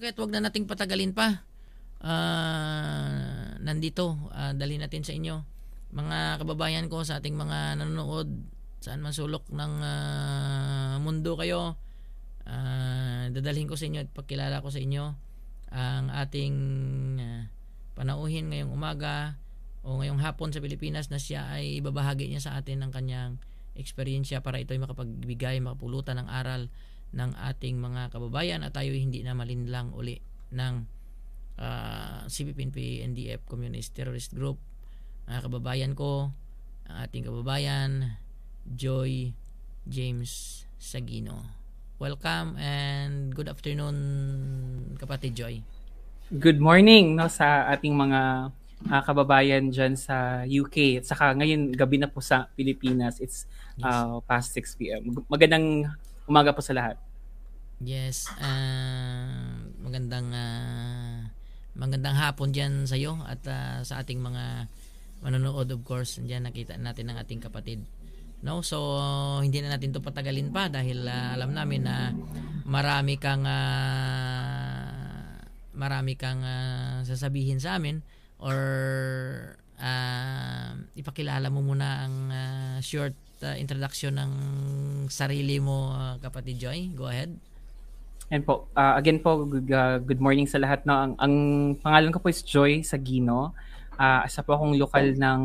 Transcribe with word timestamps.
Okay, 0.00 0.16
wag 0.16 0.32
na 0.32 0.40
nating 0.40 0.64
patagalin 0.64 1.12
pa. 1.12 1.44
Uh, 2.00 3.52
nandito, 3.60 4.16
uh, 4.32 4.56
dali 4.56 4.80
natin 4.80 5.04
sa 5.04 5.12
inyo. 5.12 5.44
Mga 5.92 6.40
kababayan 6.40 6.88
ko 6.88 7.04
sa 7.04 7.20
ating 7.20 7.36
mga 7.36 7.76
nanonood, 7.76 8.32
saan 8.80 9.04
man 9.04 9.12
sulok 9.12 9.52
ng 9.52 9.72
uh, 9.84 10.96
mundo 11.04 11.36
kayo, 11.36 11.76
uh, 12.48 13.28
dadalhin 13.28 13.68
ko 13.68 13.76
sa 13.76 13.92
inyo 13.92 14.00
at 14.00 14.08
pagkilala 14.08 14.64
ko 14.64 14.72
sa 14.72 14.80
inyo 14.80 15.04
ang 15.68 16.08
ating 16.08 16.56
uh, 17.20 17.44
panauhin 17.92 18.48
ngayong 18.48 18.72
umaga 18.72 19.36
o 19.84 20.00
ngayong 20.00 20.24
hapon 20.24 20.48
sa 20.48 20.64
Pilipinas 20.64 21.12
na 21.12 21.20
siya 21.20 21.52
ay 21.52 21.84
ibabahagi 21.84 22.32
niya 22.32 22.40
sa 22.40 22.56
atin 22.56 22.88
ng 22.88 22.92
kanyang 22.96 23.36
eksperyensya 23.76 24.40
para 24.40 24.64
ito 24.64 24.72
ay 24.72 24.80
makapagbigay, 24.80 25.60
makapulutan 25.60 26.24
ng 26.24 26.28
aral 26.32 26.72
ng 27.10 27.30
ating 27.34 27.76
mga 27.78 28.14
kababayan 28.14 28.62
at 28.62 28.74
tayo 28.74 28.94
hindi 28.94 29.22
na 29.26 29.34
malinlang 29.34 29.90
uli 29.94 30.22
ng 30.54 30.74
uh, 31.58 32.22
CPPNP 32.26 33.02
NDF 33.10 33.42
Communist 33.50 33.94
Terrorist 33.94 34.34
Group. 34.34 34.58
Mga 35.26 35.50
kababayan 35.50 35.92
ko 35.98 36.30
ang 36.86 36.96
ating 37.06 37.26
kababayan 37.26 38.18
Joy 38.66 39.34
James 39.86 40.64
Sagino. 40.78 41.46
Welcome 42.00 42.56
and 42.56 43.34
good 43.34 43.50
afternoon 43.50 43.98
kapatid 44.96 45.36
Joy. 45.36 45.60
Good 46.30 46.62
morning 46.62 47.18
no 47.18 47.26
sa 47.26 47.66
ating 47.74 47.92
mga 47.92 48.20
uh, 48.88 49.02
kababayan 49.02 49.68
dyan 49.68 49.98
sa 49.98 50.46
UK 50.46 51.02
at 51.02 51.04
saka 51.04 51.34
ngayon 51.36 51.74
gabi 51.74 52.00
na 52.00 52.08
po 52.08 52.22
sa 52.22 52.48
Pilipinas. 52.54 53.18
It's 53.20 53.44
uh, 53.82 54.22
past 54.24 54.54
6 54.56 54.78
p.m. 54.80 55.02
Magandang 55.28 55.90
umaga 56.30 56.54
po 56.54 56.62
sa 56.62 56.78
lahat. 56.78 56.94
Yes, 57.82 58.30
uh, 58.38 59.66
magandang 59.82 60.30
uh, 60.30 61.26
magandang 61.74 62.14
hapon 62.14 62.54
diyan 62.54 62.86
sa 62.86 62.94
iyo 62.94 63.18
at 63.26 63.42
uh, 63.50 63.82
sa 63.82 63.98
ating 63.98 64.22
mga 64.22 64.70
manonood 65.26 65.66
of 65.74 65.82
course. 65.82 66.22
Diyan 66.22 66.46
nakita 66.46 66.78
natin 66.78 67.10
ang 67.10 67.18
ating 67.18 67.42
kapatid. 67.42 67.82
No, 68.46 68.62
so 68.62 68.78
hindi 69.42 69.58
na 69.58 69.74
natin 69.74 69.90
'to 69.90 70.00
patagalin 70.06 70.54
pa 70.54 70.70
dahil 70.70 71.02
uh, 71.02 71.34
alam 71.34 71.50
namin 71.50 71.82
na 71.82 72.14
marami 72.62 73.18
kang 73.18 73.42
uh, 73.42 74.86
marami 75.74 76.14
kang 76.14 76.46
uh, 76.46 77.02
sasabihin 77.02 77.58
sa 77.58 77.76
amin 77.80 78.00
or 78.40 78.56
uh, 79.80 80.72
ipakilala 80.94 81.48
mo 81.52 81.60
muna 81.64 82.06
ang 82.06 82.14
uh, 82.28 82.78
short 82.84 83.16
uh, 83.42 83.56
introduction 83.56 84.16
ng 84.16 84.32
sarili 85.08 85.60
mo 85.60 85.92
uh, 85.92 86.16
kapatid 86.20 86.60
Joy. 86.60 86.92
Go 86.96 87.08
ahead. 87.08 87.36
And 88.30 88.46
po, 88.46 88.70
uh, 88.78 88.94
again 88.94 89.18
po, 89.18 89.42
good, 89.42 89.66
uh, 89.74 89.98
good 89.98 90.22
morning 90.22 90.46
sa 90.46 90.62
lahat. 90.62 90.86
No? 90.86 90.94
Ang, 90.94 91.12
ang 91.18 91.34
pangalan 91.82 92.14
ko 92.14 92.22
po 92.22 92.30
is 92.30 92.46
Joy 92.46 92.86
Sagino. 92.86 93.50
Uh, 93.98 94.22
isa 94.22 94.46
po 94.46 94.54
akong 94.54 94.78
lokal 94.78 95.18
ng 95.18 95.40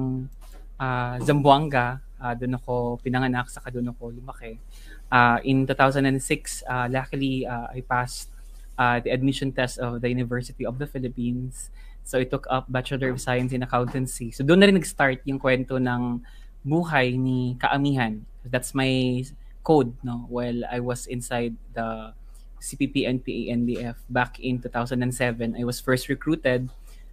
uh, 0.77 1.15
Zamboanga. 1.25 1.99
Uh, 2.21 2.33
doon 2.37 2.61
ako 2.61 3.01
pinanganak, 3.01 3.49
sa 3.49 3.65
doon 3.73 3.89
ako 3.89 4.13
lumaki. 4.13 4.61
Uh, 5.09 5.41
in 5.41 5.65
2006, 5.65 6.63
uh, 6.69 6.87
luckily, 6.89 7.45
uh, 7.49 7.73
I 7.73 7.81
passed 7.81 8.29
uh, 8.77 9.01
the 9.01 9.09
admission 9.09 9.51
test 9.51 9.79
of 9.79 10.01
the 10.01 10.09
University 10.09 10.65
of 10.65 10.77
the 10.77 10.87
Philippines. 10.87 11.73
So 12.05 12.21
I 12.21 12.25
took 12.29 12.45
up 12.53 12.69
Bachelor 12.69 13.09
of 13.09 13.19
Science 13.19 13.49
in 13.49 13.65
Accountancy. 13.65 14.29
So 14.29 14.45
doon 14.45 14.61
na 14.61 14.69
rin 14.69 14.77
nag-start 14.77 15.25
yung 15.25 15.41
kwento 15.41 15.81
ng 15.81 16.21
buhay 16.65 17.13
ni 17.13 17.55
Kaamihan. 17.61 18.25
That's 18.49 18.73
my 18.73 19.23
code 19.61 19.93
no 20.01 20.25
while 20.29 20.65
I 20.65 20.81
was 20.81 21.05
inside 21.05 21.53
the 21.73 22.13
CPP 22.61 23.05
NPA 23.05 23.53
NDF 23.53 23.97
back 24.09 24.41
in 24.41 24.57
2007. 24.57 25.53
I 25.53 25.63
was 25.63 25.77
first 25.79 26.09
recruited 26.09 26.69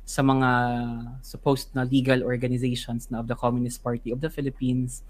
sa 0.08 0.24
mga 0.24 0.50
supposed 1.22 1.68
na 1.76 1.84
legal 1.84 2.24
organizations 2.24 3.12
na 3.12 3.20
of 3.20 3.28
the 3.28 3.36
Communist 3.36 3.84
Party 3.84 4.10
of 4.10 4.24
the 4.24 4.32
Philippines. 4.32 5.04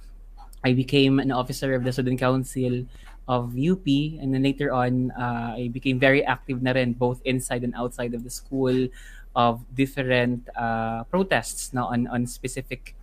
I 0.63 0.75
became 0.75 1.19
an 1.19 1.31
officer 1.31 1.75
of 1.75 1.83
the 1.83 1.95
Student 1.95 2.19
Council 2.19 2.87
of 3.27 3.55
UP 3.55 3.87
and 4.19 4.35
then 4.35 4.43
later 4.43 4.75
on 4.75 5.11
uh, 5.15 5.55
I 5.59 5.71
became 5.71 5.99
very 5.99 6.27
active 6.27 6.63
na 6.63 6.75
rin 6.75 6.93
both 6.93 7.23
inside 7.25 7.63
and 7.63 7.75
outside 7.75 8.15
of 8.15 8.27
the 8.27 8.31
school 8.31 8.91
of 9.35 9.63
different 9.75 10.51
uh, 10.59 11.05
protests 11.07 11.73
now 11.73 11.87
on, 11.87 12.07
on 12.11 12.27
specific 12.27 12.95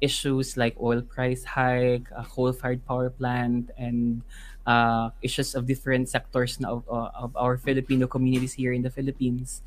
issues 0.00 0.56
like 0.56 0.76
oil 0.80 1.02
price 1.02 1.44
hike, 1.44 2.06
a 2.14 2.24
coal-fired 2.24 2.84
power 2.86 3.10
plant, 3.10 3.70
and 3.78 4.22
uh, 4.66 5.10
issues 5.22 5.54
of 5.54 5.66
different 5.66 6.08
sectors 6.08 6.60
na 6.60 6.78
of, 6.78 6.84
uh, 6.88 7.10
of 7.14 7.36
our 7.36 7.56
Filipino 7.56 8.06
communities 8.06 8.52
here 8.52 8.72
in 8.72 8.82
the 8.82 8.90
Philippines. 8.90 9.62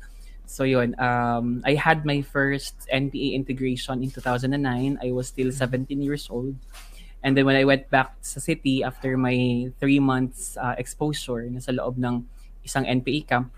So 0.46 0.64
yun, 0.64 0.98
um, 1.00 1.62
I 1.64 1.74
had 1.74 2.04
my 2.04 2.20
first 2.20 2.74
NPA 2.92 3.34
integration 3.34 4.02
in 4.02 4.10
2009. 4.10 4.98
I 5.02 5.10
was 5.10 5.28
still 5.28 5.50
17 5.50 6.02
years 6.02 6.28
old. 6.30 6.54
And 7.22 7.36
then 7.36 7.46
when 7.46 7.56
I 7.56 7.64
went 7.64 7.88
back 7.88 8.18
sa 8.20 8.40
city 8.40 8.82
after 8.82 9.16
my 9.16 9.70
three 9.78 10.02
months 10.02 10.58
uh, 10.58 10.74
exposure 10.76 11.46
na 11.46 11.62
sa 11.62 11.72
loob 11.72 11.96
ng 11.96 12.26
isang 12.66 12.82
NPA 12.84 13.20
camp, 13.26 13.48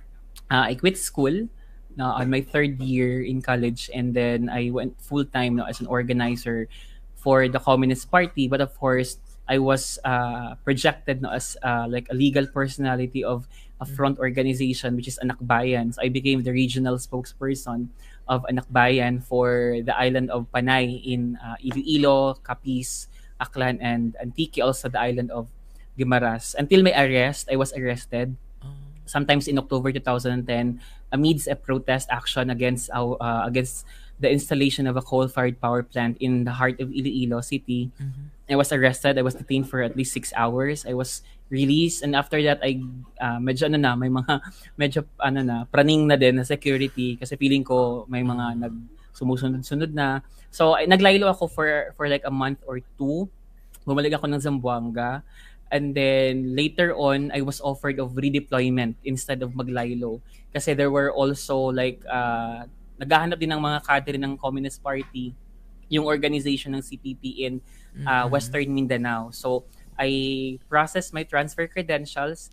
uh, 0.53 0.69
I 0.69 0.77
quit 0.77 1.01
school 1.01 1.49
na 1.97 2.19
on 2.19 2.31
my 2.31 2.41
third 2.41 2.81
year 2.81 3.23
in 3.23 3.43
college 3.43 3.91
and 3.95 4.15
then 4.15 4.49
I 4.51 4.71
went 4.71 5.01
full 5.01 5.25
time 5.25 5.57
no, 5.57 5.65
as 5.65 5.81
an 5.81 5.87
organizer 5.87 6.69
for 7.15 7.49
the 7.49 7.59
Communist 7.59 8.11
Party 8.11 8.49
but 8.49 8.61
of 8.61 8.75
course 8.79 9.19
I 9.49 9.59
was 9.59 9.99
uh, 10.05 10.57
projected 10.65 11.23
no, 11.23 11.31
as 11.31 11.57
uh, 11.63 11.87
like 11.89 12.09
a 12.11 12.15
legal 12.15 12.47
personality 12.47 13.23
of 13.23 13.47
a 13.81 13.87
mm. 13.87 13.97
front 13.97 14.19
organization 14.19 14.97
which 14.97 15.09
is 15.09 15.19
Anakbayan 15.23 15.95
so 15.95 16.03
I 16.03 16.09
became 16.09 16.43
the 16.43 16.53
regional 16.53 16.97
spokesperson 16.97 17.89
of 18.29 18.45
Anak 18.49 18.67
Anakbayan 18.69 19.23
for 19.23 19.81
the 19.85 19.93
island 19.97 20.31
of 20.31 20.51
Panay 20.53 20.89
in 21.05 21.37
uh, 21.45 21.57
Iloilo, 21.61 22.41
Capiz, 22.41 23.07
Aklan 23.41 23.79
and 23.81 24.17
Antique 24.21 24.61
also 24.63 24.89
the 24.89 25.01
island 25.01 25.31
of 25.31 25.49
Guimaras 25.99 26.55
until 26.59 26.83
my 26.83 26.93
arrest 26.97 27.49
I 27.51 27.57
was 27.57 27.73
arrested. 27.73 28.37
Sometimes 29.07 29.49
in 29.49 29.59
October 29.59 29.93
2010 29.93 30.81
amidst 31.13 31.49
a 31.49 31.57
protest 31.57 32.09
action 32.11 32.51
against 32.51 32.91
our 32.93 33.17
uh, 33.21 33.47
against 33.47 33.87
the 34.21 34.31
installation 34.31 34.87
of 34.87 34.97
a 34.97 35.03
coal-fired 35.03 35.61
power 35.61 35.83
plant 35.83 36.17
in 36.21 36.45
the 36.45 36.55
heart 36.55 36.79
of 36.79 36.91
Iloilo 36.95 37.41
City. 37.43 37.91
Mm-hmm. 37.99 38.31
I 38.51 38.57
was 38.57 38.71
arrested. 38.71 39.19
I 39.19 39.27
was 39.27 39.35
detained 39.35 39.69
for 39.69 39.83
at 39.83 39.97
least 39.97 40.13
six 40.13 40.33
hours. 40.37 40.87
I 40.87 40.95
was 40.95 41.23
released 41.51 42.03
and 42.03 42.17
after 42.17 42.41
that 42.43 42.61
I 42.65 42.81
uh, 43.21 43.39
medyo 43.43 43.69
ano 43.69 43.77
na 43.77 43.93
may 43.97 44.09
mga 44.09 44.41
medyo 44.81 45.05
ano 45.21 45.41
na 45.43 45.57
praning 45.69 46.07
na 46.09 46.17
din 46.17 46.41
na 46.41 46.45
security 46.45 47.17
kasi 47.17 47.37
feeling 47.37 47.65
ko 47.65 48.09
may 48.09 48.23
mga 48.23 48.59
nag 48.59 48.75
sumusunod-sunod 49.15 49.95
na. 49.95 50.21
So 50.51 50.75
ay, 50.75 50.91
naglaylo 50.91 51.31
ako 51.31 51.47
for 51.47 51.95
for 51.95 52.11
like 52.11 52.27
a 52.27 52.35
month 52.35 52.59
or 52.67 52.83
two. 52.99 53.31
Bumalik 53.87 54.17
ako 54.17 54.27
ng 54.27 54.43
Zamboanga. 54.43 55.23
And 55.73 55.95
then 55.95 56.55
later 56.55 56.95
on, 56.95 57.33
I 57.35 57.41
was 57.41 57.61
offered 57.61 57.99
of 57.99 58.15
redeployment 58.15 58.95
instead 59.05 59.43
of 59.43 59.53
maglaylo. 59.53 60.21
Kasi 60.53 60.75
there 60.75 60.91
were 60.91 61.11
also 61.11 61.73
like, 61.73 62.03
uh, 62.07 62.69
naghahanap 63.01 63.39
din 63.41 63.51
ng 63.51 63.63
mga 63.63 63.79
cadre 63.83 64.17
ng 64.19 64.39
Communist 64.39 64.83
Party, 64.83 65.35
yung 65.91 66.07
organization 66.07 66.75
ng 66.75 66.83
CPP 66.83 67.23
in 67.43 67.61
uh, 68.07 68.25
mm-hmm. 68.25 68.31
Western 68.31 68.69
Mindanao. 68.71 69.31
So, 69.35 69.65
I 69.99 70.59
processed 70.69 71.15
my 71.15 71.23
transfer 71.23 71.67
credentials. 71.67 72.51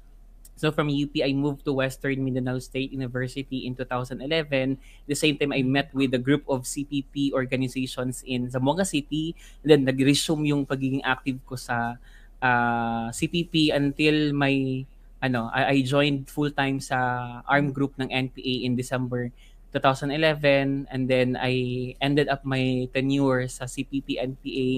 So 0.55 0.69
from 0.69 0.93
UP, 0.93 1.09
I 1.25 1.33
moved 1.33 1.66
to 1.66 1.73
Western 1.73 2.22
Mindanao 2.22 2.61
State 2.61 2.93
University 2.93 3.66
in 3.66 3.73
2011. 3.73 4.78
At 4.78 5.09
the 5.09 5.17
same 5.17 5.38
time, 5.38 5.49
I 5.49 5.66
met 5.66 5.89
with 5.89 6.13
a 6.13 6.22
group 6.22 6.45
of 6.45 6.69
CPP 6.69 7.33
organizations 7.33 8.22
in 8.28 8.45
Zamboanga 8.45 8.85
City. 8.85 9.33
And 9.66 9.73
then 9.73 9.81
nag-resume 9.89 10.45
yung 10.45 10.69
pagiging 10.69 11.01
active 11.01 11.41
ko 11.49 11.57
sa 11.57 11.97
uh, 12.41 13.13
CPP 13.13 13.74
until 13.74 14.34
my 14.34 14.85
ano, 15.22 15.50
I, 15.53 15.78
I 15.78 15.81
joined 15.85 16.28
full-time 16.28 16.81
sa 16.81 16.97
ARM 17.46 17.72
group 17.72 17.94
ng 18.02 18.09
NPA 18.09 18.66
in 18.66 18.76
December 18.76 19.29
2011 19.72 20.91
and 20.91 21.08
then 21.08 21.40
I 21.40 21.96
ended 22.03 22.28
up 22.28 22.43
my 22.43 22.90
tenure 22.91 23.47
sa 23.47 23.64
CPP 23.64 24.20
NPA 24.20 24.70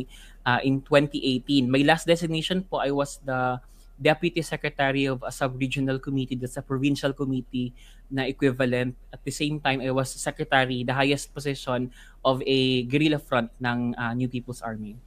uh, 0.45 0.60
in 0.62 0.86
2018. 0.86 1.65
My 1.65 1.81
last 1.81 2.06
designation 2.06 2.62
po 2.62 2.83
I 2.83 2.92
was 2.94 3.18
the 3.25 3.57
Deputy 3.98 4.42
Secretary 4.44 5.06
of 5.06 5.24
a 5.24 5.31
Sub-Regional 5.31 5.98
Committee, 6.00 6.36
that's 6.36 6.57
a 6.57 6.66
provincial 6.66 7.13
committee 7.13 7.74
na 8.12 8.27
equivalent. 8.27 8.98
At 9.13 9.24
the 9.24 9.31
same 9.31 9.62
time, 9.62 9.80
I 9.80 9.94
was 9.95 10.12
Secretary, 10.12 10.83
the 10.83 10.94
highest 10.94 11.31
position 11.33 11.94
of 12.25 12.42
a 12.45 12.83
guerrilla 12.89 13.21
front 13.21 13.54
ng 13.62 13.95
uh, 13.95 14.13
New 14.13 14.27
People's 14.27 14.62
Army. 14.62 14.98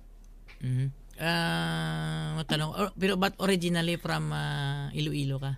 Mm-hmm. 0.62 0.88
Uh, 1.16 2.36
matanong, 2.36 2.70
or, 2.76 2.86
pero 2.92 3.16
but 3.16 3.32
originally 3.40 3.96
from 3.96 4.32
uh, 4.32 4.92
Iloilo 4.92 5.40
ka? 5.40 5.52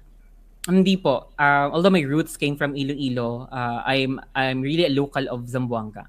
Hindi 0.68 1.00
po. 1.00 1.32
Uh, 1.34 1.72
although 1.72 1.90
my 1.90 2.04
roots 2.04 2.36
came 2.36 2.54
from 2.54 2.76
Iloilo, 2.78 3.48
uh, 3.50 3.82
I'm 3.82 4.22
I'm 4.36 4.62
really 4.62 4.86
a 4.86 4.92
local 4.92 5.26
of 5.30 5.48
Zamboanga. 5.50 6.06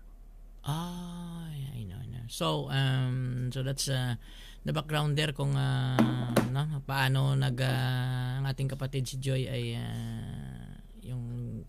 Ah, 0.66 1.48
I 1.50 1.82
know, 1.88 1.98
I 1.98 2.08
know. 2.12 2.26
So, 2.30 2.70
um, 2.70 3.50
so 3.50 3.64
that's 3.64 3.90
uh, 3.90 4.20
the 4.66 4.74
background 4.76 5.16
there 5.16 5.32
kung 5.32 5.56
uh, 5.56 6.36
no, 6.52 6.84
paano 6.84 7.34
nag 7.34 7.58
uh, 7.58 8.44
ang 8.44 8.46
ating 8.46 8.70
kapatid 8.70 9.08
si 9.08 9.18
Joy 9.18 9.48
ay 9.48 9.64
uh, 9.80 10.49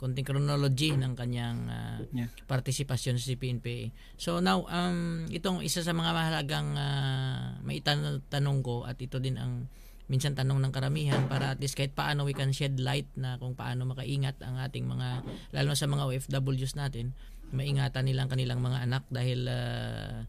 konting 0.01 0.25
chronology 0.25 0.97
ng 0.97 1.13
kanyang 1.13 1.69
uh, 1.69 1.99
Yeah. 2.17 2.33
partisipasyon 2.49 3.21
sa 3.21 3.37
CPNPA. 3.37 3.93
So 4.17 4.41
now 4.41 4.65
um 4.73 5.29
itong 5.29 5.61
isa 5.61 5.85
sa 5.85 5.93
mga 5.93 6.17
mahalagang 6.17 6.73
uh, 6.73 7.61
maitanong 7.61 8.65
ko 8.65 8.89
at 8.89 8.97
ito 8.97 9.21
din 9.21 9.37
ang 9.37 9.69
minsan 10.11 10.35
tanong 10.35 10.59
ng 10.59 10.73
karamihan 10.75 11.23
para 11.31 11.55
at 11.55 11.63
least 11.63 11.79
kahit 11.79 11.95
paano 11.95 12.27
we 12.27 12.35
can 12.35 12.51
shed 12.51 12.81
light 12.83 13.07
na 13.15 13.39
kung 13.39 13.55
paano 13.55 13.87
makaingat 13.87 14.41
ang 14.43 14.59
ating 14.59 14.83
mga 14.89 15.23
lalo 15.55 15.71
sa 15.79 15.87
mga 15.87 16.03
OFWs 16.11 16.75
natin 16.75 17.15
maingatan 17.55 18.07
nilang 18.11 18.27
kanilang 18.27 18.59
mga 18.59 18.91
anak 18.91 19.05
dahil 19.07 19.47
uh, 19.47 20.27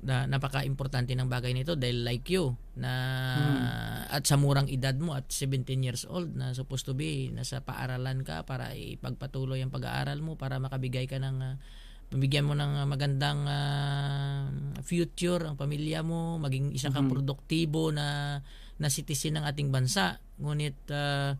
na 0.00 0.24
napaka-importante 0.24 1.12
ng 1.12 1.28
bagay 1.28 1.52
nito 1.52 1.76
dahil 1.76 2.00
like 2.00 2.24
you 2.32 2.56
na 2.72 2.92
at 4.08 4.24
sa 4.24 4.40
murang 4.40 4.64
edad 4.72 4.96
mo 4.96 5.12
at 5.12 5.28
17 5.28 5.68
years 5.76 6.08
old 6.08 6.32
na 6.32 6.56
supposed 6.56 6.88
to 6.88 6.96
be 6.96 7.28
nasa 7.28 7.60
paaralan 7.60 8.24
ka 8.24 8.48
para 8.48 8.72
ipagpatuloy 8.72 9.60
ang 9.60 9.68
pag-aaral 9.68 10.24
mo 10.24 10.40
para 10.40 10.56
makabigay 10.56 11.04
ka 11.04 11.20
ng 11.20 11.36
uh, 11.44 12.40
mo 12.42 12.54
ng 12.56 12.72
magandang 12.88 13.40
uh, 13.44 14.48
future 14.82 15.44
ang 15.46 15.54
pamilya 15.60 16.00
mo 16.02 16.40
maging 16.40 16.72
isa 16.74 16.90
kang 16.90 17.06
produktibo 17.06 17.92
na 17.94 18.40
na 18.80 18.88
citizen 18.88 19.36
ng 19.36 19.44
ating 19.44 19.68
bansa. 19.68 20.18
Ngunit 20.40 20.88
uh, 20.88 21.36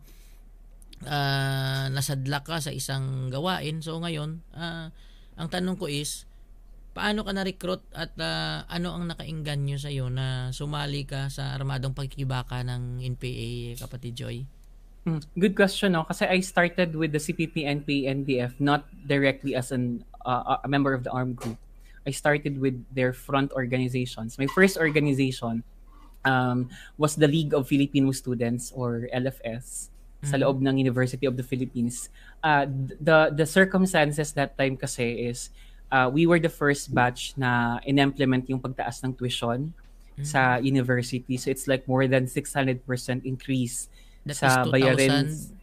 uh, 1.09 1.85
nasadla 1.89 2.45
ka 2.45 2.61
sa 2.61 2.69
isang 2.69 3.33
gawain. 3.33 3.81
So 3.81 3.97
ngayon 3.97 4.45
uh, 4.53 4.93
ang 5.35 5.47
tanong 5.49 5.81
ko 5.81 5.89
is 5.89 6.29
paano 6.91 7.23
ka 7.23 7.31
na-recruit 7.31 7.83
at 7.95 8.11
uh, 8.19 8.67
ano 8.67 8.95
ang 8.95 9.07
nakaingganyo 9.07 9.79
sa 9.79 9.87
iyo 9.87 10.11
na 10.11 10.51
sumali 10.51 11.07
ka 11.07 11.31
sa 11.31 11.55
armadong 11.55 11.95
pagkibaka 11.95 12.63
ng 12.67 12.99
NPA 13.15 13.79
kapatid 13.79 14.13
Joy? 14.15 14.37
Mm, 15.07 15.23
Good 15.33 15.55
question, 15.55 15.97
no? 15.97 16.03
Kasi 16.05 16.27
I 16.27 16.43
started 16.43 16.93
with 16.93 17.15
the 17.15 17.21
CPP, 17.21 17.65
NPA, 17.65 18.21
NDF 18.21 18.53
not 18.59 18.85
directly 19.07 19.55
as 19.55 19.71
an 19.71 20.05
uh, 20.27 20.61
a 20.61 20.69
member 20.69 20.93
of 20.93 21.01
the 21.07 21.11
armed 21.11 21.39
group. 21.39 21.57
I 22.05 22.11
started 22.11 22.59
with 22.59 22.77
their 22.93 23.13
front 23.13 23.53
organizations. 23.53 24.37
My 24.37 24.49
first 24.49 24.77
organization 24.77 25.63
um, 26.25 26.69
was 26.97 27.15
the 27.15 27.29
League 27.29 27.53
of 27.53 27.69
Filipino 27.69 28.11
Students 28.11 28.69
or 28.73 29.07
LFS 29.13 29.89
sa 30.21 30.37
loob 30.37 30.61
ng 30.61 30.77
University 30.77 31.25
of 31.25 31.33
the 31.33 31.41
Philippines. 31.41 32.13
Uh, 32.45 32.69
the 33.01 33.33
the 33.33 33.45
circumstances 33.45 34.37
that 34.37 34.53
time 34.53 34.77
kasi 34.77 35.17
is 35.17 35.49
uh, 35.91 36.09
we 36.11 36.25
were 36.25 36.39
the 36.39 36.49
first 36.49 36.95
batch 36.95 37.35
na 37.37 37.79
in-implement 37.85 38.49
yung 38.49 38.59
pagtaas 38.59 39.03
ng 39.03 39.13
tuition 39.13 39.75
sa 40.23 40.57
university. 40.57 41.37
So 41.37 41.51
it's 41.51 41.67
like 41.67 41.87
more 41.87 42.07
than 42.07 42.25
600% 42.25 42.81
increase 43.25 43.89
That 44.25 44.37
sa 44.37 44.63
2000 44.65 44.71
bayarin 44.71 45.13
that 45.17 45.25
is 45.25 45.53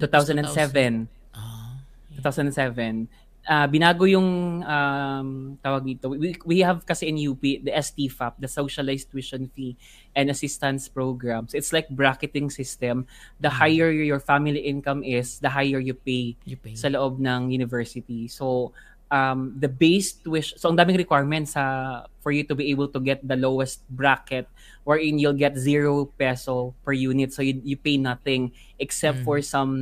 2007. 0.00 1.08
Ah, 1.34 1.78
2007. 2.18 3.06
Ah, 3.48 3.64
binago 3.64 4.04
yung 4.04 4.60
um, 4.62 5.28
tawag 5.64 5.82
dito. 5.84 6.12
We, 6.12 6.36
we 6.44 6.60
have 6.60 6.84
kasi 6.84 7.08
in 7.08 7.16
UP 7.16 7.40
the 7.40 7.72
STFAP, 7.72 8.36
the 8.38 8.48
Socialized 8.48 9.10
Tuition 9.10 9.48
Fee 9.56 9.76
and 10.14 10.28
Assistance 10.28 10.88
Programs. 10.88 11.56
It's 11.56 11.72
like 11.72 11.88
bracketing 11.88 12.50
system. 12.50 13.08
The 13.40 13.48
higher 13.48 13.90
your 13.90 14.20
family 14.20 14.60
income 14.60 15.02
is, 15.04 15.40
the 15.40 15.48
higher 15.48 15.80
you 15.80 15.94
pay 15.94 16.36
you 16.44 16.60
pay. 16.60 16.76
sa 16.76 16.92
loob 16.92 17.16
ng 17.20 17.50
university. 17.50 18.28
So, 18.28 18.76
um, 19.10 19.54
the 19.58 19.68
base 19.68 20.14
tuition, 20.22 20.56
so 20.58 20.70
ang 20.70 20.78
daming 20.78 20.96
requirements 20.96 21.58
sa 21.58 22.06
for 22.22 22.32
you 22.32 22.46
to 22.46 22.54
be 22.54 22.70
able 22.70 22.88
to 22.88 23.00
get 23.02 23.20
the 23.26 23.36
lowest 23.36 23.82
bracket 23.90 24.46
wherein 24.86 25.18
you'll 25.18 25.36
get 25.36 25.58
zero 25.58 26.06
peso 26.16 26.74
per 26.82 26.92
unit. 26.92 27.32
So, 27.34 27.42
you, 27.42 27.60
you 27.62 27.76
pay 27.76 27.98
nothing 27.98 28.52
except 28.78 29.18
Mm. 29.20 29.24
for 29.24 29.36
some 29.42 29.72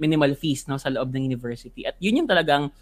minimal 0.00 0.34
fees 0.34 0.66
no, 0.66 0.76
sa 0.76 0.90
loob 0.90 1.14
ng 1.14 1.24
university. 1.24 1.86
At 1.86 1.94
yun 2.00 2.24
yung 2.24 2.28
talagang 2.28 2.72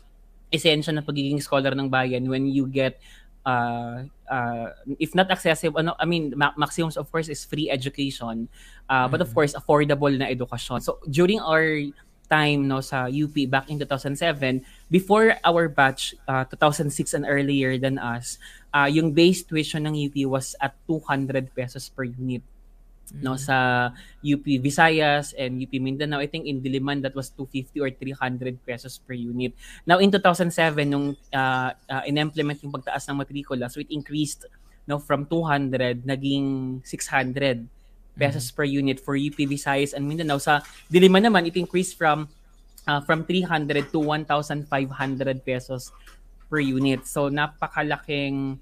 esensya 0.48 0.96
ng 0.96 1.04
pagiging 1.04 1.42
scholar 1.42 1.74
ng 1.76 1.90
bayan 1.92 2.24
when 2.30 2.48
you 2.48 2.64
get 2.64 2.96
uh, 3.44 4.04
uh, 4.30 4.72
if 4.98 5.12
not 5.14 5.28
excessive 5.30 5.76
ano 5.76 5.92
I 6.00 6.08
mean 6.08 6.32
ma- 6.36 6.56
maximums 6.56 6.96
of 6.96 7.12
course 7.12 7.28
is 7.28 7.44
free 7.44 7.68
education 7.68 8.48
uh, 8.88 9.06
but 9.08 9.20
of 9.20 9.28
course 9.36 9.52
affordable 9.52 10.08
na 10.08 10.32
edukasyon 10.32 10.80
so 10.80 11.00
during 11.08 11.40
our 11.40 11.76
time 12.28 12.68
no 12.68 12.84
sa 12.84 13.08
UP 13.08 13.34
back 13.48 13.72
in 13.72 13.80
2007 13.80 14.62
before 14.92 15.34
our 15.42 15.68
batch 15.68 16.14
uh, 16.28 16.44
2006 16.44 17.16
and 17.16 17.24
earlier 17.24 17.80
than 17.80 17.96
us 17.98 18.36
uh, 18.76 18.88
yung 18.88 19.12
base 19.12 19.42
tuition 19.42 19.88
ng 19.88 19.96
UP 19.96 20.16
was 20.28 20.54
at 20.60 20.76
200 20.86 21.50
pesos 21.56 21.88
per 21.88 22.04
unit 22.04 22.44
no 23.16 23.40
sa 23.40 23.88
UP 24.20 24.44
Visayas 24.44 25.32
and 25.32 25.56
UP 25.56 25.72
Mindanao. 25.80 26.20
I 26.20 26.28
think 26.28 26.44
in 26.44 26.60
Diliman 26.60 27.00
that 27.08 27.16
was 27.16 27.32
250 27.32 27.80
or 27.80 27.90
300 27.90 28.60
pesos 28.68 29.00
per 29.00 29.16
unit. 29.16 29.56
Now 29.88 29.96
in 29.98 30.12
2007 30.12 30.52
nung 30.84 31.16
uh, 31.32 31.70
uh, 31.72 32.02
in-implement 32.04 32.60
yung 32.60 32.72
pagtaas 32.72 33.08
ng 33.08 33.16
matrikula 33.16 33.72
so 33.72 33.80
it 33.80 33.88
increased 33.88 34.44
no 34.88 35.00
from 35.00 35.24
200 35.28 36.04
naging 36.04 36.80
600 36.84 37.64
pesos 38.18 38.50
per 38.50 38.66
unit 38.66 38.98
for 38.98 39.14
UP 39.14 39.38
Visayas 39.38 39.94
and 39.94 40.02
Mindanao 40.04 40.42
sa 40.42 40.60
Diliman 40.90 41.24
naman 41.24 41.46
it 41.46 41.54
increased 41.54 41.94
from 41.94 42.26
uh, 42.90 43.00
from 43.06 43.22
300 43.22 43.94
to 43.94 44.02
1,500 44.02 44.66
pesos 45.46 45.94
per 46.50 46.58
unit 46.58 47.06
so 47.06 47.30
napakalaking 47.30 48.58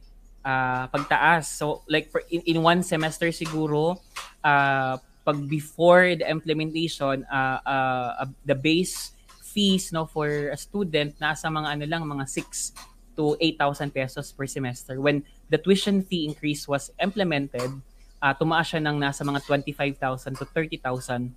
uh, 0.46 0.86
pagtaas. 0.92 1.50
So 1.50 1.82
like 1.90 2.12
for 2.14 2.22
in, 2.30 2.46
in 2.46 2.62
one 2.62 2.86
semester 2.86 3.34
siguro 3.34 3.98
uh, 4.46 4.94
pag 5.26 5.38
before 5.50 6.14
the 6.14 6.30
implementation 6.30 7.26
uh, 7.26 7.58
uh, 7.66 8.10
uh, 8.22 8.30
the 8.46 8.54
base 8.54 9.10
fees 9.42 9.90
no 9.90 10.06
for 10.06 10.54
a 10.54 10.58
student 10.60 11.18
nasa 11.18 11.50
mga 11.50 11.68
ano 11.74 11.84
lang 11.90 12.02
mga 12.06 12.28
6 12.30 12.94
to 13.16 13.34
8,000 13.40 13.90
pesos 13.90 14.30
per 14.30 14.46
semester. 14.46 15.00
When 15.00 15.24
the 15.48 15.58
tuition 15.58 16.04
fee 16.04 16.28
increase 16.28 16.68
was 16.68 16.92
implemented, 17.00 17.72
uh, 18.20 18.34
tumaas 18.36 18.66
siya 18.68 18.80
ng 18.82 18.96
nasa 18.96 19.22
mga 19.22 19.40
25,000 19.44 20.36
to 20.38 20.44
30,000 20.48 21.32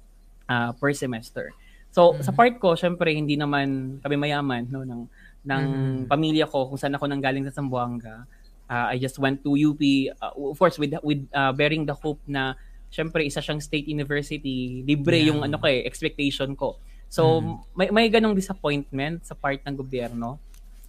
uh, 0.50 0.72
per 0.76 0.92
semester. 0.96 1.52
So 1.90 2.14
sa 2.22 2.30
part 2.30 2.58
ko, 2.62 2.78
syempre 2.78 3.10
hindi 3.14 3.34
naman 3.34 3.98
kami 4.02 4.16
mayaman 4.16 4.70
no 4.70 4.86
ng 4.86 5.02
ng 5.42 5.64
pamilya 6.06 6.46
ko 6.46 6.70
kung 6.70 6.78
saan 6.78 6.94
ako 6.94 7.10
nanggaling 7.10 7.48
sa 7.50 7.62
Zamboanga. 7.62 8.28
Uh, 8.70 8.94
I 8.94 9.02
just 9.02 9.18
went 9.18 9.42
to 9.42 9.58
UP 9.58 9.82
uh, 10.22 10.34
of 10.54 10.58
course 10.58 10.78
with 10.78 10.94
with 11.02 11.26
uh, 11.34 11.50
bearing 11.56 11.90
the 11.90 11.96
hope 11.98 12.22
na 12.30 12.54
syempre 12.94 13.26
isa 13.26 13.42
siyang 13.42 13.62
state 13.62 13.90
university, 13.90 14.86
libre 14.86 15.18
Yeah. 15.18 15.34
yung 15.34 15.42
ano 15.42 15.58
ko 15.58 15.66
eh, 15.66 15.82
expectation 15.86 16.54
ko. 16.54 16.78
So 17.10 17.42
may 17.74 17.90
may 17.90 18.06
ganong 18.14 18.38
disappointment 18.38 19.26
sa 19.26 19.34
part 19.34 19.66
ng 19.66 19.74
gobyerno, 19.74 20.38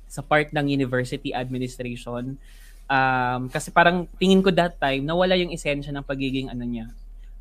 sa 0.05 0.21
part 0.21 0.53
ng 0.53 0.69
university 0.69 1.33
administration. 1.33 2.37
Um, 2.90 3.47
kasi 3.47 3.70
parang 3.70 4.11
tingin 4.18 4.42
ko 4.42 4.50
that 4.50 4.75
time 4.82 5.06
nawala 5.06 5.38
yung 5.38 5.54
esensya 5.54 5.94
ng 5.94 6.02
pagiging 6.02 6.50
ano 6.50 6.66
niya, 6.66 6.90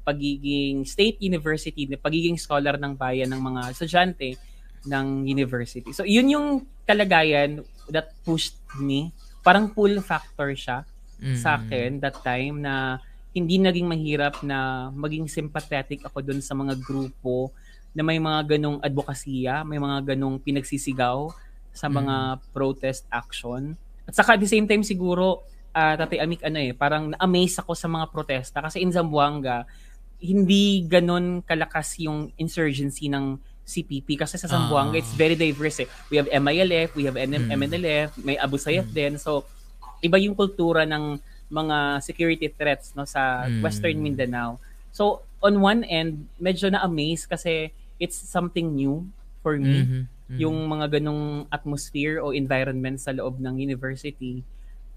pagiging 0.05 0.85
state 0.85 1.17
university, 1.17 1.89
pagiging 1.97 2.37
scholar 2.37 2.77
ng 2.77 2.93
bayan 2.93 3.33
ng 3.33 3.41
mga 3.41 3.61
estudyante 3.73 4.37
ng 4.85 5.25
university. 5.25 5.89
So 5.89 6.05
yun 6.05 6.29
yung 6.29 6.47
kalagayan 6.85 7.65
that 7.89 8.13
pushed 8.21 8.61
me. 8.77 9.09
Parang 9.41 9.73
pull 9.73 9.97
factor 10.05 10.53
siya 10.53 10.85
sa 11.35 11.59
akin 11.59 11.99
that 11.99 12.15
time 12.23 12.63
na 12.63 13.01
hindi 13.35 13.59
naging 13.59 13.85
mahirap 13.85 14.41
na 14.41 14.89
maging 14.93 15.27
sympathetic 15.29 16.01
ako 16.07 16.23
dun 16.23 16.39
sa 16.39 16.55
mga 16.55 16.79
grupo 16.79 17.51
na 17.93 18.01
may 18.05 18.21
mga 18.21 18.55
ganong 18.55 18.79
advokasya, 18.79 19.65
may 19.67 19.81
mga 19.81 20.13
ganong 20.13 20.39
pinagsisigaw 20.39 21.29
sa 21.73 21.87
mga 21.89 22.39
protest 22.55 23.05
action. 23.09 23.75
At 24.09 24.17
saka 24.17 24.33
at 24.33 24.41
the 24.41 24.49
same 24.49 24.65
time 24.65 24.81
siguro, 24.81 25.45
uh, 25.69 25.93
Tatay 25.95 26.17
Amik, 26.17 26.41
ano 26.41 26.57
eh, 26.57 26.73
parang 26.73 27.13
na-amaze 27.13 27.61
ako 27.61 27.71
sa 27.73 27.85
mga 27.85 28.09
protesta 28.09 28.57
kasi 28.59 28.81
in 28.81 28.89
Zamboanga, 28.89 29.69
hindi 30.17 30.83
ganon 30.83 31.39
kalakas 31.41 31.95
yung 31.99 32.33
insurgency 32.35 33.07
ng 33.07 33.37
CPP 33.63 34.17
kasi 34.17 34.35
sa 34.35 34.49
Zamboanga 34.49 34.97
Ah. 34.97 34.99
it's 34.99 35.13
very 35.13 35.37
diverse 35.37 35.77
eh. 35.79 35.87
We 36.09 36.17
have 36.17 36.25
MILF, 36.27 36.91
we 36.91 37.05
have 37.05 37.13
NM, 37.15 37.47
Mm. 37.47 37.53
MNLF, 37.55 38.17
may 38.17 38.33
Abu 38.35 38.57
Sayyaf 38.57 38.89
din. 38.89 39.15
So 39.15 39.45
iba 40.01 40.17
yung 40.17 40.33
kultura 40.33 40.83
ng 40.83 41.21
mga 41.47 41.77
security 42.01 42.49
threats 42.49 42.91
no 42.93 43.05
sa 43.05 43.45
Mm. 43.45 43.61
Western 43.61 43.97
Mindanao. 43.99 44.57
So 44.89 45.21
on 45.39 45.61
one 45.61 45.85
end, 45.85 46.25
medyo 46.35 46.67
na-amaze 46.67 47.23
kasi 47.23 47.69
it's 47.95 48.17
something 48.17 48.73
new 48.73 49.05
for 49.39 49.55
me 49.55 49.85
Mhm. 49.85 50.01
Mhm. 50.29 50.37
yung 50.37 50.57
mga 50.69 50.85
ganong 51.01 51.49
atmosphere 51.49 52.21
o 52.21 52.29
environment 52.31 53.01
sa 53.01 53.09
loob 53.09 53.41
ng 53.41 53.57
university. 53.57 54.45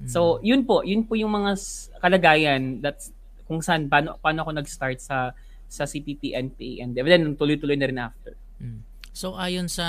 So, 0.03 0.43
yun 0.43 0.67
po, 0.67 0.83
yun 0.83 1.07
po 1.07 1.15
yung 1.15 1.31
mga 1.31 1.55
kalagayan 2.03 2.83
that's 2.83 3.15
kung 3.47 3.62
saan 3.62 3.87
paano 3.87 4.19
paano 4.19 4.43
ako 4.43 4.51
nag-start 4.57 4.99
sa 4.99 5.37
sa 5.69 5.85
CPP 5.89 6.33
NPA 6.33 6.85
and 6.85 6.93
then 6.97 7.37
tuloy-tuloy 7.37 7.77
na 7.77 7.89
rin 7.89 8.01
after. 8.01 8.33
Mm. 8.61 8.81
So 9.12 9.37
ayon 9.37 9.69
sa 9.69 9.87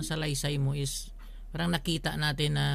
sa 0.00 0.16
laysay 0.16 0.56
mo 0.56 0.72
is 0.72 1.12
parang 1.52 1.72
nakita 1.72 2.16
natin 2.16 2.56
na 2.56 2.66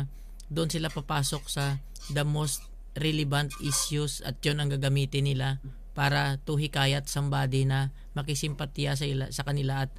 doon 0.46 0.70
sila 0.70 0.94
papasok 0.94 1.44
sa 1.50 1.82
the 2.14 2.22
most 2.22 2.62
relevant 2.98 3.50
issues 3.66 4.22
at 4.22 4.38
yun 4.46 4.62
ang 4.62 4.70
gagamitin 4.70 5.26
nila 5.26 5.58
para 5.98 6.38
to 6.46 6.58
hikayat 6.58 7.10
somebody 7.10 7.66
na 7.66 7.90
makisimpatiya 8.14 8.94
sa 8.94 9.06
ila, 9.10 9.26
sa 9.34 9.42
kanila 9.42 9.86
at 9.86 9.92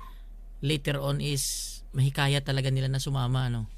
later 0.63 1.03
on 1.03 1.19
is 1.19 1.82
mahikaya 1.93 2.41
talaga 2.41 2.69
nila 2.69 2.89
na 2.89 2.99
sumama 2.99 3.47
ano. 3.47 3.69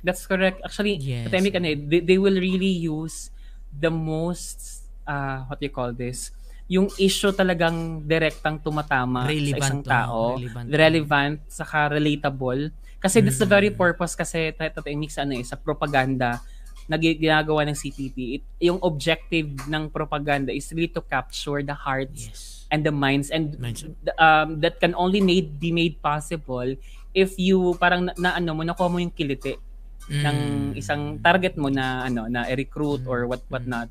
That's 0.00 0.24
correct. 0.24 0.64
Actually, 0.64 0.96
Yes. 0.96 1.28
pandemic 1.28 1.54
ano, 1.54 1.66
they, 1.76 2.00
they 2.00 2.18
will 2.18 2.36
really 2.36 2.72
use 2.72 3.28
the 3.70 3.92
most 3.92 4.84
uh, 5.04 5.44
what 5.46 5.60
you 5.60 5.70
call 5.70 5.92
this? 5.92 6.32
Yung 6.70 6.86
issue 6.96 7.34
talagang 7.34 8.06
direktang 8.06 8.62
tumatama 8.62 9.26
Relevant, 9.26 9.50
sa 9.50 9.58
isang 9.58 9.82
oh, 9.82 9.86
tao. 9.86 10.20
relevant. 10.38 10.66
relevant, 10.70 11.36
saka 11.50 11.78
relatable. 11.90 12.70
Kasi 13.00 13.24
that's 13.24 13.40
the 13.40 13.48
very 13.48 13.72
purpose 13.72 14.14
kasi 14.14 14.52
tayo 14.52 14.70
mix 14.94 15.16
ano 15.16 15.32
eh, 15.34 15.42
sa 15.42 15.56
propaganda 15.56 16.38
na 16.86 16.98
gi- 16.98 17.16
ginagawa 17.16 17.64
ng 17.66 17.74
CPP. 17.74 18.16
It, 18.38 18.42
yung 18.60 18.78
objective 18.82 19.46
ng 19.66 19.88
propaganda 19.88 20.50
is 20.50 20.68
really 20.70 20.90
to 20.90 21.00
capture 21.00 21.62
the 21.62 21.74
hearts 21.74 22.28
Yes. 22.28 22.40
and 22.68 22.82
the 22.82 22.94
minds 22.94 23.30
and 23.30 23.54
Minds. 23.58 23.86
um, 24.18 24.58
that 24.60 24.78
can 24.78 24.94
only 24.94 25.18
made 25.18 25.58
be 25.58 25.70
made 25.70 25.98
possible 25.98 26.66
if 27.12 27.34
you 27.36 27.74
parang 27.76 28.06
na, 28.08 28.12
na 28.18 28.30
ano 28.38 28.54
mo 28.54 28.62
nakuha 28.62 28.88
mo 28.90 28.98
yung 29.02 29.14
kiliti 29.14 29.58
ng 30.10 30.38
Mm. 30.74 30.80
isang 30.80 31.22
target 31.22 31.54
mo 31.54 31.70
na 31.70 32.02
ano 32.02 32.26
na 32.26 32.42
i-recruit 32.50 33.06
or 33.06 33.30
what 33.30 33.46
what 33.46 33.62
not. 33.62 33.86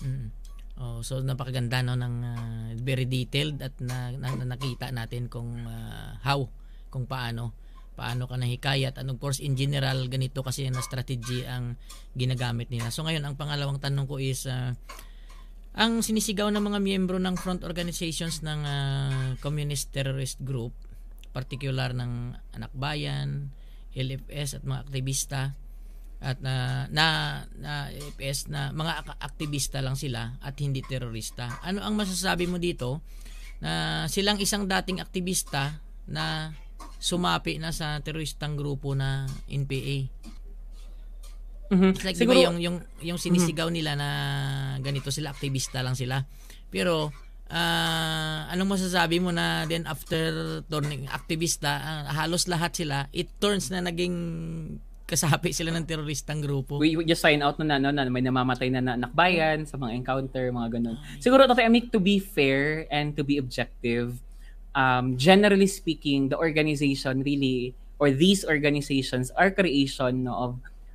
Mm. 0.00 0.32
Oh, 0.80 1.04
so 1.04 1.20
napakaganda 1.20 1.84
no 1.84 1.92
ng 1.92 2.14
ah, 2.24 2.70
very 2.80 3.04
detailed 3.04 3.60
at 3.60 3.76
na, 3.84 4.16
na- 4.16 4.32
na- 4.32 4.56
nakita 4.56 4.88
natin 4.88 5.28
kung 5.28 5.60
ah, 5.68 6.16
how 6.24 6.48
kung 6.88 7.04
paano 7.04 7.52
paano 8.00 8.24
ka 8.24 8.40
nahikayat 8.40 8.96
and 8.96 9.12
of 9.12 9.20
course 9.20 9.44
in 9.44 9.60
general 9.60 10.08
ganito 10.08 10.40
kasi 10.40 10.64
na 10.72 10.80
strategy 10.80 11.44
ang 11.44 11.76
ginagamit 12.16 12.72
nila. 12.72 12.88
So 12.88 13.04
ngayon 13.04 13.20
ang 13.28 13.36
pangalawang 13.36 13.76
tanong 13.76 14.08
ko 14.08 14.16
is 14.16 14.48
ah, 14.48 14.72
ang 15.76 16.00
sinisigaw 16.00 16.48
ng 16.48 16.64
mga 16.64 16.80
miyembro 16.80 17.20
ng 17.20 17.36
front 17.36 17.60
organizations 17.60 18.40
ng 18.40 18.60
ah, 18.64 19.36
communist 19.44 19.92
terrorist 19.92 20.40
group 20.40 20.72
particular 21.30 21.94
ng 21.94 22.34
Anak 22.54 22.72
Bayan, 22.74 23.50
LFS 23.94 24.60
at 24.60 24.62
mga 24.62 24.80
aktivista 24.86 25.40
at 26.20 26.36
na 26.44 26.84
na, 26.92 27.06
na 27.56 27.88
LFS 27.88 28.52
na 28.52 28.70
mga 28.76 28.92
ak- 29.02 29.20
aktivista 29.24 29.80
lang 29.80 29.96
sila 29.96 30.36
at 30.44 30.54
hindi 30.60 30.84
terorista. 30.84 31.58
Ano 31.64 31.80
ang 31.80 31.96
masasabi 31.96 32.44
mo 32.44 32.60
dito 32.60 33.00
na 33.64 34.04
silang 34.06 34.36
isang 34.36 34.68
dating 34.68 35.00
aktivista 35.00 35.80
na 36.04 36.52
sumapi 37.00 37.56
na 37.56 37.72
sa 37.72 37.96
teroristang 38.04 38.52
grupo 38.56 38.92
na 38.92 39.24
NPA? 39.48 40.12
Mhm. 41.70 41.90
It's 41.96 42.04
like 42.04 42.18
Siguro 42.18 42.36
diba 42.36 42.46
yung 42.50 42.58
yung 42.60 42.76
yung 43.00 43.18
sinisigaw 43.18 43.70
nila 43.72 43.94
na 43.96 44.08
ganito 44.82 45.08
sila 45.08 45.32
aktivista 45.32 45.80
lang 45.80 45.96
sila. 45.96 46.20
Pero 46.68 47.14
ah 47.50 48.46
anong 48.54 48.78
masasabi 48.78 49.18
mo 49.18 49.34
na 49.34 49.66
then 49.66 49.82
after 49.90 50.62
turning 50.70 51.10
aktivista 51.10 51.82
ah, 51.82 52.02
halos 52.14 52.46
lahat 52.46 52.70
sila 52.78 53.10
it 53.10 53.26
turns 53.42 53.74
na 53.74 53.82
naging 53.82 54.14
kasapi 55.10 55.50
sila 55.58 55.74
ng 55.74 55.82
teroristang 55.82 56.38
grupo. 56.38 56.78
we, 56.78 56.94
we 56.94 57.02
just 57.02 57.18
find 57.18 57.42
out 57.42 57.58
na, 57.58 57.74
na, 57.74 57.90
na, 57.90 58.06
na 58.06 58.10
may 58.10 58.22
namamatay 58.22 58.70
na 58.70 58.78
na 58.78 58.94
nakbayan 58.94 59.66
sa 59.66 59.74
mga 59.74 59.98
encounter, 59.98 60.54
mga 60.54 60.78
ganun. 60.78 60.96
Siguro, 61.18 61.50
Tatay 61.50 61.66
Amik, 61.66 61.90
to 61.90 61.98
be 61.98 62.22
fair 62.22 62.86
and 62.94 63.18
to 63.18 63.26
be 63.26 63.42
objective, 63.42 64.22
um, 64.78 65.18
generally 65.18 65.66
speaking, 65.66 66.30
the 66.30 66.38
organization 66.38 67.26
really, 67.26 67.74
or 67.98 68.14
these 68.14 68.46
organizations 68.46 69.34
are 69.34 69.50
creation 69.50 70.30
no, 70.30 70.32
of 70.34 70.52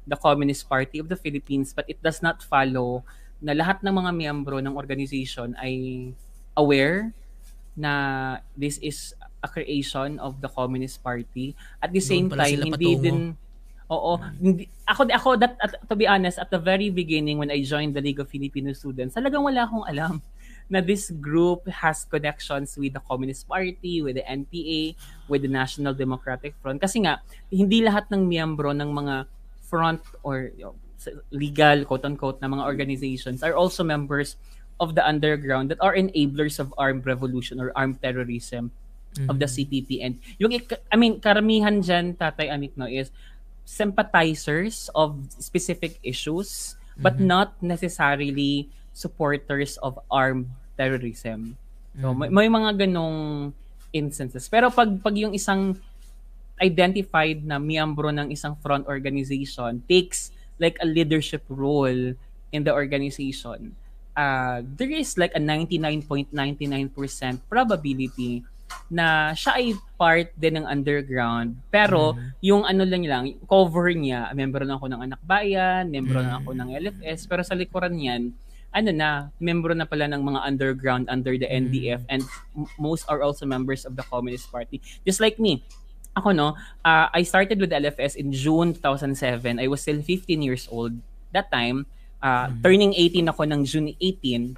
the 0.08 0.16
Communist 0.16 0.70
Party 0.72 1.04
of 1.04 1.12
the 1.12 1.20
Philippines, 1.20 1.76
but 1.76 1.84
it 1.92 2.00
does 2.00 2.24
not 2.24 2.40
follow 2.40 3.04
na 3.44 3.52
lahat 3.52 3.84
ng 3.84 3.92
mga 3.92 4.12
miyembro 4.16 4.64
ng 4.64 4.80
organization 4.80 5.54
ay 5.60 6.16
aware 6.58 7.12
na 7.76 7.94
this 8.56 8.80
is 8.80 9.14
a 9.44 9.48
creation 9.48 10.18
of 10.20 10.42
the 10.42 10.50
Communist 10.50 11.04
Party. 11.04 11.54
At 11.84 11.92
the 11.92 12.02
same 12.02 12.32
time, 12.32 12.72
hindi 12.72 12.96
patungo. 12.96 13.04
din 13.04 13.20
Oo. 13.86 14.18
Hindi, 14.18 14.66
ako, 14.90 15.06
ako 15.14 15.30
that, 15.38 15.54
at, 15.62 15.78
to 15.86 15.94
be 15.94 16.10
honest, 16.10 16.42
at 16.42 16.50
the 16.50 16.58
very 16.58 16.90
beginning 16.90 17.38
when 17.38 17.54
I 17.54 17.62
joined 17.62 17.94
the 17.94 18.02
League 18.02 18.18
of 18.18 18.30
Filipino 18.30 18.74
Students, 18.74 19.14
talagang 19.14 19.46
wala 19.46 19.70
akong 19.70 19.86
alam 19.86 20.22
na 20.74 20.82
this 20.82 21.14
group 21.22 21.62
has 21.70 22.02
connections 22.10 22.74
with 22.82 22.98
the 22.98 23.04
Communist 23.06 23.46
Party, 23.46 24.02
with 24.02 24.18
the 24.18 24.26
NPA, 24.26 24.98
with 25.30 25.46
the 25.46 25.52
National 25.52 25.94
Democratic 25.94 26.58
Front. 26.58 26.82
Kasi 26.82 27.06
nga, 27.06 27.22
hindi 27.54 27.86
lahat 27.86 28.10
ng 28.10 28.26
miyembro 28.26 28.74
ng 28.74 28.90
mga 28.90 29.30
front 29.62 30.02
or 30.26 30.50
you 30.58 30.66
know, 30.66 30.76
legal, 31.30 31.86
quote-unquote, 31.86 32.42
na 32.42 32.50
mga 32.50 32.66
organizations 32.66 33.46
are 33.46 33.54
also 33.54 33.86
members 33.86 34.42
of 34.79 34.96
the 34.96 35.03
underground 35.05 35.72
that 35.72 35.79
are 35.79 35.96
enablers 35.96 36.60
of 36.60 36.74
armed 36.77 37.05
revolution 37.05 37.60
or 37.60 37.72
armed 37.75 38.01
terrorism 38.01 38.72
of 39.29 39.39
the 39.39 39.48
CPP. 39.48 40.03
And 40.03 40.20
yung, 40.38 40.51
I 40.91 40.96
mean, 41.00 41.20
karamihan 41.20 41.79
dyan, 41.79 42.20
Tatay 42.20 42.51
Amik, 42.51 42.75
no, 42.75 42.86
is 42.86 43.12
sympathizers 43.63 44.91
of 44.94 45.17
specific 45.39 46.00
issues, 46.03 46.75
but 47.00 47.20
not 47.20 47.55
necessarily 47.63 48.70
supporters 48.94 49.77
of 49.79 50.00
armed 50.12 50.48
terrorism. 50.77 51.58
So, 52.00 52.13
may, 52.13 52.27
may 52.27 52.48
mga 52.48 52.88
ganong 52.88 53.51
instances. 53.96 54.48
Pero 54.51 54.67
pag, 54.72 54.91
pag 55.00 55.15
yung 55.15 55.32
isang 55.32 55.79
identified 56.60 57.44
na 57.44 57.60
miyembro 57.60 58.12
ng 58.12 58.32
isang 58.32 58.55
front 58.60 58.88
organization 58.88 59.84
takes 59.88 60.32
like 60.60 60.79
a 60.79 60.88
leadership 60.88 61.44
role 61.51 62.15
in 62.51 62.62
the 62.63 62.72
organization, 62.72 63.75
uh, 64.15 64.63
there 64.63 64.91
is 64.91 65.19
like 65.19 65.36
a 65.36 65.41
99.99% 65.41 66.31
probability 67.45 68.41
na 68.89 69.31
siya 69.34 69.62
ay 69.62 69.67
part 69.95 70.29
din 70.36 70.62
ng 70.62 70.65
underground. 70.65 71.55
Pero 71.69 72.17
yung 72.41 72.65
ano 72.65 72.84
lang 72.84 73.05
lang, 73.05 73.24
cover 73.45 73.93
niya, 73.93 74.34
membro 74.34 74.65
na 74.65 74.75
ako 74.79 74.89
ng 74.89 75.01
Anak 75.05 75.22
Bayan, 75.22 75.89
membro 75.89 76.19
na 76.19 76.41
ako 76.41 76.57
ng 76.57 76.69
LFS, 76.74 77.29
pero 77.29 77.41
sa 77.45 77.53
likuran 77.53 77.93
niyan, 77.93 78.34
ano 78.75 78.91
na, 78.91 79.31
membro 79.39 79.72
na 79.72 79.88
pala 79.88 80.03
ng 80.12 80.19
mga 80.19 80.39
underground 80.43 81.07
under 81.07 81.39
the 81.39 81.48
NDF 81.48 82.03
and 82.12 82.27
m- 82.51 82.67
most 82.75 83.07
are 83.07 83.24
also 83.24 83.48
members 83.48 83.88
of 83.88 83.95
the 83.95 84.03
Communist 84.03 84.51
Party. 84.51 84.84
Just 85.07 85.24
like 85.24 85.39
me, 85.39 85.63
ako 86.12 86.36
no, 86.36 86.60
uh, 86.84 87.07
I 87.07 87.24
started 87.24 87.55
with 87.60 87.72
LFS 87.72 88.19
in 88.19 88.36
June 88.36 88.75
2007. 88.75 89.63
I 89.63 89.67
was 89.72 89.79
still 89.79 90.03
15 90.03 90.27
years 90.43 90.67
old. 90.67 91.00
That 91.31 91.48
time, 91.51 91.88
uh, 92.22 92.48
turning 92.63 92.93
18 92.93 93.31
ako 93.31 93.41
ng 93.50 93.62
June 93.65 93.89
18, 94.00 94.55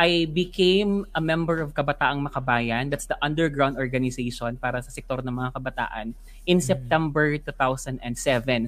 I 0.00 0.24
became 0.32 1.04
a 1.12 1.20
member 1.20 1.60
of 1.60 1.76
Kabataang 1.76 2.24
Makabayan. 2.24 2.88
That's 2.88 3.04
the 3.04 3.20
underground 3.20 3.76
organization 3.76 4.56
para 4.56 4.80
sa 4.80 4.88
sektor 4.88 5.20
ng 5.20 5.34
mga 5.34 5.52
kabataan 5.60 6.16
in 6.48 6.60
September 6.60 7.36
2007. 7.36 8.00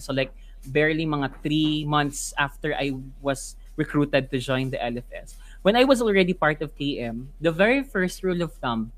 So 0.05 0.13
like 0.13 0.35
barely 0.69 1.09
mga 1.09 1.33
three 1.41 1.89
months 1.89 2.37
after 2.37 2.77
I 2.77 2.93
was 3.25 3.57
recruited 3.77 4.31
to 4.31 4.37
join 4.39 4.71
the 4.71 4.79
LFS. 4.79 5.35
When 5.63 5.77
I 5.77 5.85
was 5.85 6.03
already 6.03 6.35
part 6.35 6.61
of 6.61 6.77
KM, 6.77 7.33
the 7.41 7.55
very 7.55 7.83
first 7.83 8.23
rule 8.23 8.43
of 8.43 8.53
thumb 8.61 8.93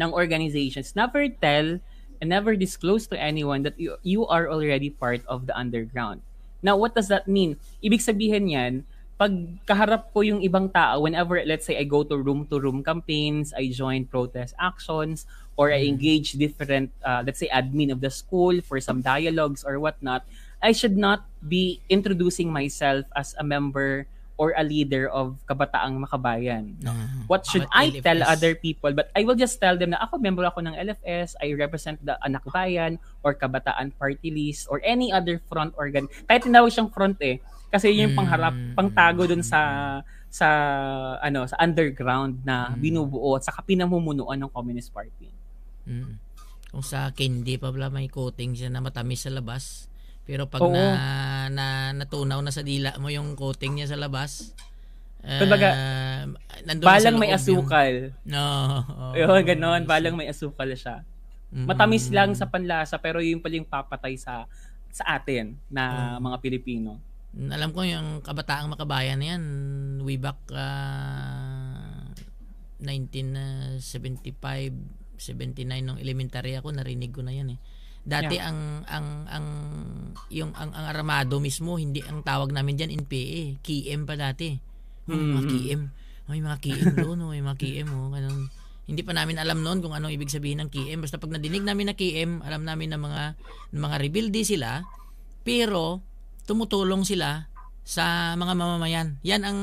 ng 0.00 0.12
organizations, 0.12 0.96
never 0.96 1.28
tell 1.28 1.76
and 2.20 2.26
never 2.30 2.56
disclose 2.56 3.06
to 3.08 3.20
anyone 3.20 3.62
that 3.64 3.76
you, 3.76 3.96
you 4.02 4.26
are 4.26 4.48
already 4.48 4.88
part 4.88 5.20
of 5.28 5.46
the 5.46 5.52
underground. 5.52 6.22
Now, 6.66 6.74
what 6.74 6.98
does 6.98 7.06
that 7.14 7.30
mean? 7.30 7.54
Ibig 7.78 8.02
sabihin 8.02 8.50
yan, 8.50 8.82
pag 9.14 9.30
kaharap 9.62 10.10
ko 10.10 10.26
yung 10.26 10.42
ibang 10.42 10.66
tao, 10.74 11.06
whenever, 11.06 11.38
let's 11.46 11.62
say, 11.62 11.78
I 11.78 11.86
go 11.86 12.02
to 12.02 12.18
room-to-room 12.18 12.82
campaigns, 12.82 13.54
I 13.54 13.70
join 13.70 14.02
protest 14.10 14.58
actions, 14.58 15.30
or 15.54 15.70
I 15.70 15.86
engage 15.86 16.34
different, 16.34 16.90
uh, 17.06 17.22
let's 17.22 17.38
say, 17.38 17.46
admin 17.54 17.94
of 17.94 18.02
the 18.02 18.10
school 18.10 18.58
for 18.66 18.82
some 18.82 18.98
dialogues 18.98 19.62
or 19.62 19.78
whatnot, 19.78 20.26
I 20.58 20.74
should 20.74 20.98
not 20.98 21.22
be 21.38 21.78
introducing 21.88 22.50
myself 22.50 23.06
as 23.14 23.32
a 23.38 23.44
member 23.46 24.10
or 24.36 24.52
a 24.52 24.60
leader 24.60 25.08
of 25.08 25.40
Kabataang 25.48 25.96
Makabayan. 25.96 26.76
No? 26.84 26.92
What 27.24 27.48
should 27.48 27.64
I 27.72 27.88
Bakit 27.88 28.02
tell 28.04 28.20
LFS? 28.20 28.32
other 28.36 28.52
people? 28.54 28.92
But 28.92 29.08
I 29.16 29.24
will 29.24 29.34
just 29.34 29.56
tell 29.56 29.76
them 29.76 29.96
na 29.96 30.00
ako, 30.00 30.20
member 30.20 30.44
ako 30.44 30.60
ng 30.60 30.76
LFS, 30.76 31.40
I 31.40 31.56
represent 31.56 31.98
the 32.04 32.20
Anak 32.20 32.44
Bayan 32.52 33.00
or 33.24 33.32
Kabataan 33.32 33.96
Party 33.96 34.28
List 34.28 34.68
or 34.68 34.84
any 34.84 35.08
other 35.08 35.40
front 35.48 35.72
organ. 35.74 36.04
Kahit 36.28 36.44
tinawag 36.44 36.68
siyang 36.68 36.92
front 36.92 37.16
eh. 37.24 37.40
Kasi 37.66 37.90
yun 37.90 38.12
yung 38.12 38.16
pangharap, 38.16 38.54
Mm. 38.54 38.72
pangtago 38.76 39.26
dun 39.26 39.42
sa 39.42 39.60
sa 40.28 40.48
ano 41.18 41.48
sa 41.48 41.56
underground 41.56 42.44
na 42.44 42.68
Mm. 42.70 42.78
binubuo 42.78 43.40
at 43.40 43.42
saka 43.42 43.64
pinamumunuan 43.64 44.36
ng 44.36 44.52
Communist 44.52 44.92
Party. 44.92 45.32
Mm. 45.88 46.20
Kung 46.70 46.84
sa 46.84 47.08
candy 47.08 47.56
pa 47.56 47.72
pala 47.72 47.88
may 47.88 48.06
coating 48.06 48.52
siya 48.52 48.68
na 48.68 48.84
matamis 48.84 49.24
sa 49.24 49.32
labas. 49.32 49.88
Pero 50.26 50.50
pag 50.50 50.58
Oo. 50.60 50.74
na, 50.74 51.46
na 51.48 51.66
natunaw 51.94 52.42
na 52.42 52.50
sa 52.50 52.66
dila 52.66 52.98
mo 52.98 53.06
yung 53.08 53.38
coating 53.38 53.78
niya 53.78 53.94
sa 53.94 53.98
labas, 53.98 54.52
ah, 55.22 55.38
Kumbaga, 55.38 55.68
nandun 56.66 56.82
Balang 56.84 57.16
may 57.16 57.30
loob 57.30 57.38
yung- 57.46 57.62
asukal. 57.62 57.94
No. 58.26 58.44
oo. 58.82 59.14
Yun, 59.14 59.42
ganon. 59.46 59.82
Balang 59.86 60.18
may 60.18 60.26
asukal 60.26 60.66
siya. 60.74 61.06
Mm. 61.54 61.66
Matamis 61.70 62.10
lang 62.10 62.34
sa 62.34 62.50
panlasa 62.50 62.98
pero 62.98 63.22
yun 63.22 63.38
pala 63.38 63.54
yung 63.54 63.70
papatay 63.70 64.18
sa 64.18 64.50
sa 64.90 65.14
atin 65.14 65.54
na 65.70 66.16
mga 66.18 66.42
Pilipino. 66.42 66.98
Mm, 67.36 67.50
Alam 67.52 67.70
ko 67.70 67.86
yung 67.86 68.24
kabataang 68.24 68.66
makabayan 68.66 69.20
na 69.22 69.26
yan, 69.36 69.42
way 70.02 70.18
back 70.18 70.40
ah, 70.50 72.10
1975, 72.80 74.74
79 75.16 75.80
nung 75.80 76.00
elementary 76.00 76.56
ako, 76.56 76.72
narinig 76.72 77.12
ko 77.12 77.22
na 77.22 77.32
yan 77.32 77.56
eh. 77.56 77.58
Dati 78.06 78.38
Yeah. 78.38 78.46
ang 78.46 78.60
ang 78.86 79.06
ang 79.26 79.46
yung 80.30 80.54
ang, 80.54 80.70
ang 80.70 80.86
armado 80.86 81.42
mismo 81.42 81.74
hindi 81.74 81.98
ang 82.00 82.22
tawag 82.22 82.54
namin 82.54 82.78
diyan 82.78 82.94
NPA, 83.02 83.58
KM 83.60 84.06
pa 84.06 84.14
dati. 84.14 84.54
May 85.06 85.18
mga. 85.18 85.42
KM. 85.44 85.80
May 86.26 86.40
mga 86.40 86.58
KM 86.58 86.86
doon, 86.96 87.18
oh, 87.20 87.30
may 87.30 87.42
mga 87.42 87.58
KM 87.58 87.88
oh, 87.90 88.10
ganun. 88.10 88.46
Hindi 88.86 89.02
pa 89.02 89.10
namin 89.10 89.38
alam 89.38 89.58
noon 89.62 89.82
kung 89.82 89.90
anong 89.90 90.14
ibig 90.14 90.30
sabihin 90.30 90.62
ng 90.62 90.70
KM. 90.70 91.02
Basta 91.02 91.18
pag 91.18 91.30
nadinig 91.30 91.66
namin 91.66 91.90
na 91.90 91.94
KM, 91.94 92.42
alam 92.42 92.62
namin 92.62 92.94
na 92.94 92.98
mga 92.98 93.22
na 93.74 93.78
mga 93.82 93.96
rebelde 93.98 94.42
sila, 94.42 94.86
pero 95.42 95.98
tumutulong 96.46 97.02
sila 97.02 97.50
sa 97.82 98.34
mga 98.34 98.54
mamamayan. 98.54 99.18
Yan 99.22 99.42
ang 99.42 99.58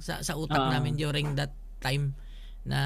sa, 0.00 0.20
sa 0.20 0.36
utak 0.36 0.60
Ah. 0.60 0.72
namin 0.72 0.96
during 0.96 1.32
that 1.36 1.52
time 1.80 2.12
na 2.60 2.80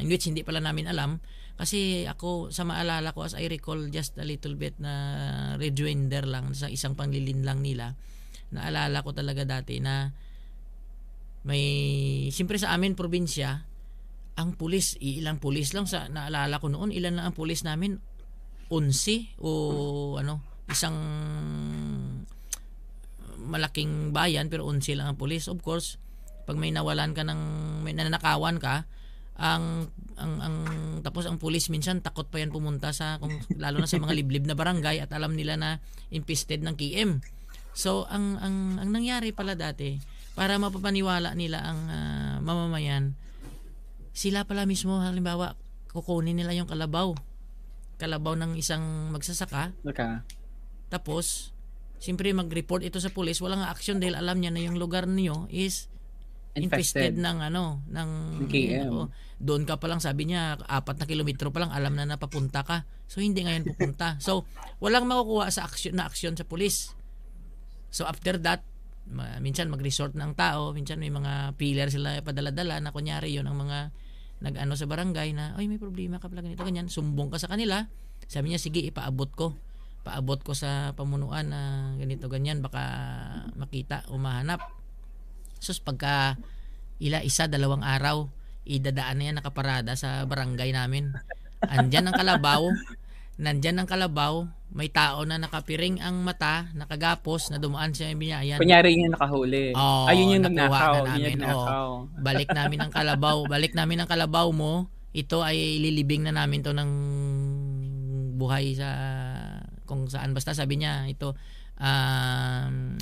in 0.00 0.08
which 0.08 0.24
hindi 0.24 0.40
pala 0.40 0.60
namin 0.60 0.88
alam 0.88 1.20
kasi 1.54 2.02
ako 2.10 2.50
sa 2.50 2.66
maalala 2.66 3.14
ko 3.14 3.22
as 3.22 3.38
I 3.38 3.46
recall 3.46 3.78
just 3.86 4.18
a 4.18 4.26
little 4.26 4.58
bit 4.58 4.74
na 4.82 5.54
rejoinder 5.54 6.26
lang 6.26 6.50
sa 6.50 6.66
isang 6.66 6.98
panglilin 6.98 7.46
lang 7.46 7.62
nila. 7.62 7.94
Naalala 8.50 9.06
ko 9.06 9.14
talaga 9.14 9.46
dati 9.46 9.78
na 9.78 10.10
may 11.46 11.64
siyempre 12.34 12.58
sa 12.58 12.74
amin 12.74 12.98
probinsya 12.98 13.70
ang 14.34 14.58
pulis 14.58 14.98
ilang 14.98 15.38
pulis 15.38 15.70
lang 15.76 15.86
sa 15.86 16.10
naalala 16.10 16.58
ko 16.58 16.66
noon 16.66 16.90
ilan 16.90 17.22
lang 17.22 17.30
ang 17.30 17.36
pulis 17.36 17.62
namin? 17.62 18.02
11 18.72 19.38
o 19.38 20.18
ano 20.18 20.42
isang 20.66 20.96
malaking 23.44 24.10
bayan 24.10 24.50
pero 24.50 24.66
11 24.66 24.98
lang 24.98 25.14
ang 25.14 25.18
pulis. 25.20 25.46
Of 25.46 25.62
course 25.62 26.02
pag 26.50 26.58
may 26.58 26.74
nawalan 26.74 27.14
ka 27.14 27.22
ng 27.22 27.40
may 27.86 27.94
nanakawan 27.94 28.58
ka 28.58 28.90
ang 29.34 29.90
ang 30.14 30.34
ang 30.38 30.56
tapos 31.02 31.26
ang 31.26 31.42
pulis 31.42 31.66
minsan 31.66 31.98
takot 31.98 32.30
pa 32.30 32.38
yan 32.38 32.54
pumunta 32.54 32.94
sa 32.94 33.18
kung 33.18 33.34
lalo 33.58 33.82
na 33.82 33.90
sa 33.90 33.98
mga 33.98 34.14
liblib 34.14 34.46
na 34.46 34.54
barangay 34.54 35.02
at 35.02 35.10
alam 35.10 35.34
nila 35.34 35.58
na 35.58 35.82
infested 36.14 36.62
ng 36.62 36.78
KM. 36.78 37.18
So 37.74 38.06
ang 38.06 38.38
ang 38.38 38.78
ang 38.78 38.90
nangyari 38.94 39.34
pala 39.34 39.58
dati 39.58 39.98
para 40.34 40.58
mapapaniwala 40.58 41.34
nila 41.34 41.62
ang 41.62 41.80
ah, 41.90 42.36
mamamayan 42.42 43.14
sila 44.14 44.46
pala 44.46 44.66
mismo 44.66 45.02
halimbawa 45.02 45.58
kukunin 45.90 46.38
nila 46.38 46.54
yung 46.54 46.70
kalabaw 46.70 47.14
kalabaw 47.98 48.34
ng 48.38 48.54
isang 48.58 49.10
magsasaka 49.10 49.74
Okay. 49.86 50.22
tapos 50.90 51.50
siyempre 51.98 52.30
mag-report 52.30 52.82
ito 52.86 52.98
sa 53.02 53.10
pulis 53.10 53.38
walang 53.42 53.66
action 53.66 53.98
dahil 53.98 54.14
alam 54.18 54.38
niya 54.38 54.54
na 54.54 54.62
yung 54.62 54.78
lugar 54.78 55.06
niyo 55.06 55.50
is 55.50 55.90
infested, 56.54 57.14
Infested. 57.14 57.14
ng 57.18 57.36
ano 57.50 57.82
ng 57.90 58.08
KM. 58.46 58.94
Doon 59.42 59.66
ka 59.66 59.76
pa 59.82 59.90
lang 59.90 59.98
sabi 59.98 60.30
niya 60.30 60.54
apat 60.62 61.02
na 61.02 61.06
kilometro 61.10 61.50
pa 61.50 61.66
lang 61.66 61.74
alam 61.74 61.98
na 61.98 62.06
napapunta 62.06 62.62
ka. 62.62 62.86
So 63.10 63.18
hindi 63.18 63.42
ngayon 63.42 63.66
pupunta. 63.66 64.16
So 64.22 64.46
walang 64.78 65.10
makukuha 65.10 65.50
sa 65.50 65.66
action 65.66 65.98
na 65.98 66.06
action 66.06 66.38
sa 66.38 66.46
pulis. 66.46 66.94
So 67.90 68.06
after 68.06 68.38
that 68.46 68.62
minsan 69.42 69.68
mag-resort 69.68 70.16
ng 70.16 70.32
tao 70.32 70.72
minsan 70.72 70.96
may 70.96 71.12
mga 71.12 71.58
pillar 71.60 71.92
sila 71.92 72.24
padala-dala 72.24 72.80
na 72.80 72.88
kunyari 72.88 73.36
yon 73.36 73.44
ang 73.44 73.60
mga 73.60 73.92
nag-ano 74.40 74.72
sa 74.80 74.88
barangay 74.88 75.36
na 75.36 75.52
ay 75.60 75.68
may 75.68 75.76
problema 75.76 76.22
ka 76.22 76.30
pala 76.30 76.40
ganito 76.40 76.62
ganyan. 76.62 76.86
Sumbong 76.86 77.34
ka 77.34 77.42
sa 77.42 77.50
kanila. 77.50 77.90
Sabi 78.30 78.54
niya 78.54 78.62
sige 78.62 78.78
ipaabot 78.80 79.28
ko. 79.34 79.58
Paabot 80.06 80.38
ko 80.38 80.54
sa 80.54 80.94
pamunuan 80.94 81.50
na 81.50 81.92
ganito 81.98 82.30
ganyan. 82.30 82.62
Baka 82.62 82.82
makita 83.58 84.06
o 84.14 84.16
mahanap 84.22 84.83
sus 85.64 85.80
pagka 85.80 86.36
ila 87.00 87.24
isa 87.24 87.48
dalawang 87.48 87.82
araw 87.82 88.28
idadaan 88.64 89.20
na 89.20 89.24
yan 89.28 89.36
nakaparada 89.36 89.92
sa 89.92 90.24
barangay 90.24 90.72
namin. 90.72 91.12
Andyan 91.64 92.08
ang 92.08 92.16
kalabaw. 92.16 92.64
Nandyan 93.34 93.76
ang 93.76 93.88
kalabaw. 93.88 94.46
May 94.72 94.88
tao 94.88 95.22
na 95.22 95.36
nakapiring 95.36 96.00
ang 96.00 96.24
mata 96.24 96.72
nakagapos 96.72 97.52
na 97.52 97.60
dumaan 97.60 97.92
siya 97.94 98.10
yung 98.10 98.20
binyayan 98.20 98.58
Kunyari 98.58 98.96
yun 98.96 99.06
yung 99.06 99.14
nakahuli. 99.14 99.70
Oo, 99.76 100.06
Ayun 100.08 100.34
yung 100.34 100.44
nagnakaw. 100.48 100.92
na 100.96 100.98
Yun 100.98 101.06
namin, 101.06 101.20
yung 101.20 101.42
nagnakaw. 101.44 101.88
balik 102.24 102.48
namin 102.50 102.78
ang 102.80 102.92
kalabaw. 102.92 103.36
Balik 103.46 103.72
namin 103.76 103.98
ang 104.00 104.08
kalabaw 104.08 104.48
mo. 104.50 104.88
Ito 105.14 105.44
ay 105.44 105.78
ililibing 105.78 106.26
na 106.26 106.32
namin 106.34 106.64
to 106.64 106.72
ng 106.74 106.90
buhay 108.34 108.74
sa 108.74 108.88
kung 109.84 110.08
saan. 110.10 110.32
Basta 110.34 110.56
sabi 110.56 110.80
niya 110.80 111.06
ito 111.06 111.36
um, 111.78 112.96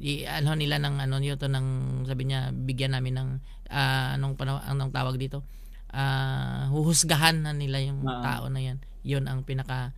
i, 0.00 0.24
ano 0.24 0.56
nila 0.56 0.80
ng 0.80 0.96
ano 0.96 1.20
niyo 1.20 1.36
to 1.36 1.46
ng 1.46 1.66
sabi 2.08 2.24
niya 2.24 2.50
bigyan 2.56 2.96
namin 2.96 3.14
ng 3.20 3.28
ah, 3.68 4.16
anong 4.16 4.34
panaw, 4.34 4.64
anong 4.64 4.90
tawag 4.90 5.20
dito 5.20 5.44
ah 5.92 6.70
huhusgahan 6.72 7.44
na 7.44 7.52
nila 7.52 7.84
yung 7.84 8.00
Oo. 8.02 8.22
tao 8.24 8.48
na 8.48 8.64
yan 8.64 8.78
yun 9.04 9.28
ang 9.28 9.44
pinaka 9.44 9.92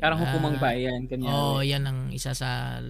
Parang 0.00 0.16
hukumang 0.16 0.56
ah, 0.56 0.62
bayan. 0.64 1.04
Oo, 1.28 1.60
oh, 1.60 1.60
yan 1.60 1.84
ang 1.84 2.08
isa 2.08 2.32
sa 2.32 2.80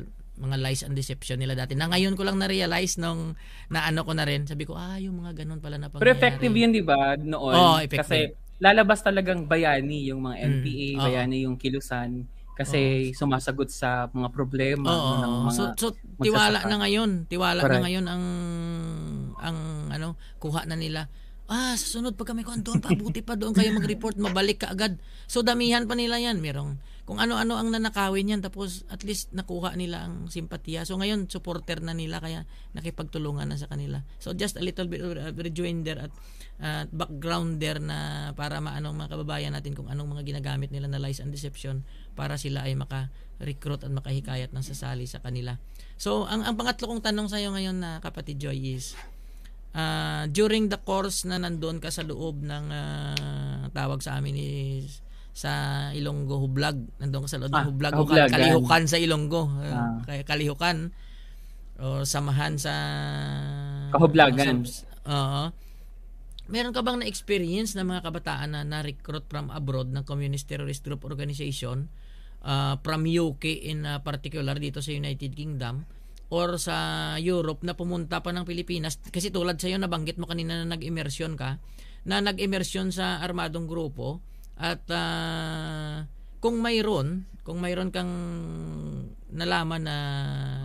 mga 0.40 0.56
lies 0.62 0.86
and 0.86 0.94
deception 0.94 1.42
nila 1.42 1.58
dati. 1.58 1.74
Na 1.74 1.90
ngayon 1.90 2.14
ko 2.14 2.22
lang 2.22 2.38
na-realize 2.38 2.96
nung 3.02 3.34
naano 3.68 4.06
ko 4.06 4.14
na 4.14 4.24
rin. 4.24 4.46
Sabi 4.46 4.64
ko, 4.64 4.78
ah, 4.78 4.96
yung 4.96 5.20
mga 5.20 5.44
ganun 5.44 5.58
pala 5.58 5.76
na 5.76 5.90
pangyayari. 5.90 6.06
Pero 6.06 6.16
effective 6.16 6.54
yun, 6.54 6.70
di 6.70 6.80
ba, 6.86 7.18
noon? 7.18 7.52
Oo, 7.52 7.76
effective. 7.82 8.06
Kasi 8.06 8.18
lalabas 8.62 9.02
talagang 9.02 9.44
bayani 9.50 10.06
yung 10.08 10.22
mga 10.24 10.36
Mm, 10.38 10.48
NPA, 10.48 10.88
oo. 10.96 11.04
bayani 11.10 11.36
yung 11.44 11.56
kilusan. 11.58 12.24
Kasi 12.60 13.10
sumasagot 13.16 13.72
sa 13.72 14.12
mga 14.12 14.28
problema 14.28 14.84
Oo. 14.84 15.12
ng 15.24 15.32
mga 15.48 15.56
so, 15.56 15.62
so 15.80 15.86
tiwala 16.20 16.60
na 16.68 16.76
ngayon. 16.84 17.24
Tiwala 17.24 17.64
Correct. 17.64 17.80
na 17.80 17.84
ngayon 17.88 18.04
ang 18.04 18.24
ang 19.40 19.58
ano, 19.88 20.20
kuha 20.36 20.68
na 20.68 20.76
nila. 20.76 21.08
Ah, 21.48 21.72
sa 21.80 21.98
sunod 21.98 22.20
pag 22.20 22.36
kami 22.36 22.44
kuhan 22.44 22.60
doon, 22.60 22.84
pabuti 22.84 23.24
pa 23.24 23.34
doon 23.34 23.56
kayo 23.56 23.72
mag-report, 23.72 24.20
mabalik 24.20 24.62
ka 24.62 24.76
agad. 24.76 25.00
So 25.24 25.40
damihan 25.40 25.88
pa 25.88 25.96
nila 25.96 26.20
yan. 26.20 26.44
Merong 26.44 26.76
kung 27.10 27.18
ano-ano 27.18 27.58
ang 27.58 27.74
nanakawin 27.74 28.38
yan 28.38 28.38
tapos 28.38 28.86
at 28.86 29.02
least 29.02 29.34
nakuha 29.34 29.74
nila 29.74 30.06
ang 30.06 30.30
simpatiya. 30.30 30.86
So 30.86 30.94
ngayon 30.94 31.26
supporter 31.26 31.82
na 31.82 31.90
nila 31.90 32.22
kaya 32.22 32.46
nakipagtulungan 32.70 33.50
na 33.50 33.58
sa 33.58 33.66
kanila. 33.66 34.06
So 34.22 34.30
just 34.30 34.54
a 34.54 34.62
little 34.62 34.86
bit 34.86 35.02
of 35.02 35.34
rejoinder 35.34 36.06
at 36.06 36.14
at 36.62 36.86
background 36.94 37.58
there 37.58 37.82
na 37.82 38.30
para 38.38 38.62
maano 38.62 38.94
mga 38.94 39.10
kababayan 39.10 39.58
natin 39.58 39.74
kung 39.74 39.90
anong 39.90 40.14
mga 40.14 40.22
ginagamit 40.22 40.70
nila 40.70 40.86
na 40.86 41.02
lies 41.02 41.18
and 41.18 41.34
deception 41.34 41.82
para 42.14 42.38
sila 42.38 42.62
ay 42.62 42.78
maka-recruit 42.78 43.82
at 43.82 43.90
makahikayat 43.90 44.54
ng 44.54 44.62
sasali 44.62 45.10
sa 45.10 45.18
kanila. 45.18 45.58
So 45.98 46.30
ang 46.30 46.46
ang 46.46 46.54
pangatlo 46.54 46.94
kong 46.94 47.02
tanong 47.02 47.26
sa 47.26 47.42
iyo 47.42 47.50
ngayon 47.50 47.74
na 47.82 47.98
kapatid 47.98 48.38
Joy 48.38 48.78
is 48.78 48.94
ah, 49.74 50.30
during 50.30 50.70
the 50.70 50.78
course 50.78 51.26
na 51.26 51.42
nandoon 51.42 51.82
ka 51.82 51.90
sa 51.90 52.06
loob 52.06 52.38
ng 52.38 52.64
ah, 52.70 53.66
tawag 53.74 53.98
sa 53.98 54.14
amin 54.14 54.38
is 54.38 55.02
sa 55.40 55.52
Ilonggo 55.96 56.36
Hublag. 56.36 56.76
Nandoon 57.00 57.24
ka 57.24 57.30
sa 57.32 57.40
loob 57.40 57.48
ng 57.48 57.56
Ah, 57.56 57.68
Hublag 57.72 57.92
o 57.96 58.04
Hublagan. 58.04 58.36
Kalihukan 58.36 58.82
sa 58.84 59.00
Ilonggo. 59.00 59.48
Ah. 59.64 59.96
Kaya 60.04 60.22
Kalihukan 60.28 60.92
o 61.80 62.04
samahan 62.04 62.60
sa 62.60 62.74
Kahublagan. 63.88 64.68
Oo. 65.08 65.44
Meron 66.50 66.74
ka 66.76 66.84
bang 66.84 67.00
na-experience 67.00 67.72
ng 67.78 67.88
mga 67.88 68.04
kabataan 68.04 68.52
na 68.52 68.60
na-recruit 68.66 69.24
from 69.32 69.48
abroad 69.48 69.88
ng 69.94 70.04
Communist 70.04 70.44
Terrorist 70.50 70.84
Group 70.84 71.08
Organization 71.08 71.88
uh, 72.44 72.76
from 72.84 73.06
UK 73.06 73.70
in 73.70 73.86
uh, 73.86 74.02
particular 74.04 74.58
dito 74.58 74.84
sa 74.84 74.92
United 74.92 75.32
Kingdom 75.32 75.86
or 76.30 76.58
sa 76.60 77.16
Europe 77.18 77.62
na 77.66 77.74
pumunta 77.74 78.22
pa 78.22 78.30
ng 78.30 78.46
Pilipinas 78.46 78.98
kasi 79.10 79.30
tulad 79.34 79.58
sa 79.58 79.66
iyo 79.66 79.78
nabanggit 79.78 80.18
mo 80.18 80.26
kanina 80.30 80.62
na 80.62 80.74
nag-immersion 80.74 81.34
ka 81.34 81.58
na 82.06 82.22
nag-immersion 82.22 82.94
sa 82.94 83.22
armadong 83.22 83.66
grupo 83.66 84.22
at 84.60 84.84
uh, 84.92 86.04
kung 86.44 86.60
mayroon 86.60 87.24
kung 87.40 87.58
mayroon 87.64 87.88
kang 87.88 88.12
nalaman 89.32 89.82
na 89.88 89.96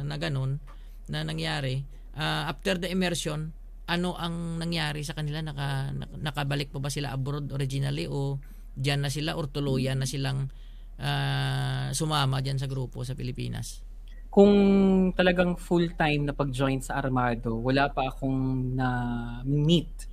na 0.03 0.15
ganun 0.19 0.59
na 1.07 1.23
nangyari 1.23 1.87
uh, 2.19 2.51
after 2.51 2.75
the 2.75 2.91
immersion 2.91 3.55
ano 3.85 4.17
ang 4.17 4.57
nangyari 4.57 5.05
sa 5.05 5.13
kanila? 5.13 5.41
Naka, 5.45 5.93
nak- 5.93 6.17
nakabalik 6.17 6.73
pa 6.73 6.81
ba 6.81 6.89
sila 6.89 7.13
abroad 7.13 7.53
originally 7.53 8.09
o 8.09 8.41
diyan 8.75 9.05
na 9.05 9.09
sila 9.13 9.37
or 9.37 9.47
tuluyan 9.47 10.01
na 10.01 10.09
silang 10.09 10.49
ah, 10.99 11.93
sumama 11.93 12.41
diyan 12.41 12.59
sa 12.59 12.67
grupo 12.67 13.05
sa 13.05 13.13
Pilipinas? 13.13 13.85
Kung 14.33 14.51
talagang 15.15 15.55
full-time 15.55 16.27
na 16.27 16.33
pag-join 16.35 16.83
sa 16.83 16.99
Armado, 16.99 17.55
wala 17.55 17.87
pa 17.87 18.11
akong 18.11 18.73
na 18.75 18.87
meet 19.47 20.11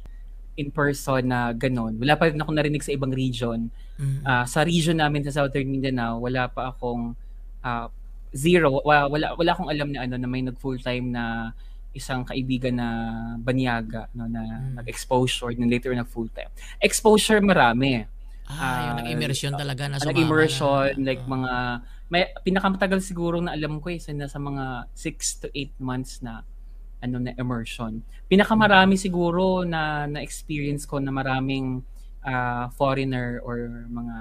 in 0.54 0.68
person 0.68 1.24
na 1.24 1.50
ganon. 1.52 1.96
Wala 1.96 2.14
pa 2.14 2.28
rin 2.28 2.36
ako 2.36 2.50
narinig 2.52 2.84
sa 2.84 2.92
ibang 2.92 3.10
region. 3.10 3.72
Mm. 3.96 4.20
Ah, 4.22 4.44
sa 4.44 4.62
region 4.62 4.96
namin 4.96 5.24
sa 5.24 5.32
Southern 5.32 5.66
Mindanao, 5.66 6.20
wala 6.20 6.46
pa 6.46 6.70
akong 6.70 7.16
ah, 7.60 7.88
zero, 8.32 8.80
wala, 8.80 9.08
wala, 9.08 9.26
wala 9.36 9.50
akong 9.52 9.68
alam 9.68 9.88
na 9.90 10.04
ano 10.04 10.16
na 10.16 10.26
may 10.26 10.40
nag 10.40 10.56
full-time 10.56 11.08
na 11.08 11.52
isang 11.92 12.24
kaibigan 12.24 12.80
na 12.80 12.88
banyaga 13.38 14.08
no 14.12 14.24
na 14.24 14.40
Mm. 14.40 14.80
nag-exposure 14.80 15.52
and 15.52 15.68
later 15.68 15.92
nag 15.92 16.08
full-time. 16.08 16.48
Exposure 16.80 17.40
marami. 17.40 18.08
ah, 18.48 18.52
yung 18.82 18.96
Ah, 18.96 18.98
nag-immersion 19.00 19.52
talaga 19.54 19.88
na 19.88 19.96
sumama 19.96 20.12
nag-immersion 20.12 20.88
na, 20.98 21.04
like 21.06 21.24
Oo. 21.24 21.30
mga 21.30 21.52
may 22.08 22.22
pinakamatagal 22.42 23.00
siguro 23.00 23.40
na 23.40 23.56
alam 23.56 23.80
ko 23.80 23.88
is 23.88 24.04
na 24.12 24.28
sa 24.28 24.36
mga 24.36 24.84
6 24.92 25.40
to 25.40 25.48
8 25.48 25.72
months 25.80 26.20
na 26.20 26.44
ano 27.02 27.18
na 27.18 27.34
immersion. 27.34 27.98
Pinakamarami 28.30 28.94
siguro 28.94 29.66
na 29.66 30.06
na 30.06 30.22
experience 30.22 30.86
ko 30.86 31.02
na 31.02 31.10
maraming 31.10 31.82
uh, 32.22 32.70
foreigner 32.78 33.42
or 33.42 33.86
mga 33.90 34.16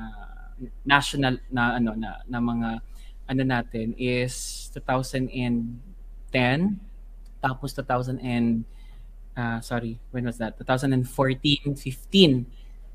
national 0.85 1.37
na 1.49 1.77
ano 1.77 1.93
na, 1.97 2.21
na 2.25 2.39
mga 2.41 2.69
ano 3.29 3.43
natin 3.45 3.95
is 3.95 4.67
2010 4.75 5.79
tapos 7.41 7.69
2000 7.73 8.21
and 8.21 8.65
uh, 9.33 9.57
sorry 9.63 9.97
when 10.13 10.25
was 10.25 10.37
that 10.37 10.53
2014 10.59 11.01
15 11.73 12.45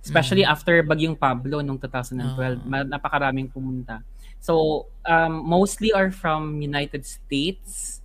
especially 0.07 0.47
mm. 0.47 0.53
after 0.53 0.79
bagyong 0.87 1.19
Pablo 1.19 1.59
nung 1.65 1.81
2012 1.81 2.63
uh-huh. 2.63 2.87
napakaraming 2.87 3.51
pumunta 3.51 4.05
so 4.39 4.87
um, 5.09 5.43
mostly 5.43 5.91
are 5.91 6.15
from 6.15 6.63
United 6.63 7.03
States 7.03 7.99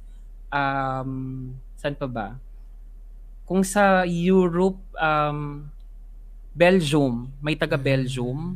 um, 0.49 1.53
saan 1.81 1.97
pa 1.97 2.05
ba 2.05 2.27
kung 3.49 3.65
sa 3.65 4.05
Europe 4.05 4.77
um, 5.01 5.65
Belgium 6.53 7.33
may 7.41 7.57
taga 7.57 7.81
Belgium 7.81 8.53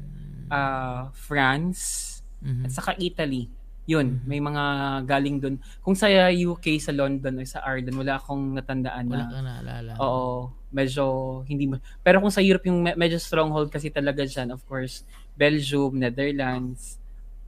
uh, 0.54 1.10
France 1.18 2.22
mm-hmm. 2.46 2.70
at 2.70 2.72
saka 2.72 2.94
Italy 3.02 3.50
yun, 3.86 4.18
mm-hmm. 4.18 4.26
may 4.26 4.42
mga 4.42 4.64
galing 5.06 5.38
doon. 5.38 5.56
Kung 5.86 5.94
sa 5.94 6.10
UK, 6.34 6.82
sa 6.82 6.90
London, 6.90 7.38
o 7.38 7.46
sa 7.46 7.62
Ireland, 7.62 8.02
wala 8.02 8.18
akong 8.18 8.58
natandaan 8.58 9.06
wala 9.06 9.14
na. 9.14 9.22
Wala 9.22 9.30
kang 9.30 9.46
naalala. 9.46 9.92
Oo, 10.02 10.50
medyo 10.74 11.06
hindi 11.46 11.70
mo. 11.70 11.78
Pero 12.02 12.18
kung 12.18 12.34
sa 12.34 12.42
Europe, 12.42 12.66
yung 12.66 12.82
medyo 12.82 13.22
stronghold 13.22 13.70
kasi 13.70 13.94
talaga 13.94 14.26
dyan, 14.26 14.58
of 14.58 14.66
course, 14.66 15.06
Belgium, 15.38 16.02
Netherlands, 16.02 16.98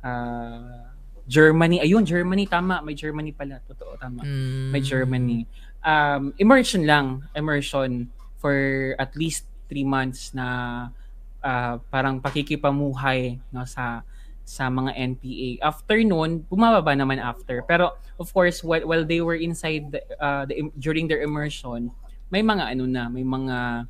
uh, 0.06 0.94
Germany. 1.26 1.82
Ayun, 1.82 2.06
Germany, 2.06 2.46
tama. 2.46 2.86
May 2.86 2.94
Germany 2.94 3.34
pala. 3.34 3.58
Totoo, 3.66 3.98
tama. 3.98 4.22
Mm. 4.22 4.70
May 4.72 4.82
Germany. 4.86 5.50
Um, 5.88 6.36
immersion 6.36 6.84
lang. 6.84 7.24
Immersion 7.32 8.12
for 8.44 8.92
at 9.00 9.16
least 9.16 9.48
three 9.72 9.88
months 9.88 10.36
na 10.36 10.90
uh, 11.40 11.80
parang 11.88 12.20
pakikipamuhay 12.20 13.40
no, 13.56 13.64
sa 13.64 14.04
sa 14.48 14.68
mga 14.68 14.96
NPA. 14.96 15.64
After 15.64 16.00
noon, 16.04 16.44
bumababa 16.48 16.96
naman 16.96 17.20
after. 17.24 17.64
Pero 17.64 17.96
of 18.20 18.32
course, 18.32 18.64
while, 18.64 18.84
while 18.84 19.04
they 19.04 19.20
were 19.20 19.36
inside 19.36 19.92
the, 19.92 20.04
uh, 20.20 20.44
the, 20.48 20.72
during 20.80 21.08
their 21.08 21.24
immersion, 21.24 21.92
may 22.32 22.44
mga 22.44 22.76
ano 22.76 22.84
na, 22.88 23.08
may 23.12 23.28
mga 23.28 23.88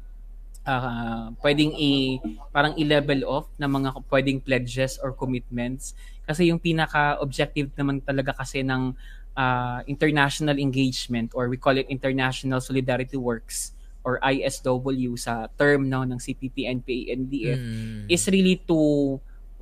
uh, 0.67 1.31
pwedeng 1.41 1.71
i 1.79 2.19
parang 2.51 2.75
i-level 2.75 3.23
off 3.25 3.47
na 3.55 3.71
mga 3.71 3.95
pwedeng 4.11 4.43
pledges 4.43 4.99
or 4.99 5.15
commitments 5.15 5.95
kasi 6.27 6.51
yung 6.51 6.59
pinaka 6.59 7.15
objective 7.23 7.71
naman 7.79 8.03
talaga 8.03 8.35
kasi 8.35 8.61
ng 8.61 8.91
uh, 9.37 9.85
international 9.85 10.57
engagement 10.57 11.31
or 11.37 11.47
we 11.47 11.55
call 11.55 11.77
it 11.77 11.85
international 11.87 12.59
solidarity 12.59 13.15
works 13.15 13.71
or 14.01 14.19
ISW 14.25 15.19
sa 15.19 15.47
term 15.61 15.87
no 15.87 16.01
ng 16.01 16.17
CPP 16.17 16.65
NPA 16.81 16.99
NDF 17.13 17.59
mm. 17.61 18.03
is 18.09 18.23
really 18.27 18.57
to 18.65 19.21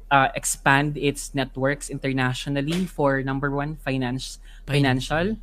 uh, 0.09 0.29
expand 0.33 0.95
its 0.97 1.35
networks 1.35 1.89
internationally 1.89 2.85
for 2.85 3.21
number 3.21 3.51
one, 3.51 3.75
finance, 3.81 4.39
financial. 4.65 5.35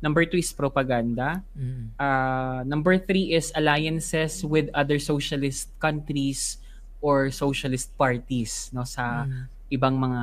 Number 0.00 0.24
two 0.24 0.40
is 0.40 0.52
propaganda. 0.52 1.44
Mm. 1.56 1.92
Uh, 1.96 2.64
number 2.64 2.96
three 2.96 3.32
is 3.32 3.52
alliances 3.56 4.44
with 4.44 4.68
other 4.72 5.00
socialist 5.00 5.68
countries 5.80 6.60
or 7.00 7.32
socialist 7.32 7.96
parties 7.96 8.68
no 8.76 8.84
sa 8.84 9.24
mm. 9.24 9.48
ibang 9.72 9.96
mga 9.96 10.22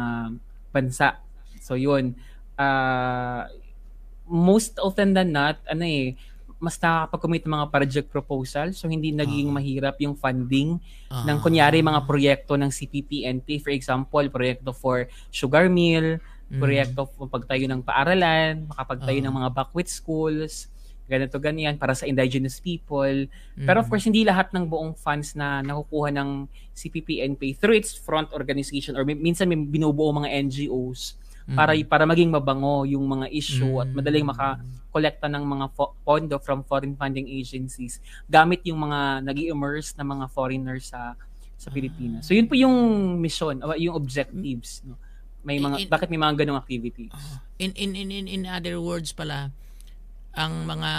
bansa. 0.69 1.17
So 1.61 1.73
yun. 1.73 2.13
Uh, 2.57 3.45
most 4.27 4.75
often 4.81 5.15
than 5.15 5.31
not, 5.31 5.61
ano 5.69 5.85
eh, 5.87 6.17
mas 6.57 6.75
nakakapag-commit 6.81 7.45
ng 7.45 7.53
mga 7.53 7.67
project 7.69 8.07
proposal 8.09 8.73
so 8.73 8.89
hindi 8.89 9.13
naging 9.13 9.49
uh-huh. 9.49 9.61
mahirap 9.61 9.95
yung 10.01 10.17
funding 10.17 10.81
uh-huh. 11.09 11.25
ng 11.29 11.37
kunyari 11.41 11.85
mga 11.85 12.01
proyekto 12.09 12.57
ng 12.57 12.73
CPPNP 12.73 13.61
for 13.61 13.69
example 13.69 14.25
proyekto 14.33 14.73
for 14.73 15.05
sugar 15.29 15.69
mill 15.69 16.17
mm. 16.17 16.57
proyekto 16.57 17.05
for 17.13 17.29
pagtayo 17.29 17.69
ng 17.69 17.85
paaralan 17.85 18.65
makapagtayo 18.73 19.21
uh-huh. 19.21 19.29
ng 19.29 19.37
mga 19.37 19.49
backwit 19.53 19.89
schools 19.89 20.65
ganito 21.07 21.39
ganyan 21.39 21.79
para 21.79 21.93
sa 21.93 22.09
indigenous 22.09 22.57
people 22.57 23.29
mm. 23.29 23.61
pero 23.69 23.85
of 23.85 23.87
mm. 23.87 23.91
course 23.93 24.09
hindi 24.09 24.25
lahat 24.25 24.49
ng 24.49 24.65
buong 24.65 24.97
funds 24.97 25.37
na 25.37 25.61
nakukuha 25.61 26.09
ng 26.09 26.49
CPPNP 26.73 27.61
through 27.61 27.77
its 27.77 27.93
front 27.93 28.33
organization 28.33 28.97
or 28.97 29.05
minsan 29.05 29.45
may 29.45 29.61
binubuo 29.61 30.09
mga 30.09 30.33
NGOs 30.49 31.21
para 31.55 31.71
mm. 31.71 31.87
para 31.87 32.03
maging 32.03 32.27
mabango 32.27 32.83
yung 32.83 33.07
mga 33.07 33.31
issue 33.31 33.79
mm. 33.79 33.81
at 33.87 33.89
madaling 33.95 34.27
makakolekta 34.27 35.31
ng 35.31 35.43
mga 35.47 35.65
fo- 35.71 35.95
pondo 36.03 36.35
from 36.43 36.59
foreign 36.67 36.91
funding 36.99 37.27
agencies 37.31 38.03
gamit 38.27 38.59
yung 38.67 38.83
mga 38.83 39.23
nag 39.23 39.39
immerse 39.39 39.95
na 39.95 40.03
mga 40.03 40.27
foreigners 40.27 40.91
sa 40.91 41.15
sa 41.57 41.73
Pilipinas. 41.73 42.27
So 42.27 42.37
yun 42.37 42.45
po 42.45 42.53
yung 42.53 43.17
mission, 43.17 43.57
yung 43.81 43.97
objectives, 43.97 44.85
no. 44.85 44.99
May 45.41 45.57
mga 45.57 45.75
in, 45.79 45.87
bakit 45.87 46.11
may 46.11 46.19
mga 46.19 46.43
ganung 46.43 46.59
activities? 46.59 47.15
In, 47.57 47.71
in 47.73 47.95
in 47.95 48.11
in 48.11 48.25
in 48.27 48.43
other 48.43 48.77
words 48.83 49.15
pala 49.15 49.55
ang 50.35 50.67
mga 50.67 50.91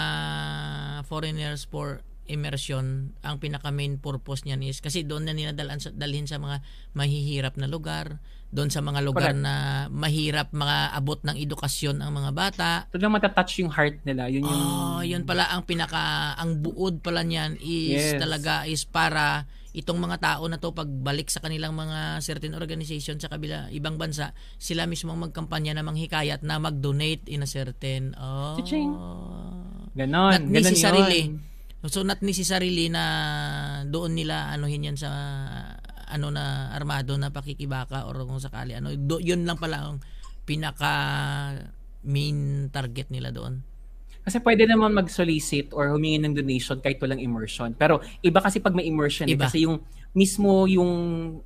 foreigners 1.05 1.63
for 1.63 2.01
immersion, 2.29 3.11
ang 3.25 3.41
pinaka 3.41 3.73
main 3.73 3.97
purpose 3.97 4.45
niyan 4.45 4.63
is 4.69 4.79
kasi 4.79 5.03
doon 5.03 5.27
na 5.27 5.33
nila 5.33 5.51
dalhin 5.51 5.81
sa, 5.81 5.89
dalhin 5.91 6.29
sa 6.29 6.37
mga 6.37 6.61
mahihirap 6.93 7.57
na 7.57 7.65
lugar, 7.65 8.21
doon 8.49 8.73
sa 8.73 8.81
mga 8.81 9.05
lugar 9.05 9.33
Correct. 9.37 9.45
na 9.45 9.85
mahirap 9.93 10.49
makaabot 10.49 11.21
ng 11.21 11.37
edukasyon 11.37 12.01
ang 12.01 12.13
mga 12.13 12.31
bata. 12.33 12.69
Ito 12.89 12.97
lang 12.97 13.13
matatouch 13.13 13.61
yung 13.61 13.69
heart 13.69 14.01
nila. 14.05 14.25
Yun 14.25 14.41
yung... 14.41 14.61
Oh, 14.61 15.01
yun 15.05 15.21
pala 15.21 15.53
ang 15.53 15.69
pinaka, 15.69 16.33
ang 16.33 16.57
buod 16.57 17.05
pala 17.05 17.21
niyan 17.21 17.61
is 17.61 18.17
yes. 18.17 18.17
talaga 18.17 18.65
is 18.65 18.89
para 18.89 19.45
itong 19.69 20.01
mga 20.01 20.17
tao 20.17 20.43
na 20.49 20.57
to 20.57 20.73
pagbalik 20.73 21.29
sa 21.29 21.45
kanilang 21.45 21.77
mga 21.77 22.25
certain 22.25 22.57
organization 22.57 23.21
sa 23.21 23.29
kabila 23.29 23.69
ibang 23.69 24.01
bansa 24.01 24.33
sila 24.57 24.89
mismo 24.89 25.13
magkampanya 25.13 25.77
na 25.77 25.85
manghikayat 25.85 26.41
na 26.41 26.57
mag-donate 26.57 27.29
in 27.29 27.45
a 27.45 27.49
certain 27.49 28.17
oh 28.17 28.57
Chiching. 28.57 28.89
ganon 29.93 30.33
not 30.33 30.41
ganon 30.41 30.73
yun. 31.13 31.45
So 31.87 32.03
not 32.03 32.19
necessarily 32.19 32.91
na 32.91 33.03
doon 33.87 34.17
nila 34.17 34.51
anuhin 34.51 34.91
yan 34.91 34.97
sa 34.99 35.09
ano 36.09 36.33
na 36.33 36.73
armado 36.75 37.15
na 37.15 37.31
pakikibaka 37.31 38.09
or 38.09 38.19
kung 38.25 38.41
sakali 38.41 38.75
ano 38.75 38.91
do, 38.97 39.21
yun 39.21 39.45
lang 39.45 39.55
pala 39.55 39.87
ang 39.87 40.03
pinaka 40.43 40.91
main 42.03 42.67
target 42.73 43.13
nila 43.13 43.29
doon. 43.29 43.61
Kasi 44.19 44.41
pwede 44.43 44.67
naman 44.67 44.91
mag-solicit 44.91 45.71
or 45.71 45.93
humingi 45.93 46.19
ng 46.21 46.35
donation 46.35 46.77
kahit 46.83 46.99
walang 46.99 47.21
immersion. 47.21 47.71
Pero 47.77 48.03
iba 48.19 48.43
kasi 48.43 48.59
pag 48.59 48.75
may 48.75 48.89
immersion 48.89 49.29
eh, 49.29 49.37
iba. 49.37 49.45
Eh, 49.45 49.47
kasi 49.47 49.63
yung 49.63 49.79
mismo 50.11 50.65
yung 50.65 50.91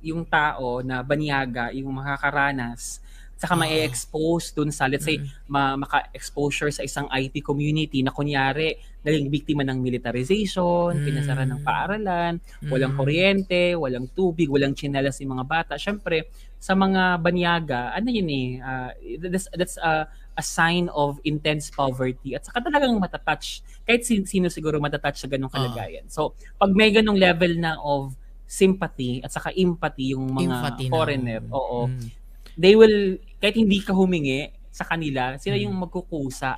yung 0.00 0.24
tao 0.24 0.80
na 0.80 1.04
banyaga, 1.04 1.70
yung 1.76 1.92
makakaranas 1.92 3.03
saka 3.34 3.54
uh-huh. 3.58 3.66
ma-expose 3.66 4.54
dun 4.54 4.70
sa 4.70 4.86
let's 4.86 5.04
say 5.04 5.18
mm-hmm. 5.18 5.50
ma- 5.50 5.76
maka-exposure 5.76 6.70
sa 6.70 6.86
isang 6.86 7.10
IT 7.10 7.42
community 7.42 8.00
na 8.00 8.14
kunyari 8.14 8.78
naging 9.04 9.28
biktima 9.28 9.62
ng 9.68 9.84
militarization, 9.84 10.96
mm-hmm. 10.96 11.04
pinasara 11.04 11.44
ng 11.44 11.60
paaralan, 11.60 12.40
mm-hmm. 12.40 12.70
walang 12.72 12.94
kuryente, 12.96 13.76
walang 13.76 14.08
tubig, 14.16 14.48
walang 14.48 14.72
tsinelas 14.72 15.20
yung 15.20 15.36
mga 15.36 15.44
bata. 15.44 15.74
Syempre, 15.76 16.32
sa 16.56 16.72
mga 16.72 17.20
banyaga, 17.20 17.92
ano 17.92 18.08
yun 18.08 18.28
eh, 18.32 18.48
uh, 18.64 18.90
that's, 19.28 19.52
that's 19.52 19.76
a, 19.76 20.08
a 20.40 20.42
sign 20.42 20.88
of 20.96 21.20
intense 21.28 21.68
poverty 21.68 22.32
at 22.32 22.48
saka 22.48 22.64
talagang 22.64 22.96
matatouch. 22.96 23.60
Kahit 23.84 24.08
sino 24.08 24.48
siguro 24.48 24.80
matatouch 24.80 25.20
sa 25.20 25.28
ganong 25.28 25.52
kalagayan. 25.52 26.08
Uh-huh. 26.08 26.32
So, 26.32 26.56
pag 26.56 26.72
may 26.72 26.88
ganong 26.88 27.20
level 27.20 27.60
na 27.60 27.76
of 27.84 28.16
sympathy 28.48 29.20
at 29.20 29.28
saka 29.28 29.52
empathy 29.52 30.16
yung 30.16 30.32
mga 30.32 30.48
empathy 30.48 30.86
foreigner, 30.88 31.44
na. 31.44 31.52
oo, 31.52 31.92
mm 31.92 32.23
they 32.58 32.74
will, 32.74 33.18
kahit 33.38 33.56
hindi 33.58 33.82
ka 33.82 33.94
humingi 33.94 34.50
sa 34.74 34.86
kanila, 34.86 35.38
sila 35.38 35.54
yung 35.58 35.74
hmm. 35.74 35.84
magkukusa 35.86 36.52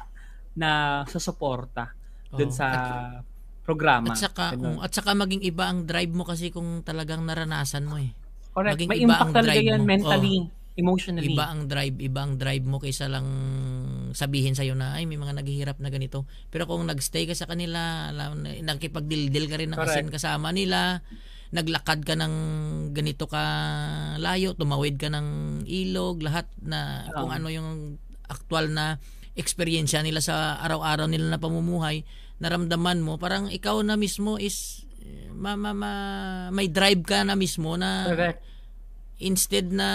na 0.57 1.03
susuporta 1.09 1.93
dun 2.33 2.49
oh. 2.49 2.57
sa 2.57 2.69
programa. 3.67 4.15
At 4.15 4.21
saka, 4.21 4.57
um, 4.57 4.81
at 4.81 4.93
saka 4.95 5.13
maging 5.13 5.43
iba 5.45 5.69
ang 5.69 5.85
drive 5.85 6.13
mo 6.15 6.25
kasi 6.25 6.55
kung 6.55 6.81
talagang 6.87 7.27
naranasan 7.27 7.85
mo 7.85 7.99
eh. 7.99 8.15
Correct. 8.57 8.79
Maging 8.79 8.89
May 8.89 9.01
iba 9.05 9.21
impact 9.21 9.25
ang 9.27 9.35
talaga 9.37 9.61
yan 9.61 9.83
mo. 9.83 9.89
mentally. 9.89 10.37
Oh 10.41 10.57
emotionally. 10.77 11.33
Iba 11.33 11.45
ang 11.49 11.67
drive, 11.67 11.97
iba 11.99 12.21
ang 12.21 12.37
drive 12.37 12.65
mo 12.69 12.77
kaysa 12.77 13.09
lang 13.09 13.27
sabihin 14.13 14.53
sa 14.53 14.63
iyo 14.63 14.77
na 14.77 14.95
ay 14.95 15.09
may 15.09 15.17
mga 15.17 15.41
naghihirap 15.41 15.81
na 15.81 15.89
ganito. 15.89 16.29
Pero 16.53 16.69
kung 16.69 16.85
nagstay 16.85 17.25
ka 17.25 17.33
sa 17.33 17.49
kanila, 17.49 18.13
nakikipagdildil 18.63 19.45
ka 19.49 19.57
rin 19.57 19.73
ng 19.73 19.81
asin 19.81 20.13
kasama 20.13 20.53
nila, 20.53 21.01
naglakad 21.57 22.05
ka 22.05 22.13
ng 22.13 22.35
ganito 22.93 23.25
ka 23.25 23.43
layo, 24.21 24.53
tumawid 24.53 25.01
ka 25.01 25.09
ng 25.09 25.27
ilog, 25.65 26.21
lahat 26.21 26.45
na 26.61 27.09
kung 27.17 27.33
ano 27.33 27.49
yung 27.49 27.97
actual 28.29 28.69
na 28.69 29.01
eksperyensya 29.37 30.05
nila 30.05 30.21
sa 30.21 30.61
araw-araw 30.61 31.09
nila 31.09 31.33
na 31.33 31.41
pamumuhay, 31.41 32.05
naramdaman 32.37 33.01
mo, 33.01 33.17
parang 33.17 33.49
ikaw 33.49 33.81
na 33.81 33.97
mismo 33.97 34.37
is 34.37 34.85
ma, 35.33 35.55
ma, 35.57 35.73
ma, 35.77 35.93
may 36.53 36.69
drive 36.73 37.05
ka 37.05 37.23
na 37.23 37.37
mismo 37.37 37.77
na 37.77 38.09
Correct. 38.09 38.41
instead 39.21 39.69
na 39.73 39.89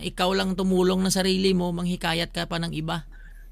ikaw 0.00 0.32
lang 0.32 0.56
tumulong 0.56 1.00
na 1.00 1.12
sarili 1.12 1.52
mo, 1.52 1.72
manghikayat 1.72 2.32
ka 2.32 2.48
pa 2.48 2.60
ng 2.60 2.72
iba. 2.72 3.04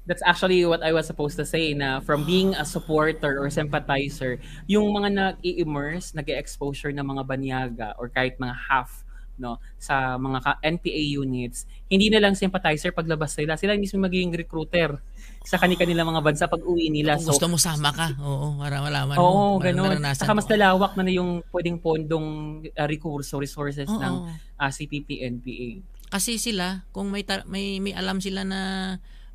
That's 0.07 0.23
actually 0.23 0.63
what 0.63 0.79
I 0.81 0.95
was 0.95 1.05
supposed 1.05 1.35
to 1.37 1.45
say 1.45 1.75
na 1.75 1.99
from 1.99 2.23
being 2.23 2.55
a 2.55 2.63
supporter 2.63 3.43
or 3.43 3.51
sympathizer, 3.51 4.39
yung 4.65 4.89
mga 4.95 5.09
nag-i-immerse, 5.13 6.15
nag-exposure 6.15 6.95
ng 6.95 7.03
mga 7.03 7.23
banyaga 7.27 7.87
or 7.99 8.07
kahit 8.07 8.39
mga 8.39 8.55
half 8.55 9.03
no 9.37 9.61
sa 9.77 10.17
mga 10.17 10.65
NPA 10.65 11.03
units 11.21 11.69
hindi 11.85 12.09
na 12.09 12.17
lang 12.17 12.33
sympathizer 12.33 12.89
paglabas 12.89 13.37
nila. 13.37 13.53
Sila 13.53 13.77
mismo 13.77 14.01
magiging 14.01 14.33
recruiter 14.33 14.97
sa 15.45 15.61
kanila 15.61 16.01
mga 16.01 16.25
bansa 16.25 16.49
pag 16.49 16.65
uwi 16.65 16.89
nila. 16.89 17.21
Kung 17.21 17.37
gusto 17.37 17.45
mo 17.45 17.61
sama 17.61 17.93
ka? 17.93 18.17
Oo 18.17 18.57
para 18.57 18.81
malaman 18.81 19.13
oo, 19.21 19.61
mo 19.61 19.61
ganun. 19.61 20.01
saka 20.17 20.33
mas 20.33 20.49
lalawak 20.49 20.97
na, 20.97 21.05
na 21.05 21.13
yung 21.13 21.45
pwedeng 21.53 21.77
pondong 21.77 22.27
uh, 22.65 22.87
recurso 22.89 23.37
resources 23.37 23.85
oo, 23.85 24.01
ng 24.01 24.15
uh, 24.57 24.71
CPP 24.73 25.21
NPA 25.21 25.85
kasi 26.07 26.39
sila 26.39 26.87
kung 26.95 27.11
may 27.11 27.27
tar- 27.27 27.47
may 27.47 27.83
may 27.83 27.91
alam 27.91 28.23
sila 28.23 28.47
na 28.47 28.59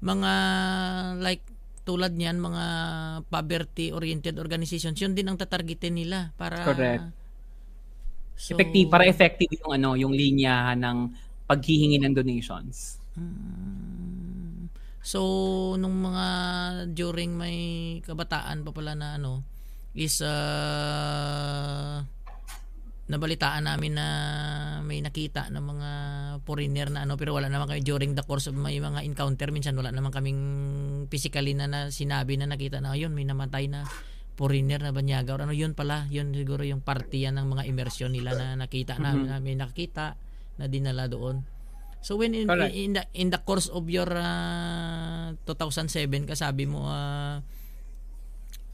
mga 0.03 0.33
like 1.23 1.47
tulad 1.83 2.15
niyan 2.15 2.39
mga 2.39 2.65
poverty 3.27 3.91
oriented 3.91 4.39
organizations 4.39 4.99
yun 4.99 5.15
din 5.15 5.27
ang 5.27 5.39
tatargetin 5.39 5.99
nila 5.99 6.31
para 6.39 6.63
Correct 6.63 7.23
So, 8.43 8.59
effective 8.59 8.89
para 8.91 9.05
effective 9.07 9.55
yung 9.63 9.73
ano, 9.79 9.95
yung 9.95 10.11
linya 10.11 10.75
ng 10.75 11.15
paghihingi 11.47 12.03
ng 12.03 12.11
donations. 12.11 12.99
Hmm. 13.15 14.67
So 14.99 15.21
nung 15.79 15.99
mga 16.03 16.27
during 16.91 17.39
may 17.39 17.59
kabataan 18.03 18.67
pa 18.67 18.71
pala 18.71 18.99
na 18.99 19.19
ano 19.19 19.47
is 19.95 20.23
uh, 20.23 22.03
nabalitaan 23.13 23.69
namin 23.69 23.93
na 23.93 24.07
may 24.81 25.05
nakita 25.05 25.53
ng 25.53 25.61
mga 25.61 25.91
foreigner 26.49 26.89
na 26.89 27.05
ano 27.05 27.21
pero 27.21 27.37
wala 27.37 27.53
naman 27.53 27.69
kami 27.69 27.85
during 27.85 28.17
the 28.17 28.25
course 28.25 28.49
of 28.49 28.57
may 28.57 28.81
mga 28.81 29.05
encounter. 29.05 29.53
Minsan 29.53 29.77
wala 29.77 29.93
naman 29.93 30.09
kaming 30.09 30.41
physically 31.13 31.53
na, 31.53 31.69
na 31.69 31.93
sinabi 31.93 32.41
na 32.41 32.49
nakita 32.49 32.81
na 32.81 32.97
ayun 32.97 33.13
may 33.13 33.29
namatay 33.29 33.69
na 33.69 33.85
foreigner 34.41 34.81
na 34.81 34.97
banyaga. 34.97 35.37
Or 35.37 35.45
ano 35.45 35.53
yun 35.53 35.77
pala 35.77 36.09
yun 36.09 36.33
siguro 36.33 36.65
yung 36.65 36.81
party 36.81 37.29
yan 37.29 37.37
ng 37.37 37.53
mga 37.53 37.69
immersion 37.69 38.11
nila 38.17 38.33
na 38.33 38.57
nakita 38.57 38.97
mm-hmm. 38.97 39.29
na 39.29 39.37
may 39.45 39.61
nakita 39.61 40.17
na 40.57 40.65
dinala 40.65 41.05
doon. 41.07 41.45
So 42.03 42.19
when 42.19 42.35
in, 42.35 42.51
in, 42.51 42.73
in 42.75 42.91
the 42.99 43.03
in 43.15 43.29
the 43.31 43.39
course 43.39 43.71
of 43.71 43.87
your 43.87 44.11
uh, 44.11 45.37
2007 45.47 46.27
kasabi 46.27 46.67
mo 46.67 46.89
uh, 46.89 47.39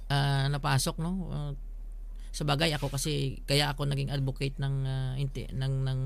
uh, 0.09 0.47
napasok 0.49 0.97
no? 1.03 1.29
Uh, 1.29 1.53
sa 2.33 2.45
bagay 2.45 2.71
ako 2.77 2.93
kasi 2.93 3.43
kaya 3.49 3.73
ako 3.73 3.89
naging 3.89 4.13
advocate 4.13 4.57
ng 4.61 4.75
uh, 4.85 5.13
inti, 5.21 5.49
ng 5.51 5.75
ng 5.85 6.01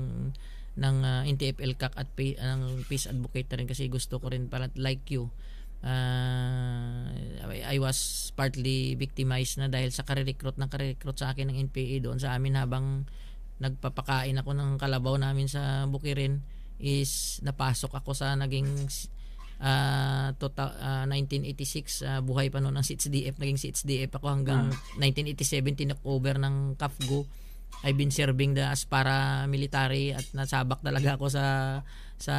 ng 0.73 0.95
uh, 1.05 1.21
NTFL 1.29 1.77
CAC 1.77 1.93
at 1.93 2.09
pay, 2.17 2.33
ng 2.33 2.89
peace 2.89 3.05
advocate 3.05 3.45
rin 3.53 3.69
kasi 3.69 3.93
gusto 3.93 4.17
ko 4.17 4.33
rin 4.33 4.49
para 4.49 4.73
like 4.73 5.05
you 5.13 5.29
uh, 5.85 7.13
I 7.45 7.77
was 7.77 8.31
partly 8.33 8.97
victimized 8.97 9.61
na 9.61 9.69
dahil 9.69 9.93
sa 9.93 10.01
kare-recruit 10.01 10.57
ng 10.57 10.69
kare-recruit 10.71 11.17
sa 11.19 11.35
akin 11.35 11.53
ng 11.53 11.57
NPA 11.69 12.01
doon 12.01 12.17
sa 12.17 12.33
amin 12.33 12.57
habang 12.57 13.05
nagpapakain 13.61 14.35
ako 14.41 14.57
ng 14.57 14.81
kalabaw 14.81 15.13
namin 15.21 15.45
sa 15.45 15.85
Bukirin 15.85 16.41
is 16.81 17.37
napasok 17.45 17.93
ako 18.01 18.17
sa 18.17 18.33
naging 18.33 18.65
uh, 19.63 20.35
total, 20.35 20.75
uh, 20.77 21.07
1986 21.07 22.03
uh, 22.03 22.19
buhay 22.19 22.51
pa 22.51 22.59
noon 22.59 22.75
ng 22.75 22.85
CHDF 22.85 23.39
naging 23.39 23.59
CHDF 23.59 24.11
ako 24.19 24.27
hanggang 24.27 24.69
uh. 24.69 24.99
1987 24.99 25.79
tinover 25.79 26.35
ng 26.37 26.75
CAFGO 26.75 27.23
I've 27.83 27.99
been 27.99 28.13
serving 28.13 28.53
the 28.53 28.69
as 28.69 28.85
para 28.85 29.43
military 29.49 30.13
at 30.13 30.23
nasabak 30.31 30.79
talaga 30.85 31.17
ako 31.19 31.27
sa 31.27 31.45
sa 32.15 32.35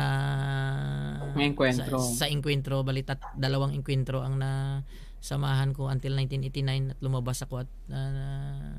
enkwentro. 1.36 2.00
Sa, 2.00 2.24
sa 2.24 2.26
enkwentro 2.30 2.80
balitat 2.80 3.20
dalawang 3.36 3.76
enkwentro 3.76 4.22
ang 4.22 4.38
na 4.40 4.80
samahan 5.20 5.76
ko 5.76 5.92
until 5.92 6.16
1989 6.16 6.96
at 6.96 6.98
lumabas 7.04 7.44
ako 7.44 7.64
at 7.64 7.70
uh, 7.92 8.72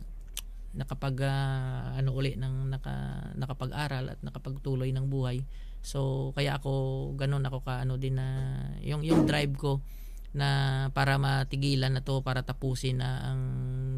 nakapag 0.73 1.21
uh, 1.21 1.97
ano 1.97 2.17
uli 2.17 2.34
ng 2.34 2.69
naka, 2.69 3.29
nakapag-aral 3.38 4.13
at 4.13 4.19
nakapagtuloy 4.25 4.89
ng 4.89 5.05
buhay. 5.05 5.45
So 5.85 6.33
kaya 6.33 6.57
ako 6.57 7.13
ganun 7.13 7.45
ako 7.45 7.61
ka 7.61 7.85
ano 7.85 8.01
din 8.01 8.17
na 8.17 8.57
yung 8.81 9.05
yung 9.05 9.29
drive 9.29 9.53
ko 9.53 9.85
na 10.33 10.89
para 10.97 11.21
matigilan 11.21 11.93
na 11.93 12.01
to 12.01 12.25
para 12.25 12.41
tapusin 12.41 12.99
na 12.99 13.31
ang 13.31 13.41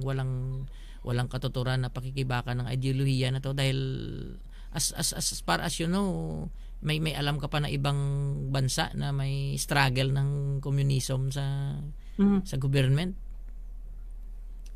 walang 0.03 0.67
walang 1.07 1.31
katuturan 1.31 1.79
na 1.79 1.89
pakikibaka 1.89 2.51
ng 2.51 2.67
ideolohiya 2.67 3.31
na 3.31 3.39
to. 3.39 3.55
Dahil 3.55 3.79
as 4.75 4.91
as 4.99 5.15
as 5.15 5.39
far 5.39 5.63
as 5.63 5.79
you 5.79 5.87
know 5.87 6.51
may 6.83 6.99
may 6.99 7.15
alam 7.15 7.39
ka 7.39 7.47
pa 7.47 7.63
na 7.63 7.71
ibang 7.71 7.97
bansa 8.51 8.91
na 8.93 9.15
may 9.15 9.55
struggle 9.55 10.11
ng 10.11 10.59
communism 10.59 11.31
sa 11.31 11.71
mm-hmm. 12.19 12.43
sa 12.43 12.55
government. 12.59 13.15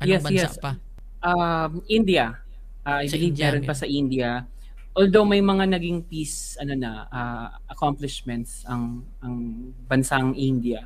Anong 0.00 0.16
yes, 0.16 0.24
bansa 0.24 0.48
yes. 0.48 0.56
pa? 0.56 0.72
Um 1.20 1.84
India. 1.92 2.40
Uh, 2.82 3.04
I 3.04 3.06
sa 3.06 3.14
believe 3.14 3.36
India, 3.36 3.44
meron 3.52 3.62
pa 3.68 3.76
sa 3.76 3.86
India 3.86 4.48
although 4.92 5.24
may 5.24 5.40
mga 5.40 5.72
naging 5.72 6.04
peace 6.04 6.56
ano 6.60 6.76
na 6.76 7.08
uh, 7.08 7.48
accomplishments 7.72 8.64
ang 8.68 9.00
ang 9.24 9.68
bansang 9.88 10.36
India 10.36 10.84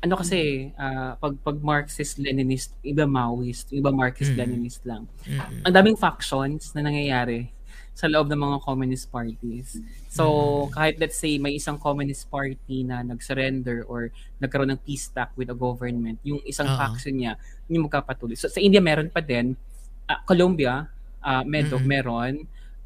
ano 0.00 0.16
kasi 0.16 0.70
uh, 0.78 1.18
pag 1.18 1.34
pag 1.42 1.58
Marxist 1.60 2.22
Leninist 2.22 2.72
iba 2.86 3.04
Maoist 3.04 3.68
iba 3.74 3.90
Marxist 3.90 4.32
mm-hmm. 4.32 4.40
Leninist 4.46 4.82
lang 4.86 5.04
mm-hmm. 5.26 5.66
ang 5.66 5.72
daming 5.74 5.98
factions 5.98 6.70
na 6.72 6.86
nangyayari 6.86 7.50
sa 7.90 8.06
loob 8.08 8.30
ng 8.30 8.38
mga 8.38 8.58
communist 8.62 9.10
parties 9.10 9.82
so 10.06 10.24
mm-hmm. 10.24 10.72
kahit 10.72 10.94
let's 11.02 11.18
say 11.18 11.36
may 11.36 11.58
isang 11.58 11.76
communist 11.76 12.30
party 12.30 12.86
na 12.86 13.02
nag-surrender 13.02 13.84
or 13.90 14.14
nagkaroon 14.38 14.70
ng 14.72 14.80
peace 14.86 15.10
talk 15.10 15.34
with 15.34 15.50
a 15.50 15.56
government 15.58 16.16
yung 16.22 16.40
isang 16.46 16.70
uh-huh. 16.70 16.94
faction 16.94 17.18
niya 17.18 17.34
yung 17.66 17.90
magkapatuloy 17.90 18.38
so 18.38 18.46
sa 18.46 18.62
India 18.62 18.80
meron 18.80 19.10
pa 19.10 19.18
din 19.18 19.58
uh, 20.06 20.20
Colombia 20.24 20.86
uh, 21.20 21.42
medo 21.42 21.76
mm-hmm. 21.76 21.90
meron 21.90 22.34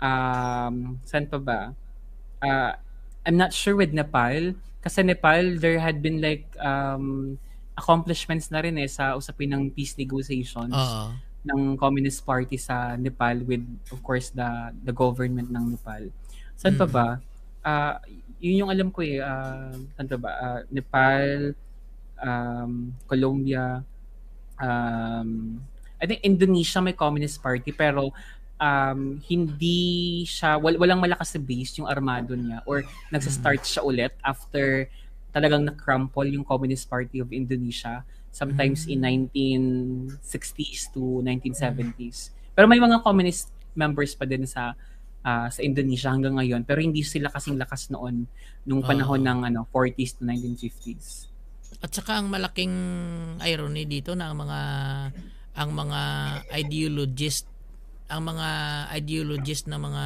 um 0.05 1.01
saan 1.09 1.25
pa 1.25 1.41
ba 1.41 1.61
uh, 2.45 2.77
I'm 3.25 3.41
not 3.41 3.57
sure 3.57 3.73
with 3.73 3.97
Nepal 3.97 4.53
kasi 4.85 5.01
Nepal, 5.01 5.57
there 5.57 5.81
had 5.81 6.05
been 6.05 6.21
like 6.21 6.45
um, 6.61 7.41
accomplishments 7.73 8.53
na 8.53 8.61
rin 8.61 8.77
eh 8.77 8.85
sa 8.85 9.17
usapin 9.17 9.49
ng 9.57 9.73
peace 9.73 9.97
negotiations 9.97 10.77
uh-huh. 10.77 11.09
ng 11.49 11.81
Communist 11.81 12.21
Party 12.21 12.61
sa 12.61 12.93
Nepal 13.01 13.41
with, 13.49 13.65
of 13.89 14.05
course, 14.05 14.29
the 14.29 14.77
the 14.85 14.93
government 14.93 15.49
ng 15.49 15.73
Nepal. 15.73 16.13
Saan 16.61 16.77
pa 16.77 16.85
ba? 16.85 17.09
Uh, 17.65 17.97
yun 18.45 18.69
yung 18.69 18.71
alam 18.77 18.93
ko 18.93 19.01
eh. 19.01 19.25
Uh, 19.25 19.73
saan 19.97 20.05
pa 20.05 20.21
ba? 20.21 20.31
Uh, 20.37 20.61
Nepal, 20.69 21.57
um, 22.21 22.93
Colombia, 23.09 23.81
um, 24.61 25.65
I 25.97 26.05
think 26.05 26.21
Indonesia 26.21 26.85
may 26.85 26.93
Communist 26.93 27.41
Party 27.41 27.73
pero 27.73 28.13
um, 28.61 29.19
hindi 29.27 30.23
siya, 30.27 30.59
wal, 30.59 30.79
walang 30.79 31.03
malakas 31.03 31.35
sa 31.35 31.41
base 31.41 31.79
yung 31.81 31.89
armado 31.91 32.35
niya 32.35 32.63
or 32.69 32.87
nagsa-start 33.11 33.63
siya 33.65 33.83
ulit 33.83 34.13
after 34.23 34.89
talagang 35.35 35.67
na-crumple 35.67 36.31
yung 36.31 36.47
Communist 36.47 36.87
Party 36.87 37.19
of 37.19 37.35
Indonesia 37.35 38.07
sometimes 38.35 38.91
in 38.91 38.99
1960s 39.03 40.91
mm. 40.91 40.93
to 40.95 41.23
1970s. 41.23 42.35
Pero 42.55 42.67
may 42.67 42.83
mga 42.83 43.03
communist 43.07 43.55
members 43.79 44.15
pa 44.19 44.27
din 44.27 44.43
sa 44.47 44.75
uh, 45.23 45.49
sa 45.51 45.61
Indonesia 45.63 46.11
hanggang 46.11 46.39
ngayon 46.39 46.63
pero 46.67 46.83
hindi 46.83 47.07
sila 47.07 47.31
kasing 47.31 47.59
lakas 47.59 47.91
noon 47.95 48.27
nung 48.67 48.83
panahon 48.83 49.23
uh, 49.23 49.27
ng 49.31 49.39
ano 49.55 49.61
40s 49.71 50.19
to 50.19 50.23
1950s. 50.27 51.31
At 51.79 51.91
saka 51.95 52.19
ang 52.19 52.31
malaking 52.31 52.75
irony 53.43 53.87
dito 53.87 54.15
na 54.19 54.31
ang 54.31 54.39
mga 54.43 54.61
ang 55.55 55.71
mga 55.71 56.01
ideologists 56.51 57.54
ang 58.09 58.23
mga 58.25 58.49
ideologies 59.01 59.65
na 59.65 59.81
mga 59.81 60.05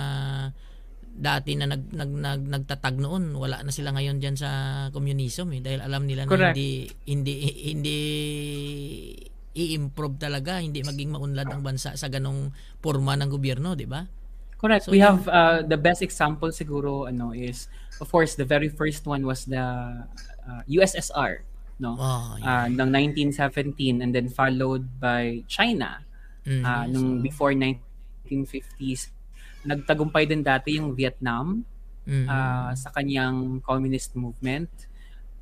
dati 1.18 1.58
na 1.58 1.66
nag, 1.66 1.90
nag, 1.90 2.10
nag 2.14 2.42
nagtatag 2.46 2.94
noon 3.02 3.34
wala 3.34 3.58
na 3.66 3.74
sila 3.74 3.90
ngayon 3.90 4.22
diyan 4.22 4.38
sa 4.38 4.50
communism 4.94 5.50
eh 5.50 5.58
dahil 5.58 5.82
alam 5.82 6.06
nila 6.06 6.30
Correct. 6.30 6.54
na 6.54 6.54
hindi 6.54 6.86
hindi 7.10 7.34
hindi 7.74 7.98
i-improve 9.58 10.14
talaga 10.22 10.62
hindi 10.62 10.78
maging 10.86 11.18
maunlad 11.18 11.50
ang 11.50 11.66
bansa 11.66 11.98
sa 11.98 12.06
ganong 12.06 12.54
forma 12.78 13.18
ng 13.18 13.28
gobyerno 13.34 13.74
di 13.74 13.90
ba 13.90 14.06
Correct. 14.58 14.90
So, 14.90 14.90
we 14.90 14.98
have 14.98 15.22
uh, 15.30 15.62
the 15.62 15.78
best 15.78 16.02
example 16.02 16.50
siguro 16.50 17.06
ano 17.06 17.30
is 17.30 17.70
of 18.02 18.10
course 18.10 18.34
the 18.34 18.46
very 18.46 18.70
first 18.70 19.06
one 19.06 19.22
was 19.26 19.46
the 19.46 19.62
uh, 20.46 20.62
USSR 20.70 21.46
no 21.78 21.94
oh, 21.98 22.34
yeah. 22.38 22.66
uh, 22.66 22.66
ng 22.66 22.90
1917 23.34 24.02
and 24.02 24.10
then 24.14 24.30
followed 24.30 24.86
by 24.98 25.46
China 25.46 26.02
mm-hmm. 26.46 26.62
uh, 26.62 26.86
nung 26.90 27.18
so, 27.18 27.22
before 27.22 27.54
19 27.54 27.87
1950s. 28.28 29.10
Nagtagumpay 29.64 30.28
din 30.28 30.44
dati 30.44 30.76
yung 30.76 30.92
Vietnam 30.92 31.64
mm-hmm. 32.04 32.26
uh, 32.28 32.72
sa 32.76 32.88
kanyang 32.92 33.64
communist 33.64 34.14
movement. 34.14 34.68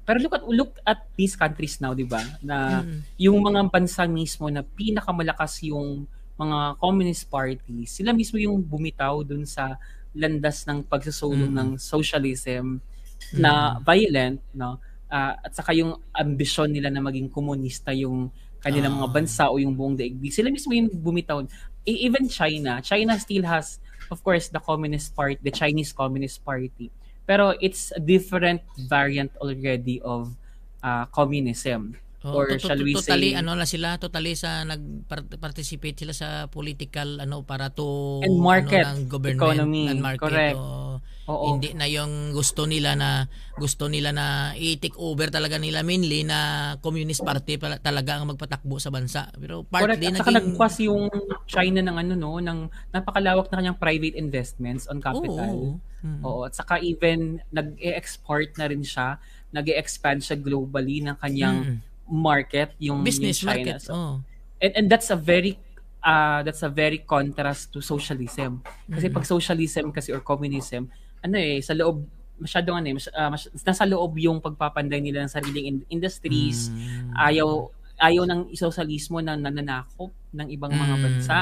Pero 0.07 0.23
look 0.23 0.35
at 0.39 0.45
look 0.47 0.73
at 0.87 1.03
these 1.19 1.35
countries 1.35 1.83
now, 1.83 1.91
'di 1.91 2.07
ba? 2.07 2.23
Na 2.39 2.81
mm-hmm. 2.83 3.01
yung 3.19 3.43
mga 3.43 3.67
bansa 3.67 4.07
mismo 4.07 4.47
na 4.47 4.63
pinakamalakas 4.63 5.67
yung 5.67 6.07
mga 6.39 6.79
communist 6.79 7.27
parties, 7.27 7.91
sila 7.97 8.15
mismo 8.15 8.39
yung 8.39 8.63
bumitaw 8.63 9.27
dun 9.27 9.43
sa 9.43 9.75
landas 10.15 10.63
ng 10.69 10.87
pagsusulong 10.87 11.51
mm-hmm. 11.51 11.75
ng 11.75 11.83
socialism 11.83 12.79
mm-hmm. 12.79 13.41
na 13.41 13.83
violent, 13.83 14.39
no? 14.55 14.79
uh, 15.11 15.35
at 15.43 15.53
saka 15.55 15.75
yung 15.75 15.99
ambisyon 16.15 16.71
nila 16.71 16.91
na 16.91 17.03
maging 17.03 17.31
komunista 17.31 17.95
yung 17.95 18.31
kanilang 18.63 18.99
mga 18.99 19.11
bansa 19.13 19.47
o 19.47 19.63
yung 19.63 19.79
buong 19.79 19.95
daigdig. 19.95 20.35
Sila 20.35 20.51
mismo 20.51 20.75
yung 20.75 20.91
bumitaw. 20.91 21.45
E, 21.87 22.05
even 22.05 22.29
China, 22.29 22.83
China 22.83 23.15
still 23.17 23.47
has, 23.47 23.79
of 24.11 24.19
course, 24.27 24.51
the 24.51 24.59
Communist 24.59 25.15
Party, 25.15 25.39
the 25.41 25.55
Chinese 25.55 25.95
Communist 25.95 26.43
Party. 26.45 26.91
Pero 27.27 27.55
it's 27.63 27.95
a 27.95 28.03
different 28.03 28.63
variant 28.91 29.31
already 29.39 30.03
of 30.03 30.35
uh, 30.83 31.07
communism. 31.15 31.95
Oh, 32.27 32.43
or 32.43 32.59
shall 32.59 32.83
we 32.83 32.91
totally, 32.91 33.31
say 33.31 33.39
ano 33.39 33.55
na 33.55 33.63
sila 33.63 34.03
totally 34.03 34.35
sa 34.35 34.67
nag-participate 34.67 35.95
sila 35.95 36.11
sa 36.11 36.29
political 36.51 37.23
ano 37.23 37.47
para 37.47 37.71
to 37.71 38.19
and 38.27 38.35
market 38.35 38.83
ano, 38.83 38.99
ng 38.99 39.01
government 39.07 39.39
economy. 39.39 39.85
and 39.87 40.03
market. 40.03 40.27
Correct. 40.27 40.59
O, 40.59 40.99
Oo. 41.27 41.59
Hindi 41.59 41.75
na 41.75 41.91
yung 41.91 42.31
gusto 42.31 42.71
nila 42.71 42.95
na 42.95 43.27
gusto 43.59 43.91
nila 43.91 44.15
na 44.15 44.55
i-take 44.55 44.95
over 44.95 45.27
talaga 45.27 45.59
nila 45.59 45.83
mainly 45.83 46.23
na 46.23 46.73
Communist 46.79 47.27
Party 47.27 47.59
pala, 47.59 47.83
talaga 47.83 48.15
ang 48.15 48.31
magpatakbo 48.31 48.79
sa 48.79 48.95
bansa. 48.95 49.27
Pero 49.35 49.67
part 49.67 49.91
Correct. 49.91 50.03
din 50.03 50.15
At 50.15 50.23
saka 50.23 50.39
nagpas 50.39 50.75
yung 50.87 51.11
China 51.51 51.83
ng 51.83 51.97
ano 51.99 52.13
no, 52.15 52.39
ng 52.39 52.71
napakalawak 52.95 53.51
na 53.51 53.59
kanyang 53.59 53.79
private 53.79 54.15
investments 54.15 54.87
on 54.87 55.03
capital. 55.03 55.51
Oo. 55.51 55.71
Hmm. 56.07 56.23
Oo. 56.23 56.47
At 56.47 56.55
saka 56.55 56.79
even 56.79 57.43
nag-export 57.51 58.55
na 58.55 58.71
rin 58.71 58.87
siya, 58.87 59.19
nag-expand 59.51 60.23
siya 60.23 60.39
globally 60.39 61.03
ng 61.03 61.19
kanyang 61.19 61.59
hmm. 61.59 61.79
market, 62.07 62.79
yung 62.79 63.03
business 63.03 63.43
yung 63.43 63.51
China. 63.51 63.75
market. 63.75 63.79
So, 63.83 63.93
oh. 63.95 64.15
and, 64.63 64.73
and 64.79 64.87
that's 64.87 65.11
a 65.11 65.19
very 65.19 65.59
uh, 66.07 66.47
that's 66.47 66.63
a 66.63 66.71
very 66.71 67.03
contrast 67.03 67.75
to 67.75 67.83
socialism. 67.83 68.63
Kasi 68.87 69.11
mm-hmm. 69.11 69.17
pag 69.19 69.27
socialism 69.27 69.91
kasi 69.91 70.15
or 70.15 70.23
communism, 70.23 70.87
ano 71.23 71.37
eh, 71.37 71.61
sa 71.65 71.73
loob, 71.73 72.05
masyadong 72.37 72.77
ano 72.81 72.87
eh, 72.93 72.95
mas, 72.97 73.07
uh, 73.09 73.31
mas, 73.33 73.43
nasa 73.65 73.85
loob 73.89 74.17
yung 74.21 74.39
pagpapanday 74.41 75.01
nila 75.01 75.25
ng 75.25 75.33
sariling 75.33 75.67
in- 75.67 75.89
industries. 75.89 76.69
Mm. 76.69 77.13
Ayaw, 77.17 77.49
ayaw 77.97 78.25
ng 78.29 78.41
isosalismo 78.53 79.25
na 79.25 79.37
nananakop 79.37 80.13
ng 80.37 80.49
ibang 80.53 80.73
mga 80.73 80.97
mm. 80.97 81.03
bansa. 81.03 81.39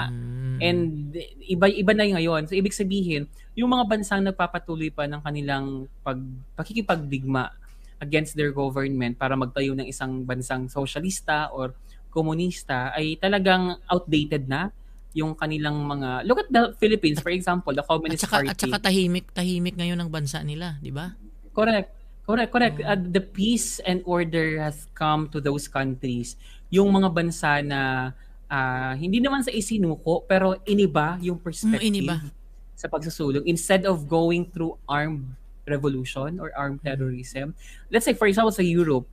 And 0.62 1.10
iba 1.42 1.66
iba 1.66 1.92
na 1.92 2.06
yung 2.06 2.16
ngayon. 2.18 2.42
So 2.46 2.54
ibig 2.54 2.70
sabihin, 2.70 3.26
yung 3.58 3.74
mga 3.74 3.90
bansang 3.90 4.22
nagpapatuloy 4.22 4.94
pa 4.94 5.10
ng 5.10 5.18
kanilang 5.18 5.90
pag 6.06 6.18
pakikipagdigma 6.54 7.50
against 7.98 8.38
their 8.38 8.54
government 8.54 9.18
para 9.18 9.34
magtayo 9.34 9.74
ng 9.74 9.86
isang 9.86 10.22
bansang 10.22 10.70
socialista 10.70 11.50
or 11.50 11.74
komunista 12.14 12.94
ay 12.94 13.18
talagang 13.18 13.74
outdated 13.90 14.46
na 14.46 14.70
yung 15.14 15.38
kanilang 15.38 15.78
mga 15.86 16.26
look 16.26 16.42
at 16.42 16.50
the 16.50 16.74
Philippines 16.82 17.22
for 17.22 17.30
example 17.30 17.70
the 17.70 17.86
Communist 17.86 18.26
at 18.26 18.28
saka, 18.28 18.36
Party 18.42 18.50
at 18.50 18.58
saka 18.58 18.78
tahimik 18.82 19.30
tahimik 19.30 19.78
ngayon 19.78 19.96
ng 20.02 20.10
bansa 20.10 20.42
nila 20.42 20.76
di 20.82 20.90
ba 20.90 21.14
correct 21.54 21.94
correct 22.26 22.50
correct 22.50 22.76
oh. 22.82 22.90
uh, 22.90 22.98
the 22.98 23.22
peace 23.22 23.78
and 23.86 24.02
order 24.04 24.58
has 24.58 24.90
come 24.98 25.30
to 25.30 25.38
those 25.38 25.70
countries 25.70 26.34
yung 26.74 26.90
mga 26.90 27.08
bansa 27.14 27.62
na 27.62 28.10
uh, 28.50 28.92
hindi 28.98 29.22
naman 29.22 29.46
sa 29.46 29.54
isinuko 29.54 30.26
pero 30.26 30.58
iniba 30.66 31.14
yung 31.22 31.38
perspective 31.38 31.86
mm, 31.86 31.94
iniba. 31.94 32.16
sa 32.74 32.90
pagsusulong 32.90 33.46
instead 33.46 33.86
of 33.86 34.10
going 34.10 34.50
through 34.50 34.74
armed 34.90 35.30
revolution 35.70 36.42
or 36.42 36.50
armed 36.58 36.82
mm. 36.82 36.90
terrorism 36.90 37.54
let's 37.94 38.02
say 38.02 38.18
for 38.18 38.26
example 38.26 38.50
sa 38.50 38.66
Europe 38.66 39.06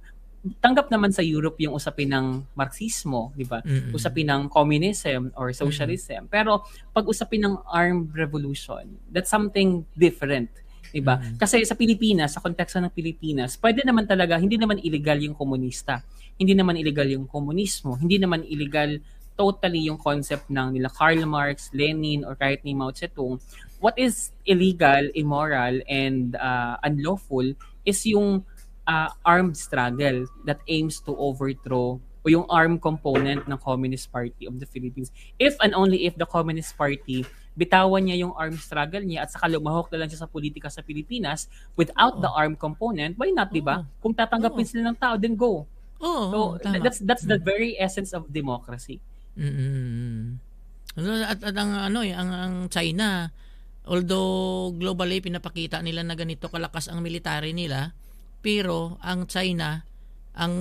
tanggap 0.57 0.89
naman 0.89 1.13
sa 1.13 1.21
Europe 1.21 1.61
yung 1.61 1.77
usapin 1.77 2.09
ng 2.09 2.41
Marxismo, 2.57 3.29
di 3.37 3.45
ba? 3.45 3.61
Mm-hmm. 3.61 3.93
Usapin 3.93 4.25
ng 4.25 4.41
communism 4.49 5.29
or 5.37 5.53
socialism. 5.53 6.25
Mm-hmm. 6.25 6.33
Pero 6.33 6.65
pag 6.89 7.05
usapin 7.05 7.45
ng 7.45 7.61
armed 7.69 8.09
revolution, 8.17 8.97
that's 9.13 9.29
something 9.29 9.85
different. 9.93 10.49
Diba? 10.91 11.21
Mm-hmm. 11.21 11.37
Kasi 11.39 11.63
sa 11.63 11.77
Pilipinas, 11.77 12.35
sa 12.35 12.43
konteksto 12.43 12.81
ng 12.81 12.91
Pilipinas, 12.91 13.55
pwede 13.61 13.85
naman 13.85 14.09
talaga, 14.09 14.35
hindi 14.41 14.57
naman 14.59 14.81
illegal 14.81 15.21
yung 15.21 15.37
komunista. 15.37 16.03
Hindi 16.35 16.57
naman 16.57 16.75
illegal 16.75 17.07
yung 17.07 17.29
komunismo. 17.29 17.95
Hindi 17.95 18.17
naman 18.17 18.43
illegal 18.43 18.99
totally 19.39 19.87
yung 19.87 19.97
concept 19.97 20.51
ng 20.51 20.75
nila 20.75 20.91
Karl 20.91 21.23
Marx, 21.23 21.71
Lenin, 21.71 22.27
or 22.27 22.35
kahit 22.35 22.65
ni 22.67 22.75
Mao 22.75 22.91
Zedong. 22.91 23.39
What 23.81 23.97
is 23.97 24.35
illegal, 24.45 25.09
immoral, 25.17 25.81
and 25.89 26.35
uh, 26.37 26.77
unlawful 26.85 27.55
is 27.81 28.05
yung 28.05 28.45
uh, 28.87 29.09
armed 29.25 29.57
struggle 29.57 30.25
that 30.45 30.59
aims 30.67 31.01
to 31.01 31.13
overthrow 31.17 31.99
o 32.21 32.25
yung 32.29 32.45
armed 32.53 32.81
component 32.81 33.49
ng 33.49 33.57
Communist 33.57 34.13
Party 34.13 34.45
of 34.45 34.61
the 34.61 34.69
Philippines. 34.69 35.09
If 35.41 35.57
and 35.61 35.73
only 35.73 36.05
if 36.05 36.13
the 36.17 36.29
Communist 36.29 36.77
Party 36.77 37.25
bitawan 37.51 38.07
niya 38.07 38.23
yung 38.23 38.33
armed 38.39 38.61
struggle 38.61 39.03
niya 39.03 39.27
at 39.27 39.29
saka 39.33 39.51
lumahok 39.51 39.91
na 39.91 40.03
lang 40.05 40.09
siya 40.09 40.23
sa 40.23 40.29
politika 40.29 40.71
sa 40.71 40.79
Pilipinas 40.79 41.51
without 41.75 42.15
oh. 42.15 42.21
the 42.23 42.31
armed 42.31 42.55
component, 42.55 43.19
why 43.19 43.27
not, 43.33 43.51
oh. 43.51 43.55
di 43.55 43.59
ba? 43.59 43.83
Kung 43.99 44.15
tatanggapin 44.15 44.63
oh. 44.63 44.69
sila 44.69 44.81
ng 44.91 44.97
tao, 44.97 45.19
then 45.19 45.35
go. 45.35 45.67
Oh, 46.01 46.23
so, 46.31 46.39
tama. 46.57 46.81
that's 46.81 46.97
that's 47.05 47.25
the 47.27 47.37
mm. 47.37 47.45
very 47.45 47.77
essence 47.77 48.09
of 48.15 48.25
democracy. 48.31 48.97
Mm-hmm. 49.37 50.41
At, 51.29 51.39
at 51.45 51.55
ang 51.55 51.71
ano 51.77 52.01
eh, 52.01 52.15
ang, 52.15 52.31
ang 52.33 52.53
China, 52.73 53.29
although 53.85 54.73
globally 54.73 55.21
pinapakita 55.21 55.77
nila 55.85 56.01
na 56.01 56.17
ganito 56.17 56.49
kalakas 56.49 56.89
ang 56.89 57.05
military 57.05 57.53
nila, 57.53 57.93
pero 58.41 58.97
ang 59.05 59.29
China, 59.29 59.85
ang 60.33 60.53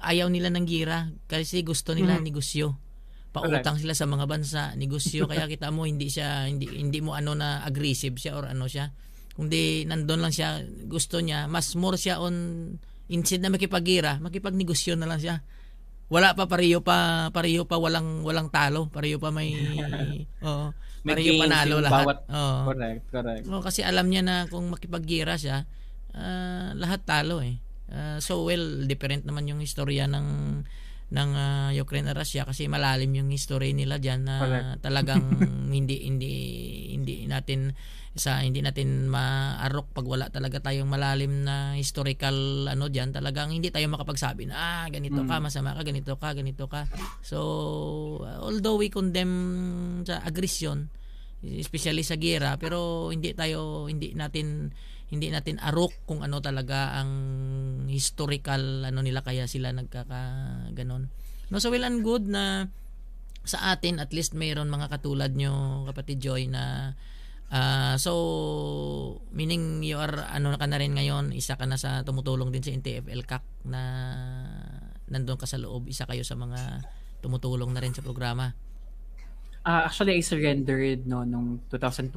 ayaw 0.00 0.32
nila 0.32 0.48
ng 0.48 0.64
gira 0.64 1.12
kasi 1.28 1.60
gusto 1.60 1.92
nila 1.92 2.16
mm-hmm. 2.18 2.28
negosyo. 2.28 2.80
Pautang 3.28 3.76
sila 3.76 3.92
sa 3.92 4.08
mga 4.08 4.24
bansa, 4.24 4.72
negosyo 4.74 5.28
kaya 5.28 5.44
kita 5.44 5.68
mo 5.68 5.84
hindi 5.84 6.08
siya 6.08 6.48
hindi 6.48 6.64
hindi 6.64 6.98
mo 7.04 7.12
ano 7.12 7.36
na 7.36 7.62
aggressive 7.62 8.16
siya 8.16 8.34
or 8.34 8.48
ano 8.48 8.66
siya. 8.66 8.90
Kundi 9.38 9.86
nandoon 9.86 10.18
lang 10.24 10.34
siya, 10.34 10.64
gusto 10.90 11.22
niya, 11.22 11.46
mas 11.46 11.78
more 11.78 11.94
siya 11.94 12.18
on 12.18 12.34
instead 13.06 13.38
na 13.38 13.52
makipagira, 13.52 14.18
makipagnegosyo 14.18 14.98
na 14.98 15.06
lang 15.06 15.20
siya. 15.20 15.44
Wala 16.08 16.32
pa 16.32 16.48
pareho 16.48 16.80
pa 16.80 17.28
pareho 17.30 17.68
pa 17.68 17.76
walang 17.76 18.24
walang 18.24 18.48
talo, 18.48 18.88
pareho 18.88 19.20
pa 19.20 19.28
may 19.28 19.52
oh, 20.48 20.72
pareho 21.04 21.36
panalo 21.36 21.84
lahat. 21.84 22.04
Bawat, 22.08 22.18
oh. 22.32 22.60
Correct, 22.72 23.02
correct. 23.12 23.44
Oh, 23.52 23.60
kasi 23.60 23.84
alam 23.84 24.08
niya 24.08 24.24
na 24.24 24.36
kung 24.48 24.72
makipaggira 24.72 25.36
siya, 25.36 25.68
uh, 26.18 26.74
lahat 26.74 27.06
talo 27.06 27.38
eh. 27.40 27.62
Uh, 27.88 28.18
so 28.20 28.44
well, 28.44 28.84
different 28.84 29.24
naman 29.24 29.48
yung 29.48 29.62
istorya 29.64 30.04
ng 30.10 30.60
ng 31.08 31.30
uh, 31.32 31.70
Ukraine 31.72 32.12
at 32.12 32.20
Russia 32.20 32.44
kasi 32.44 32.68
malalim 32.68 33.08
yung 33.16 33.32
history 33.32 33.72
nila 33.72 33.96
diyan 33.96 34.20
na 34.28 34.36
Correct. 34.44 34.68
talagang 34.86 35.24
hindi 35.76 36.04
hindi 36.04 36.32
hindi 36.92 37.24
natin 37.24 37.72
sa 38.18 38.42
hindi 38.42 38.60
natin 38.60 39.08
maarok 39.08 39.94
pag 39.94 40.04
wala 40.04 40.26
talaga 40.28 40.58
tayong 40.58 40.90
malalim 40.90 41.46
na 41.46 41.78
historical 41.78 42.66
ano 42.66 42.90
diyan 42.90 43.14
talagang 43.14 43.54
hindi 43.54 43.70
tayo 43.70 43.88
makapagsabi 43.88 44.50
na 44.50 44.56
ah 44.58 44.84
ganito 44.90 45.22
ka 45.22 45.38
mm. 45.38 45.42
masama 45.48 45.72
ka 45.72 45.86
ganito 45.86 46.18
ka 46.18 46.34
ganito 46.34 46.66
ka 46.66 46.84
so 47.22 47.38
uh, 48.20 48.42
although 48.42 48.76
we 48.76 48.90
condemn 48.90 50.02
sa 50.02 50.20
aggression 50.26 50.90
especially 51.40 52.02
sa 52.02 52.18
gera 52.18 52.58
pero 52.58 53.08
hindi 53.14 53.32
tayo 53.32 53.86
hindi 53.86 54.12
natin 54.12 54.74
hindi 55.08 55.32
natin 55.32 55.56
arok 55.56 56.04
kung 56.04 56.20
ano 56.20 56.44
talaga 56.44 57.00
ang 57.00 57.12
historical 57.88 58.84
ano 58.84 59.00
nila 59.00 59.24
kaya 59.24 59.48
sila 59.48 59.72
nagkaka 59.72 60.20
ganon. 60.76 61.08
No 61.48 61.56
so 61.56 61.72
well 61.72 61.88
and 61.88 62.04
good 62.04 62.28
na 62.28 62.68
sa 63.48 63.72
atin 63.72 63.96
at 64.04 64.12
least 64.12 64.36
mayroon 64.36 64.68
mga 64.68 64.92
katulad 64.92 65.32
nyo 65.32 65.84
kapatid 65.88 66.20
Joy 66.20 66.52
na 66.52 66.92
uh, 67.48 67.96
so 67.96 68.12
meaning 69.32 69.80
you 69.80 69.96
are 69.96 70.28
ano 70.28 70.52
ka 70.60 70.68
na 70.68 70.76
rin 70.76 70.92
ngayon 70.92 71.32
isa 71.32 71.56
ka 71.56 71.64
na 71.64 71.80
sa 71.80 72.04
tumutulong 72.04 72.52
din 72.52 72.60
sa 72.60 72.76
NTFL 72.76 73.24
CAC 73.24 73.44
na 73.64 73.82
nandoon 75.08 75.40
ka 75.40 75.48
sa 75.48 75.56
loob 75.56 75.88
isa 75.88 76.04
kayo 76.04 76.20
sa 76.20 76.36
mga 76.36 76.84
tumutulong 77.24 77.72
na 77.72 77.80
rin 77.80 77.96
sa 77.96 78.04
programa. 78.04 78.52
Uh, 79.64 79.88
actually 79.88 80.20
I 80.20 80.22
surrendered 80.22 81.08
no 81.08 81.24
nung 81.24 81.64
2020 81.72 82.12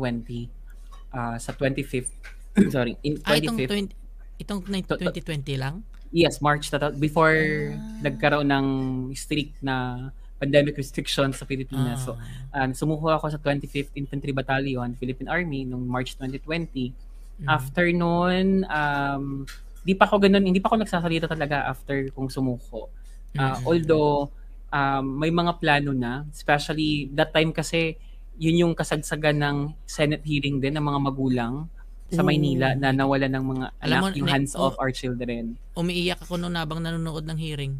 uh, 1.16 1.40
sa 1.40 1.52
25th 1.56 2.41
Sorry, 2.74 2.98
in 3.04 3.18
25th. 3.22 3.28
Ah, 3.28 3.38
itong, 3.38 3.58
20, 3.58 4.42
itong 4.44 4.62
2020 4.66 5.62
lang? 5.62 5.76
Yes, 6.12 6.44
March 6.44 6.68
before 7.00 7.72
ah. 7.72 8.04
nagkaroon 8.04 8.52
ng 8.52 8.68
strict 9.16 9.56
na 9.64 10.10
pandemic 10.42 10.76
restrictions 10.76 11.38
sa 11.38 11.46
Pilipinas. 11.48 12.04
Ah. 12.04 12.06
So, 12.06 12.12
um, 12.58 12.70
sumuko 12.74 13.14
ako 13.14 13.32
sa 13.32 13.40
25th 13.40 13.94
Infantry 13.96 14.34
Battalion, 14.34 14.98
Philippine 14.98 15.30
Army 15.30 15.64
noong 15.70 15.86
March 15.86 16.18
2020. 16.18 16.42
Mm-hmm. 16.42 17.48
After 17.48 17.86
noon, 17.94 18.66
um, 18.68 19.46
di 19.86 19.94
pa 19.94 20.10
ako 20.10 20.18
ganun, 20.18 20.44
hindi 20.44 20.60
pa 20.60 20.74
ako 20.74 20.84
nagsasalita 20.84 21.30
talaga 21.30 21.70
after 21.70 22.10
kung 22.12 22.28
sumuko. 22.28 22.90
Uh, 23.38 23.54
mm-hmm. 23.54 23.70
Although, 23.70 24.34
um, 24.74 25.06
may 25.22 25.30
mga 25.30 25.62
plano 25.62 25.94
na, 25.94 26.26
especially 26.34 27.08
that 27.14 27.30
time 27.32 27.54
kasi 27.54 27.96
yun 28.42 28.66
yung 28.66 28.74
kasagsagan 28.74 29.38
ng 29.38 29.58
Senate 29.86 30.26
hearing 30.26 30.58
din 30.58 30.74
ng 30.74 30.84
mga 30.84 31.00
magulang 31.00 31.70
sa 32.12 32.22
Maynila 32.28 32.76
na 32.76 32.92
nawala 32.92 33.32
ng 33.32 33.44
mga 33.44 33.66
Alam 33.80 33.98
anak 34.04 34.14
mo, 34.14 34.20
yung 34.20 34.30
hands 34.30 34.54
off 34.54 34.76
oh, 34.76 34.84
our 34.84 34.92
children. 34.92 35.56
Umiiyak 35.80 36.20
ako 36.20 36.36
noon 36.36 36.60
habang 36.60 36.84
nanonood 36.84 37.24
ng 37.24 37.40
hearing. 37.40 37.80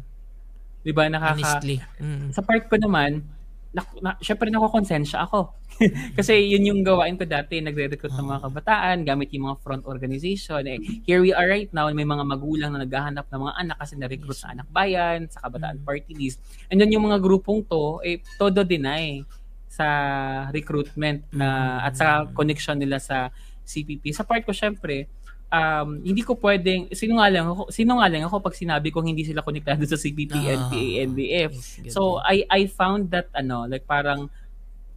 'Di 0.82 0.92
ba 0.96 1.06
nakaka 1.12 1.36
Honestly. 1.36 1.76
Mm. 2.00 2.32
Sa 2.32 2.40
part 2.40 2.64
ko 2.66 2.80
naman, 2.80 3.22
na, 3.72 3.82
na, 4.04 4.10
syempre 4.20 4.52
nakokonsensya 4.52 5.24
ako. 5.24 5.56
Kasi 6.18 6.36
yun 6.52 6.68
yung 6.68 6.80
gawain 6.84 7.16
ko 7.16 7.24
dati, 7.24 7.64
nagre-recruit 7.64 8.12
ng 8.12 8.28
mga 8.28 8.40
ah. 8.40 8.44
kabataan 8.44 8.96
gamit 9.08 9.32
yung 9.32 9.48
mga 9.48 9.58
front 9.64 9.84
organization. 9.88 10.60
Eh, 10.68 10.76
here 11.08 11.24
we 11.24 11.32
are 11.32 11.48
right 11.48 11.72
now, 11.72 11.88
may 11.88 12.04
mga 12.04 12.20
magulang 12.20 12.76
na 12.76 12.84
naghahanap 12.84 13.24
ng 13.32 13.40
mga 13.40 13.54
anak 13.56 13.76
kasi 13.80 13.96
na-recruit 13.96 14.36
sa 14.36 14.52
anak 14.52 14.68
bayan, 14.68 15.24
sa 15.32 15.40
kabataan 15.40 15.80
mm. 15.80 15.88
party 15.88 16.12
list. 16.12 16.44
And 16.68 16.76
then 16.76 16.92
yung 16.92 17.08
mga 17.08 17.24
grupong 17.24 17.64
to, 17.64 18.04
eh, 18.04 18.20
todo 18.36 18.60
deny 18.60 19.24
sa 19.72 19.88
recruitment 20.52 21.24
na 21.32 21.80
at 21.80 21.96
sa 21.96 22.28
connection 22.28 22.76
nila 22.76 23.00
sa 23.00 23.32
CPP. 23.64 24.12
Sa 24.12 24.20
part 24.20 24.44
ko 24.44 24.52
syempre, 24.52 25.08
um, 25.48 26.00
hindi 26.04 26.20
ko 26.20 26.36
pwedeng, 26.36 26.92
sinungaling 26.92 27.44
ako, 27.44 27.62
sinungaling 27.72 28.24
ako 28.28 28.44
pag 28.44 28.56
sinabi 28.56 28.92
kong 28.92 29.08
hindi 29.08 29.24
sila 29.24 29.40
konektado 29.40 29.80
sa 29.88 29.96
CPP, 29.96 30.32
uh, 30.32 30.68
NPA. 31.08 31.42
Yes, 31.52 31.92
so, 31.92 32.20
I, 32.20 32.44
I 32.52 32.68
found 32.68 33.08
that, 33.16 33.32
ano, 33.32 33.64
like 33.64 33.88
parang, 33.88 34.28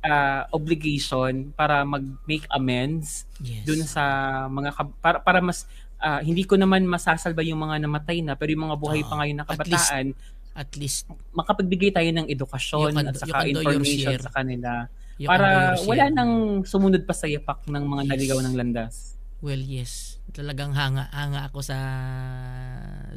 uh, 0.04 0.42
obligation 0.52 1.56
para 1.56 1.88
mag-make 1.88 2.48
amends 2.52 3.24
yes. 3.40 3.64
dun 3.64 3.84
sa 3.88 4.04
mga, 4.52 4.76
para, 5.00 5.24
para 5.24 5.40
mas, 5.44 5.68
uh, 6.00 6.20
hindi 6.24 6.44
ko 6.44 6.56
naman 6.56 6.88
masasalba 6.88 7.44
yung 7.44 7.60
mga 7.64 7.84
namatay 7.84 8.24
na, 8.24 8.36
pero 8.40 8.56
yung 8.56 8.72
mga 8.72 8.80
buhay 8.80 9.02
uh, 9.04 9.08
pa 9.08 9.14
ngayon 9.24 9.38
na 9.40 9.48
kabataan, 9.48 10.06
at 10.12 10.16
least, 10.16 10.35
at 10.56 10.72
least 10.80 11.06
makapagbigay 11.36 11.92
tayo 11.92 12.08
ng 12.16 12.32
edukasyon 12.32 12.96
can, 12.96 13.12
at 13.12 13.16
saka 13.20 13.44
information 13.44 14.16
sa 14.24 14.32
kanila. 14.32 14.88
You 15.20 15.28
para 15.28 15.76
wala 15.84 16.06
nang 16.12 16.64
sumunod 16.64 17.04
pa 17.04 17.12
sa 17.12 17.28
yapak 17.28 17.68
ng 17.68 17.84
mga 17.84 18.04
naligaw 18.08 18.40
ng 18.40 18.56
landas. 18.56 19.20
Well, 19.44 19.60
yes. 19.60 20.18
Talagang 20.32 20.76
hanga 20.76 21.12
hanga 21.12 21.48
ako 21.52 21.60
sa 21.64 21.78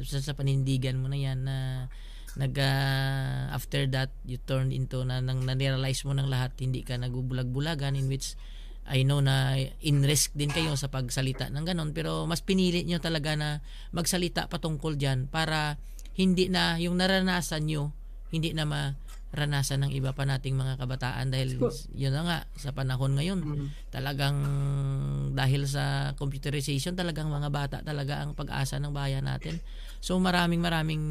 sa, 0.03 0.17
sa 0.19 0.33
panindigan 0.35 0.99
mo 0.99 1.07
na 1.07 1.19
'yan 1.19 1.39
na 1.47 1.57
nag 2.39 2.53
uh, 2.55 3.51
after 3.55 3.89
that 3.89 4.13
you 4.27 4.37
turn 4.37 4.69
into 4.71 5.01
na 5.03 5.19
nang 5.19 5.43
na-realize 5.43 6.05
mo 6.05 6.13
ng 6.13 6.29
lahat 6.29 6.53
hindi 6.61 6.85
ka 6.85 6.95
nagubulag-bulagan 6.95 7.97
in 7.97 8.07
which 8.07 8.37
I 8.89 9.03
know 9.03 9.19
na 9.19 9.57
in 9.83 10.05
risk 10.05 10.33
din 10.37 10.53
kayo 10.53 10.77
sa 10.79 10.87
pagsalita 10.87 11.49
ng 11.49 11.65
ganon 11.65 11.91
pero 11.91 12.29
mas 12.29 12.45
pinili 12.45 12.85
nyo 12.85 13.01
talaga 13.01 13.33
na 13.35 13.59
magsalita 13.91 14.47
patungkol 14.47 14.95
diyan 14.95 15.27
para 15.27 15.81
hindi 16.17 16.49
na 16.49 16.79
yung 16.81 16.97
naranasan 16.97 17.67
nyo 17.69 17.93
hindi 18.29 18.53
na 18.53 18.65
ma 18.65 18.81
ranasan 19.29 19.85
ng 19.85 19.91
iba 19.93 20.09
pa 20.09 20.25
nating 20.25 20.57
mga 20.57 20.81
kabataan 20.81 21.29
dahil 21.29 21.61
yun 21.93 22.13
na 22.17 22.25
nga 22.25 22.37
sa 22.57 22.73
panahon 22.73 23.13
ngayon 23.13 23.39
mm-hmm. 23.45 23.67
talagang 23.93 24.37
dahil 25.37 25.69
sa 25.69 26.17
computerization 26.17 26.97
talagang 26.97 27.29
mga 27.29 27.49
bata 27.53 27.77
talaga 27.85 28.25
ang 28.25 28.33
pag-asa 28.33 28.81
ng 28.81 28.89
bayan 28.89 29.29
natin. 29.29 29.61
So 30.01 30.17
maraming 30.17 30.65
maraming 30.65 31.03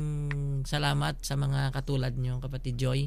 salamat 0.67 1.23
sa 1.23 1.39
mga 1.39 1.71
katulad 1.71 2.19
nyo 2.19 2.43
kapatid 2.43 2.75
Joy. 2.75 3.07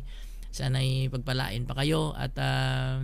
Sana'y 0.51 1.11
pagpalain 1.11 1.67
pa 1.67 1.75
kayo 1.75 2.15
at 2.15 2.31
uh, 2.39 3.03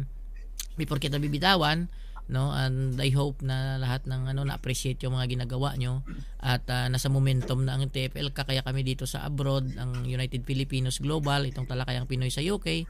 before 0.80 1.00
kita 1.00 1.20
bibitawan 1.20 1.92
no? 2.28 2.52
And 2.52 3.00
I 3.00 3.10
hope 3.12 3.40
na 3.44 3.80
lahat 3.80 4.08
ng 4.08 4.32
ano 4.32 4.44
na-appreciate 4.44 5.00
yung 5.04 5.16
mga 5.16 5.40
ginagawa 5.40 5.76
nyo. 5.80 6.04
At 6.40 6.68
uh, 6.68 6.88
nasa 6.92 7.08
momentum 7.08 7.64
na 7.64 7.76
ang 7.76 7.88
TFL 7.88 8.36
kaya 8.36 8.64
kami 8.64 8.84
dito 8.84 9.08
sa 9.08 9.24
abroad 9.24 9.76
ang 9.80 10.04
United 10.04 10.44
Filipinos 10.44 11.00
Global 11.00 11.48
itong 11.48 11.68
talakayang 11.68 12.08
Pinoy 12.08 12.32
sa 12.32 12.44
UK 12.44 12.88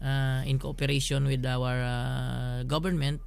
uh, 0.00 0.06
ah, 0.06 0.40
in 0.44 0.60
cooperation 0.60 1.24
with 1.24 1.42
our 1.44 1.76
uh, 1.80 2.58
government 2.68 3.20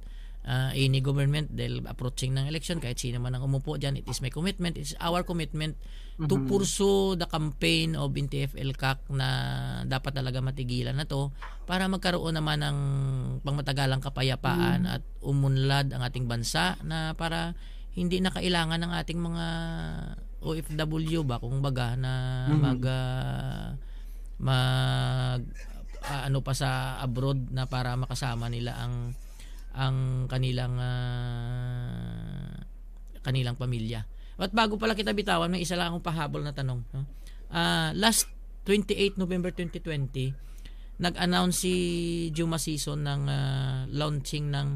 uh, 0.48 0.72
any 0.72 1.04
government 1.04 1.52
dahil 1.52 1.84
approaching 1.84 2.32
ng 2.32 2.48
election 2.48 2.80
kahit 2.80 2.96
sino 2.96 3.20
man 3.20 3.36
ang 3.36 3.44
umupo 3.44 3.76
dyan 3.76 4.00
it 4.00 4.08
is 4.08 4.24
my 4.24 4.32
commitment 4.32 4.80
it's 4.80 4.96
our 4.98 5.20
commitment 5.20 5.76
to 6.18 6.34
mm-hmm. 6.34 6.50
pursue 6.50 7.14
the 7.14 7.28
campaign 7.30 7.94
of 7.94 8.10
NTFL 8.10 8.74
CAC 8.74 9.06
na 9.14 9.28
dapat 9.86 10.18
talaga 10.18 10.42
matigilan 10.42 10.96
na 10.96 11.06
to 11.06 11.30
para 11.62 11.86
magkaroon 11.86 12.34
naman 12.34 12.58
ng 12.58 12.78
pangmatagalang 13.46 14.02
kapayapaan 14.02 14.82
mm. 14.82 14.94
at 14.98 15.02
umunlad 15.22 15.94
ang 15.94 16.02
ating 16.02 16.26
bansa 16.26 16.74
na 16.82 17.14
para 17.14 17.54
hindi 17.94 18.18
na 18.18 18.34
kailangan 18.34 18.82
ng 18.82 18.92
ating 18.98 19.20
mga 19.22 19.46
OFW 20.42 21.22
ba 21.22 21.38
kung 21.38 21.62
baga 21.62 21.94
na 21.94 22.12
mm-hmm. 22.50 22.62
mag 22.66 22.82
uh, 22.82 23.66
mag 24.42 25.42
uh, 26.02 26.22
ano 26.26 26.38
pa 26.42 26.54
sa 26.54 26.98
abroad 26.98 27.50
na 27.54 27.70
para 27.70 27.94
makasama 27.94 28.50
nila 28.50 28.74
ang 28.74 29.14
ang 29.78 30.26
kanilang 30.26 30.74
uh, 30.74 32.58
kanilang 33.22 33.54
pamilya. 33.54 34.02
At 34.38 34.50
bago 34.54 34.74
pala 34.78 34.98
kita 34.98 35.14
bitawan, 35.14 35.50
may 35.50 35.62
isa 35.62 35.78
lang 35.78 35.94
akong 35.94 36.06
pahabol 36.06 36.42
na 36.42 36.54
tanong. 36.54 36.82
No? 36.94 37.06
Uh, 37.50 37.90
last 37.94 38.26
28 38.66 39.18
November 39.18 39.50
2020, 39.54 40.34
nag-announce 40.98 41.62
si 41.62 41.74
Juma 42.34 42.58
Season 42.58 42.98
ng 43.02 43.22
uh, 43.26 43.86
launching 43.90 44.50
ng 44.50 44.68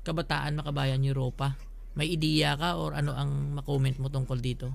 Kabataan 0.00 0.56
Makabayan 0.56 1.04
Europa. 1.04 1.56
May 1.96 2.16
ideya 2.16 2.56
ka 2.56 2.80
or 2.80 2.96
ano 2.96 3.12
ang 3.12 3.60
makomment 3.60 4.00
mo 4.00 4.08
tungkol 4.08 4.40
dito? 4.40 4.72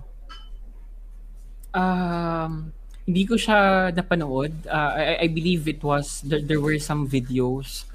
Um, 1.74 2.70
hindi 3.10 3.24
ko 3.26 3.38
siya 3.38 3.90
napanood. 3.90 4.54
Uh, 4.70 4.92
I, 4.94 5.26
I 5.26 5.28
believe 5.32 5.66
it 5.66 5.82
was, 5.82 6.22
there, 6.22 6.42
there 6.42 6.62
were 6.62 6.78
some 6.78 7.10
videos 7.10 7.90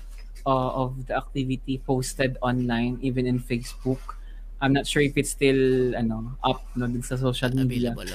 uh, 0.47 0.70
of 0.86 1.07
the 1.07 1.16
activity 1.16 1.78
posted 1.82 2.36
online, 2.41 2.99
even 3.03 3.26
in 3.26 3.41
Facebook. 3.41 4.20
I'm 4.61 4.76
not 4.76 4.86
sure 4.86 5.01
if 5.01 5.16
it's 5.16 5.32
still 5.32 5.97
ano 5.97 6.36
up 6.45 6.61
no 6.76 6.84
dun 6.84 7.03
sa 7.03 7.16
social 7.16 7.49
media. 7.53 7.97
Available. 7.97 8.12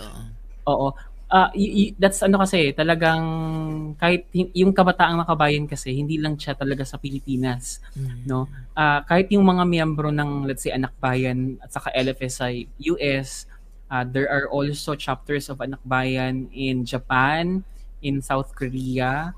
Oh. 0.66 0.72
Oo. 0.72 0.88
Uh, 1.26 1.50
y- 1.58 1.74
y- 1.74 1.94
that's 1.98 2.22
ano 2.22 2.38
kasi 2.38 2.70
talagang 2.78 3.26
kahit 3.98 4.30
yung 4.54 4.70
kabataang 4.70 5.26
makabayan 5.26 5.66
kasi 5.66 5.98
hindi 5.98 6.22
lang 6.22 6.38
siya 6.38 6.54
talaga 6.54 6.86
sa 6.86 7.02
Pilipinas 7.02 7.82
mm. 7.98 8.30
no 8.30 8.46
uh, 8.78 9.02
kahit 9.10 9.34
yung 9.34 9.42
mga 9.42 9.66
miyembro 9.66 10.14
ng 10.14 10.46
let's 10.46 10.62
say 10.62 10.70
anak 10.70 10.94
bayan 11.02 11.58
at 11.66 11.74
saka 11.74 11.90
LFSI 11.98 12.70
US 12.94 13.50
uh, 13.90 14.06
there 14.06 14.30
are 14.30 14.46
also 14.54 14.94
chapters 14.94 15.50
of 15.50 15.66
anak 15.66 15.82
bayan 15.82 16.46
in 16.54 16.86
Japan 16.86 17.66
in 18.06 18.22
South 18.22 18.54
Korea 18.54 19.34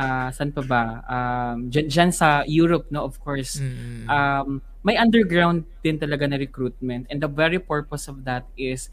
uh, 0.00 0.28
saan 0.32 0.50
pa 0.50 0.62
ba 0.64 0.82
um 1.04 1.68
dyan, 1.68 1.86
dyan 1.86 2.10
sa 2.10 2.40
Europe 2.48 2.88
no 2.88 3.04
of 3.04 3.20
course 3.20 3.60
mm. 3.60 4.08
um 4.08 4.64
may 4.80 4.96
underground 4.96 5.68
din 5.84 6.00
talaga 6.00 6.24
na 6.24 6.40
recruitment 6.40 7.04
and 7.12 7.20
the 7.20 7.28
very 7.28 7.60
purpose 7.60 8.08
of 8.08 8.24
that 8.24 8.48
is 8.56 8.88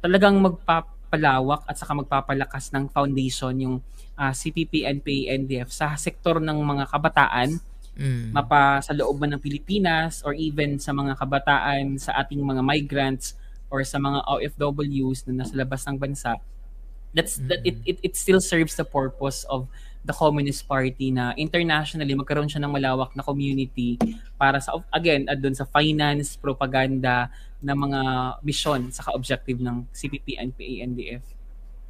talagang 0.00 0.40
magpapalawak 0.40 1.60
at 1.68 1.76
saka 1.76 1.92
magpapalakas 1.92 2.72
ng 2.72 2.88
foundation 2.88 3.52
yung 3.60 3.76
uh, 4.16 4.32
CPP, 4.32 4.88
NPA, 4.88 5.36
NDF 5.36 5.68
sa 5.68 5.92
sektor 6.00 6.40
ng 6.40 6.56
mga 6.56 6.88
kabataan 6.88 7.60
mm. 8.00 8.32
mapa 8.32 8.80
sa 8.80 8.96
loob 8.96 9.20
man 9.20 9.36
ng 9.36 9.42
Pilipinas 9.44 10.24
or 10.24 10.32
even 10.32 10.80
sa 10.80 10.96
mga 10.96 11.20
kabataan 11.20 12.00
sa 12.00 12.16
ating 12.16 12.40
mga 12.40 12.64
migrants 12.64 13.36
or 13.68 13.84
sa 13.84 14.00
mga 14.00 14.24
OFWs 14.24 15.28
na 15.28 15.44
nasa 15.44 15.52
labas 15.52 15.84
ng 15.84 16.00
bansa 16.00 16.40
that's 17.16 17.40
mm-hmm. 17.40 17.48
that 17.48 17.60
it, 17.64 17.76
it 17.88 17.98
it 18.02 18.14
still 18.14 18.38
serves 18.44 18.76
the 18.76 18.84
purpose 18.84 19.48
of 19.48 19.66
the 20.06 20.14
Communist 20.14 20.70
Party 20.70 21.10
na 21.10 21.34
internationally 21.34 22.14
magkaroon 22.14 22.46
siya 22.46 22.62
ng 22.62 22.70
malawak 22.70 23.12
na 23.18 23.26
community 23.26 23.98
para 24.38 24.62
sa 24.62 24.78
again 24.94 25.26
at 25.26 25.42
doon 25.42 25.58
sa 25.58 25.66
finance, 25.66 26.38
propaganda 26.38 27.26
na 27.58 27.74
mga 27.74 28.00
mission 28.46 28.86
sa 28.94 29.10
objective 29.10 29.58
ng 29.58 29.90
CPP, 29.90 30.38
NPA, 30.38 30.74
NDF. 30.86 31.24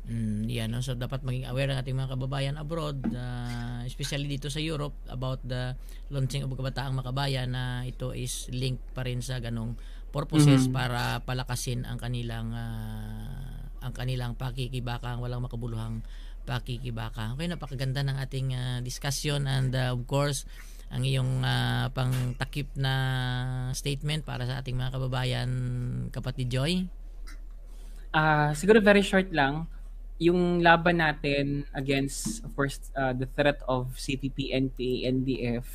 Mm, 0.06 0.46
yan, 0.46 0.70
no? 0.70 0.78
so 0.86 0.94
dapat 0.94 1.26
maging 1.26 1.50
aware 1.50 1.66
ng 1.66 1.82
ating 1.82 1.98
mga 1.98 2.14
kababayan 2.14 2.54
abroad, 2.54 3.02
uh, 3.10 3.82
especially 3.82 4.30
dito 4.30 4.46
sa 4.46 4.62
Europe 4.62 4.94
about 5.10 5.42
the 5.42 5.74
launching 6.14 6.46
of 6.46 6.54
Kabataang 6.54 6.94
Makabayan 6.94 7.50
na 7.50 7.82
ito 7.82 8.14
is 8.14 8.46
link 8.54 8.78
pa 8.94 9.02
rin 9.02 9.18
sa 9.18 9.42
ganong 9.42 9.74
purposes 10.14 10.70
mm-hmm. 10.70 10.78
para 10.78 11.00
palakasin 11.26 11.82
ang 11.82 11.98
kanilang 11.98 12.54
uh, 12.54 13.66
ang 13.82 13.92
kanilang 13.92 14.38
pakikibakang 14.38 15.18
walang 15.18 15.42
makabuluhang 15.42 16.06
pakikibaka. 16.46 17.34
Okay, 17.34 17.50
napakaganda 17.50 18.06
ng 18.06 18.16
ating 18.22 18.48
uh, 18.54 18.78
discussion 18.80 19.50
and 19.50 19.74
uh, 19.74 19.90
of 19.90 20.06
course, 20.06 20.46
ang 20.88 21.02
iyong 21.02 21.42
uh, 21.42 21.90
pangtakip 21.90 22.70
na 22.78 22.94
statement 23.74 24.22
para 24.22 24.46
sa 24.46 24.62
ating 24.62 24.78
mga 24.78 24.94
kababayan, 24.94 25.50
kapatid 26.14 26.46
Joy? 26.46 26.86
Uh, 28.14 28.54
siguro 28.54 28.78
very 28.78 29.02
short 29.02 29.28
lang. 29.34 29.66
Yung 30.22 30.62
laban 30.64 31.02
natin 31.02 31.66
against, 31.74 32.40
of 32.46 32.54
course, 32.54 32.78
uh, 32.94 33.12
the 33.12 33.28
threat 33.36 33.60
of 33.68 33.90
CPP, 33.98 34.54
NPA, 34.54 35.10
NDF, 35.12 35.66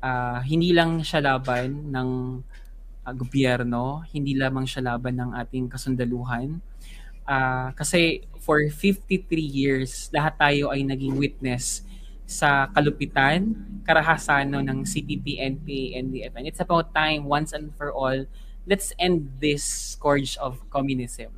uh, 0.00 0.40
hindi 0.46 0.72
lang 0.72 1.02
siya 1.02 1.20
laban 1.20 1.92
ng 1.92 2.08
uh, 3.04 3.12
gobyerno, 3.12 4.06
hindi 4.14 4.38
lamang 4.38 4.64
siya 4.64 4.94
laban 4.94 5.20
ng 5.20 5.30
ating 5.36 5.68
kasundaluhan, 5.68 6.62
Uh, 7.26 7.74
kasi 7.74 8.22
for 8.38 8.62
53 8.62 9.26
years, 9.42 10.06
lahat 10.14 10.38
tayo 10.38 10.70
ay 10.70 10.86
naging 10.86 11.18
witness 11.18 11.82
sa 12.26 12.70
kalupitan, 12.70 13.54
karahasan 13.86 14.50
no, 14.50 14.62
ng 14.62 14.82
CPP, 14.82 15.42
NPA, 15.42 16.02
NDF. 16.02 16.32
And 16.38 16.46
it's 16.46 16.62
about 16.62 16.94
time, 16.94 17.26
once 17.26 17.54
and 17.54 17.74
for 17.74 17.90
all, 17.90 18.26
let's 18.66 18.94
end 18.98 19.30
this 19.38 19.62
scourge 19.94 20.34
of 20.38 20.58
communism. 20.70 21.30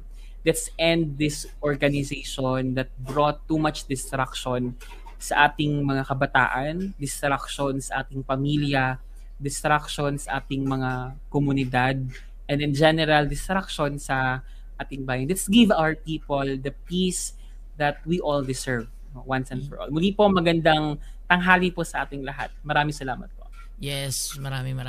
Let's 0.45 0.73
end 0.81 1.21
this 1.21 1.45
organization 1.61 2.73
that 2.77 2.89
brought 2.97 3.45
too 3.49 3.61
much 3.61 3.85
destruction 3.85 4.77
sa 5.21 5.51
ating 5.51 5.85
mga 5.85 6.09
kabataan, 6.09 6.97
distraction 6.97 7.85
sa 7.85 8.01
ating 8.01 8.25
pamilya, 8.25 8.97
distraction 9.37 10.17
sa 10.17 10.41
ating 10.41 10.65
mga 10.65 11.21
komunidad, 11.29 12.01
and 12.49 12.59
in 12.65 12.73
general, 12.73 13.29
distraction 13.29 14.01
sa 14.01 14.41
ating 14.79 15.03
bayan. 15.05 15.27
Let's 15.27 15.51
give 15.51 15.75
our 15.75 15.99
people 15.99 16.47
the 16.59 16.73
peace 16.87 17.35
that 17.79 18.03
we 18.07 18.19
all 18.23 18.43
deserve 18.43 18.87
once 19.27 19.51
and 19.51 19.67
for 19.67 19.83
all. 19.83 19.91
Muli 19.91 20.15
po 20.15 20.31
magandang 20.31 20.99
tanghali 21.27 21.75
po 21.75 21.83
sa 21.83 22.07
ating 22.07 22.23
lahat. 22.23 22.55
Maraming 22.63 22.95
salamat 22.95 23.29
po. 23.35 23.51
Yes, 23.79 24.35
marami 24.39 24.75
marami 24.75 24.87